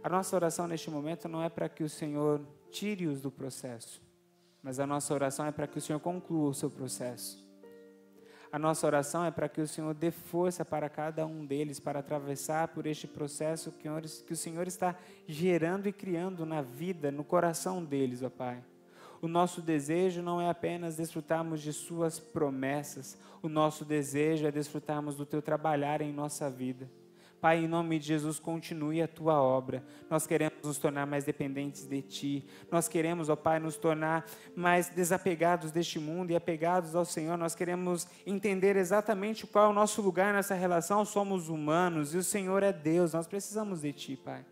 A 0.00 0.08
nossa 0.08 0.36
oração 0.36 0.68
neste 0.68 0.90
momento 0.90 1.28
não 1.28 1.42
é 1.42 1.48
para 1.48 1.68
que 1.68 1.82
o 1.82 1.88
Senhor 1.88 2.40
tire-os 2.70 3.20
do 3.20 3.32
processo, 3.32 4.00
mas 4.64 4.80
a 4.80 4.86
nossa 4.86 5.12
oração 5.12 5.44
é 5.44 5.52
para 5.52 5.66
que 5.66 5.76
o 5.76 5.80
Senhor 5.80 6.00
conclua 6.00 6.48
o 6.48 6.54
seu 6.54 6.70
processo. 6.70 7.44
A 8.50 8.58
nossa 8.58 8.86
oração 8.86 9.22
é 9.22 9.30
para 9.30 9.46
que 9.46 9.60
o 9.60 9.68
Senhor 9.68 9.92
dê 9.92 10.10
força 10.10 10.64
para 10.64 10.88
cada 10.88 11.26
um 11.26 11.44
deles 11.44 11.78
para 11.78 11.98
atravessar 11.98 12.68
por 12.68 12.86
este 12.86 13.06
processo 13.06 13.72
que 13.72 14.32
o 14.32 14.36
Senhor 14.36 14.66
está 14.66 14.96
gerando 15.26 15.86
e 15.86 15.92
criando 15.92 16.46
na 16.46 16.62
vida, 16.62 17.10
no 17.10 17.24
coração 17.24 17.84
deles, 17.84 18.22
ó 18.22 18.30
Pai. 18.30 18.64
O 19.20 19.28
nosso 19.28 19.60
desejo 19.60 20.22
não 20.22 20.40
é 20.40 20.48
apenas 20.48 20.96
desfrutarmos 20.96 21.60
de 21.60 21.72
Suas 21.72 22.18
promessas, 22.18 23.18
o 23.42 23.48
nosso 23.48 23.84
desejo 23.84 24.46
é 24.46 24.50
desfrutarmos 24.50 25.16
do 25.16 25.26
Teu 25.26 25.42
trabalhar 25.42 26.00
em 26.00 26.12
nossa 26.12 26.48
vida. 26.48 26.88
Pai, 27.44 27.62
em 27.62 27.68
nome 27.68 27.98
de 27.98 28.06
Jesus, 28.06 28.38
continue 28.38 29.02
a 29.02 29.06
tua 29.06 29.34
obra. 29.34 29.84
Nós 30.08 30.26
queremos 30.26 30.54
nos 30.64 30.78
tornar 30.78 31.06
mais 31.06 31.24
dependentes 31.24 31.84
de 31.84 32.00
ti. 32.00 32.48
Nós 32.70 32.88
queremos, 32.88 33.28
ó 33.28 33.36
Pai, 33.36 33.60
nos 33.60 33.76
tornar 33.76 34.24
mais 34.56 34.88
desapegados 34.88 35.70
deste 35.70 35.98
mundo 35.98 36.30
e 36.30 36.36
apegados 36.36 36.94
ao 36.96 37.04
Senhor. 37.04 37.36
Nós 37.36 37.54
queremos 37.54 38.08
entender 38.26 38.76
exatamente 38.76 39.46
qual 39.46 39.66
é 39.66 39.68
o 39.68 39.74
nosso 39.74 40.00
lugar 40.00 40.32
nessa 40.32 40.54
relação. 40.54 41.04
Somos 41.04 41.50
humanos 41.50 42.14
e 42.14 42.16
o 42.16 42.24
Senhor 42.24 42.62
é 42.62 42.72
Deus. 42.72 43.12
Nós 43.12 43.26
precisamos 43.26 43.82
de 43.82 43.92
ti, 43.92 44.16
Pai. 44.16 44.42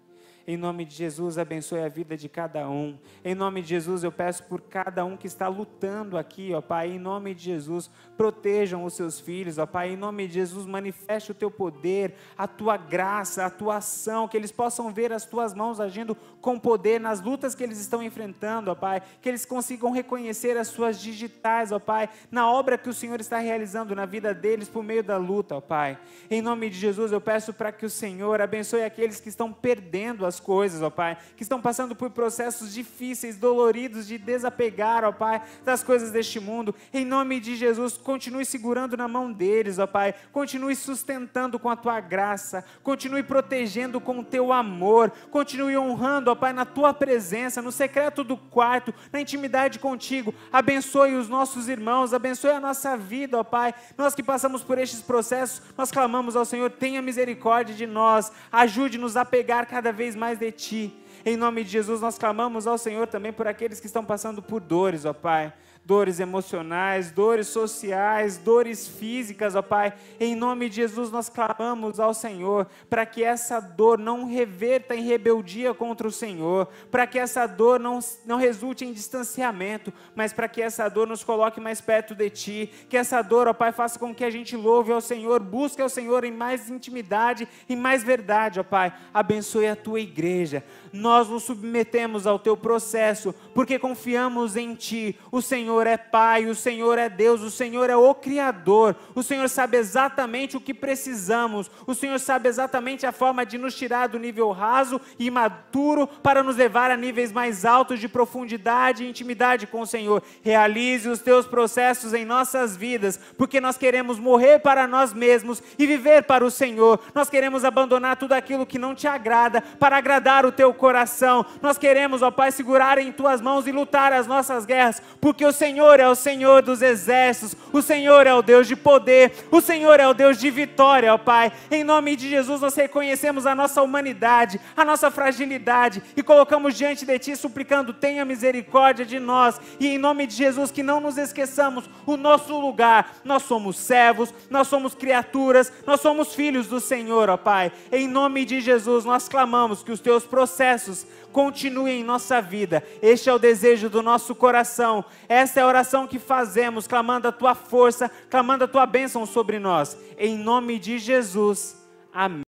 Em 0.47 0.57
nome 0.57 0.85
de 0.85 0.95
Jesus, 0.95 1.39
abençoe 1.39 1.81
a 1.81 1.89
vida 1.89 2.17
de 2.17 2.29
cada 2.29 2.69
um. 2.69 2.99
Em 3.25 3.35
nome 3.35 3.63
de 3.63 3.69
Jesus, 3.69 4.03
eu 4.03 4.11
peço 4.11 4.43
por 4.45 4.61
cada 4.61 5.05
um 5.05 5.17
que 5.17 5.27
está 5.29 5.47
lutando 5.47 6.19
aqui, 6.19 6.53
ó 6.53 6.61
Pai. 6.61 6.91
Em 6.91 6.99
nome 6.99 7.33
de 7.33 7.45
Jesus, 7.45 7.89
protejam 8.17 8.85
os 8.85 8.95
seus 8.95 9.21
filhos, 9.21 9.59
ó 9.59 9.67
Pai. 9.67 9.91
Em 9.91 9.97
nome 9.97 10.27
de 10.27 10.35
Jesus, 10.35 10.67
manifeste 10.67 11.31
o 11.31 11.35
teu 11.35 11.51
poder, 11.51 12.15
a 12.37 12.49
tua 12.49 12.77
graça, 12.77 13.47
a 13.47 13.51
tua 13.51 13.77
ação, 13.77 14.27
que 14.27 14.37
eles 14.37 14.51
possam 14.51 14.93
ver 14.93 15.13
as 15.13 15.25
tuas 15.25 15.55
mãos 15.55 15.79
agindo 15.79 16.17
com 16.41 16.59
poder 16.59 17.01
nas 17.01 17.21
lutas 17.21 17.55
que 17.55 17.63
eles 17.63 17.79
estão 17.79 18.03
enfrentando, 18.03 18.71
ó 18.71 18.75
Pai. 18.75 19.01
Que 19.21 19.29
eles 19.29 19.45
consigam 19.45 19.93
reconhecer 19.93 20.57
as 20.57 20.67
suas 20.67 21.01
digitais, 21.01 21.71
ó 21.71 21.79
Pai, 21.79 22.09
na 22.33 22.51
obra 22.51 22.77
que 22.77 22.89
o 22.89 22.95
Senhor 22.95 23.21
está 23.21 23.39
realizando 23.39 23.95
na 23.95 24.07
vida 24.07 24.35
deles 24.35 24.69
por 24.69 24.83
meio 24.83 25.05
da 25.05 25.17
luta, 25.17 25.55
ó 25.55 25.61
Pai. 25.61 25.97
Em 26.29 26.43
nome 26.43 26.69
de 26.69 26.79
Jesus, 26.79 27.13
eu 27.13 27.21
peço 27.21 27.53
para 27.53 27.71
que 27.71 27.87
o 27.87 27.91
Senhor 27.91 28.41
abençoe 28.41 28.83
aqueles 28.83 29.21
que 29.21 29.29
estão 29.29 29.53
perdendo 29.53 30.32
coisas, 30.41 30.83
ó 30.83 30.91
Pai, 30.91 31.17
que 31.37 31.43
estão 31.43 31.61
passando 31.61 31.95
por 31.95 32.11
processos 32.11 32.73
difíceis, 32.73 33.37
doloridos 33.37 34.07
de 34.07 34.19
desapegar, 34.19 35.05
ó 35.05 35.13
Pai, 35.13 35.43
das 35.65 35.83
coisas 35.83 36.11
deste 36.11 36.39
mundo. 36.41 36.75
Em 36.93 37.05
nome 37.05 37.41
de 37.41 37.57
Jesus, 37.57 37.97
continue 37.97 38.45
segurando 38.45 38.97
na 38.97 39.09
mão 39.09 39.33
deles, 39.33 39.79
ó 39.79 39.87
Pai. 39.87 40.15
Continue 40.33 40.77
sustentando 40.77 41.59
com 41.59 41.69
a 41.69 41.77
tua 41.77 42.01
graça, 42.01 42.65
continue 42.83 43.23
protegendo 43.23 44.01
com 44.01 44.21
o 44.21 44.25
teu 44.25 44.53
amor, 44.53 45.11
continue 45.31 45.77
honrando, 45.77 46.31
ó 46.31 46.35
Pai, 46.35 46.53
na 46.53 46.65
tua 46.65 46.95
presença, 46.95 47.61
no 47.61 47.73
secreto 47.73 48.23
do 48.23 48.37
quarto, 48.37 48.95
na 49.13 49.21
intimidade 49.21 49.79
contigo. 49.79 50.35
Abençoe 50.53 51.15
os 51.15 51.29
nossos 51.29 51.69
irmãos, 51.69 52.15
abençoe 52.15 52.53
a 52.53 52.61
nossa 52.61 52.97
vida, 52.97 53.39
ó 53.39 53.45
Pai. 53.45 53.75
Nós 53.97 54.15
que 54.15 54.23
passamos 54.23 54.63
por 54.63 54.79
estes 54.79 55.01
processos, 55.03 55.63
nós 55.77 55.91
clamamos 55.91 56.37
ao 56.37 56.45
Senhor, 56.45 56.71
tenha 56.71 57.03
misericórdia 57.03 57.75
de 57.75 57.87
nós, 57.87 58.31
ajude-nos 58.51 59.17
a 59.17 59.25
pegar 59.25 59.67
cada 59.67 59.93
vez 59.93 60.15
mais 60.15 60.22
mais 60.23 60.39
de 60.39 60.53
Ti. 60.53 60.95
Em 61.27 61.37
nome 61.37 61.65
de 61.65 61.71
Jesus, 61.71 62.01
nós 62.01 62.17
clamamos 62.17 62.69
ao 62.69 62.79
Senhor 62.79 63.09
também 63.09 63.33
por 63.33 63.49
aqueles 63.49 63.81
que 63.81 63.87
estão 63.87 64.05
passando 64.05 64.41
por 64.41 64.61
dores, 64.61 65.05
ó 65.05 65.13
Pai 65.13 65.53
dores 65.85 66.21
emocionais, 66.21 67.11
dores 67.11 67.49
sociais, 67.49 68.39
dores 68.39 68.87
físicas, 68.87 69.57
ó 69.57 69.63
Pai. 69.63 69.93
Em 70.21 70.37
nome 70.37 70.69
de 70.69 70.77
Jesus 70.77 71.11
nós 71.11 71.29
clamamos 71.29 71.99
ao 71.99 72.15
Senhor 72.15 72.69
para 72.89 73.05
que 73.05 73.25
essa 73.25 73.59
dor 73.59 73.99
não 73.99 74.25
reverta 74.25 74.95
em 74.95 75.03
rebeldia 75.03 75.75
contra 75.75 76.07
o 76.07 76.13
Senhor, 76.13 76.69
para 76.91 77.07
que 77.07 77.19
essa 77.19 77.47
dor 77.47 77.81
não, 77.81 77.99
não 78.25 78.37
resulte 78.37 78.85
em 78.85 78.93
distanciamento, 78.93 79.93
mas 80.15 80.33
para 80.33 80.49
que 80.49 80.63
essa 80.63 80.89
dor 80.89 81.09
nos 81.09 81.25
coloque 81.25 81.61
mais 81.61 81.81
perto 81.81 82.15
de 82.15 82.31
Ti, 82.31 82.71
que 82.89 82.97
essa 82.97 83.21
dor, 83.21 83.49
ó 83.49 83.53
Pai, 83.53 83.73
faça 83.73 83.99
com 83.99 84.15
que 84.15 84.25
a 84.25 84.31
gente 84.31 84.57
louve 84.57 84.93
ao 84.93 85.01
Senhor, 85.01 85.41
busque 85.41 85.83
ao 85.83 85.89
Senhor 85.89 86.23
em 86.25 86.33
mais 86.33 86.71
intimidade, 86.71 87.49
em 87.69 87.77
mais 87.77 88.05
verdade, 88.05 88.61
ó 88.61 88.63
Pai. 88.63 88.93
Abençoe 89.13 89.67
a 89.67 89.75
Tua 89.75 90.01
igreja. 90.01 90.65
Nós 90.93 91.29
nos 91.29 91.43
submetemos 91.43 92.27
ao 92.27 92.39
Teu 92.39 92.57
processo, 92.57 93.35
porque 93.53 93.79
confiamos 93.79 94.57
em 94.57 94.75
Ti. 94.75 95.19
O 95.31 95.43
Senhor 95.43 95.72
Senhor 95.73 95.87
é 95.87 95.97
Pai, 95.97 96.45
o 96.45 96.55
Senhor 96.55 96.99
é 96.99 97.09
Deus, 97.09 97.41
o 97.41 97.51
Senhor 97.51 97.89
é 97.89 97.97
o 97.97 98.15
Criador, 98.15 98.95
o 99.15 99.23
Senhor 99.23 99.49
sabe 99.49 99.79
exatamente 99.79 100.55
o 100.55 100.61
que 100.61 100.75
precisamos, 100.75 101.71
o 101.87 101.95
Senhor 101.95 102.21
sabe 102.21 102.47
exatamente 102.47 103.07
a 103.07 103.11
forma 103.11 103.47
de 103.47 103.57
nos 103.57 103.75
tirar 103.75 104.07
do 104.09 104.19
nível 104.19 104.51
raso 104.51 105.01
e 105.19 105.29
imaturo 105.29 106.07
para 106.07 106.43
nos 106.43 106.57
levar 106.57 106.91
a 106.91 106.97
níveis 106.97 107.33
mais 107.33 107.65
altos 107.65 108.01
de 108.01 108.07
profundidade 108.07 109.03
e 109.03 109.09
intimidade 109.09 109.67
com 109.67 109.81
o 109.81 109.87
Senhor. 109.87 110.23
Realize 110.43 111.09
os 111.09 111.21
teus 111.21 111.47
processos 111.47 112.13
em 112.13 112.27
nossas 112.27 112.77
vidas, 112.77 113.19
porque 113.39 113.59
nós 113.59 113.79
queremos 113.79 114.19
morrer 114.19 114.59
para 114.59 114.87
nós 114.87 115.15
mesmos 115.15 115.63
e 115.79 115.87
viver 115.87 116.25
para 116.25 116.45
o 116.45 116.51
Senhor. 116.51 117.01
Nós 117.15 117.31
queremos 117.31 117.65
abandonar 117.65 118.19
tudo 118.19 118.35
aquilo 118.35 118.67
que 118.67 118.79
não 118.79 118.95
te 118.95 119.09
agrada 119.09 119.63
para 119.81 119.97
agradar 119.97 120.45
o 120.45 120.53
teu 120.53 120.75
coração. 120.75 121.47
Nós 121.63 121.79
queremos, 121.79 122.21
ó 122.21 122.31
Pai, 122.31 122.53
segurar 122.53 122.99
em 122.99 123.11
tuas 123.11 123.41
mãos 123.41 123.67
e 123.67 123.73
lutar 123.73 124.13
as 124.13 124.27
nossas 124.27 124.67
guerras, 124.67 125.01
porque 125.19 125.47
o 125.47 125.62
Senhor 125.63 126.01
é 126.01 126.09
o 126.09 126.17
Senhor 126.17 126.61
dos 126.61 126.83
exércitos, 126.83 127.57
o 127.73 127.81
Senhor 127.81 128.27
é 128.27 128.35
o 128.35 128.43
Deus 128.43 128.67
de 128.67 128.75
poder, 128.75 129.47
o 129.49 129.61
Senhor 129.61 130.01
é 130.01 130.09
o 130.09 130.13
Deus 130.13 130.37
de 130.37 130.51
vitória, 130.51 131.15
ó 131.15 131.17
Pai. 131.17 131.53
Em 131.71 131.85
nome 131.85 132.17
de 132.17 132.29
Jesus, 132.29 132.61
nós 132.61 132.75
reconhecemos 132.75 133.47
a 133.47 133.55
nossa 133.55 133.81
humanidade, 133.81 134.61
a 134.77 134.85
nossa 134.85 135.09
fragilidade 135.09 136.03
e 136.17 136.23
colocamos 136.23 136.75
diante 136.75 137.07
de 137.07 137.17
Ti, 137.17 137.37
suplicando: 137.37 137.93
tenha 137.93 138.25
misericórdia 138.25 139.07
de 139.07 139.21
nós. 139.21 139.61
E 139.79 139.87
em 139.87 139.99
nome 139.99 140.27
de 140.27 140.35
Jesus, 140.35 140.73
que 140.73 140.83
não 140.83 140.99
nos 140.99 141.17
esqueçamos 141.17 141.89
o 142.05 142.17
nosso 142.17 142.59
lugar. 142.59 143.21
Nós 143.25 143.45
somos 143.45 143.77
servos, 143.77 144.35
nós 144.51 144.67
somos 144.67 144.97
criaturas, 144.97 145.73
nós 145.87 146.01
somos 146.01 146.35
filhos 146.35 146.67
do 146.67 146.81
Senhor, 146.81 147.31
ó 147.31 147.37
Pai. 147.37 147.71
Em 147.93 148.09
nome 148.09 148.45
de 148.45 148.61
Jesus, 148.61 149.05
nós 149.05 149.29
clamamos 149.29 149.85
que 149.85 149.93
os 149.93 150.01
Teus 150.01 150.25
processos 150.25 151.07
continuem 151.33 152.01
em 152.01 152.05
nossa 152.05 152.41
vida. 152.41 152.83
Este 153.01 153.29
é 153.29 153.35
o 153.35 153.39
desejo 153.39 153.89
do 153.89 154.03
nosso 154.03 154.35
coração. 154.35 155.05
Essa 155.29 155.61
é 155.61 155.63
a 155.63 155.67
oração 155.67 156.07
que 156.07 156.19
fazemos, 156.19 156.87
clamando 156.87 157.27
a 157.27 157.33
tua 157.33 157.55
força, 157.55 158.11
clamando 158.31 158.65
a 158.65 158.69
tua 158.69 158.87
bênção 158.87 159.27
sobre 159.27 159.59
nós. 159.59 159.97
Em 160.19 160.37
nome 160.37 160.79
de 160.79 160.99
Jesus. 160.99 161.77
Amém. 162.13 162.43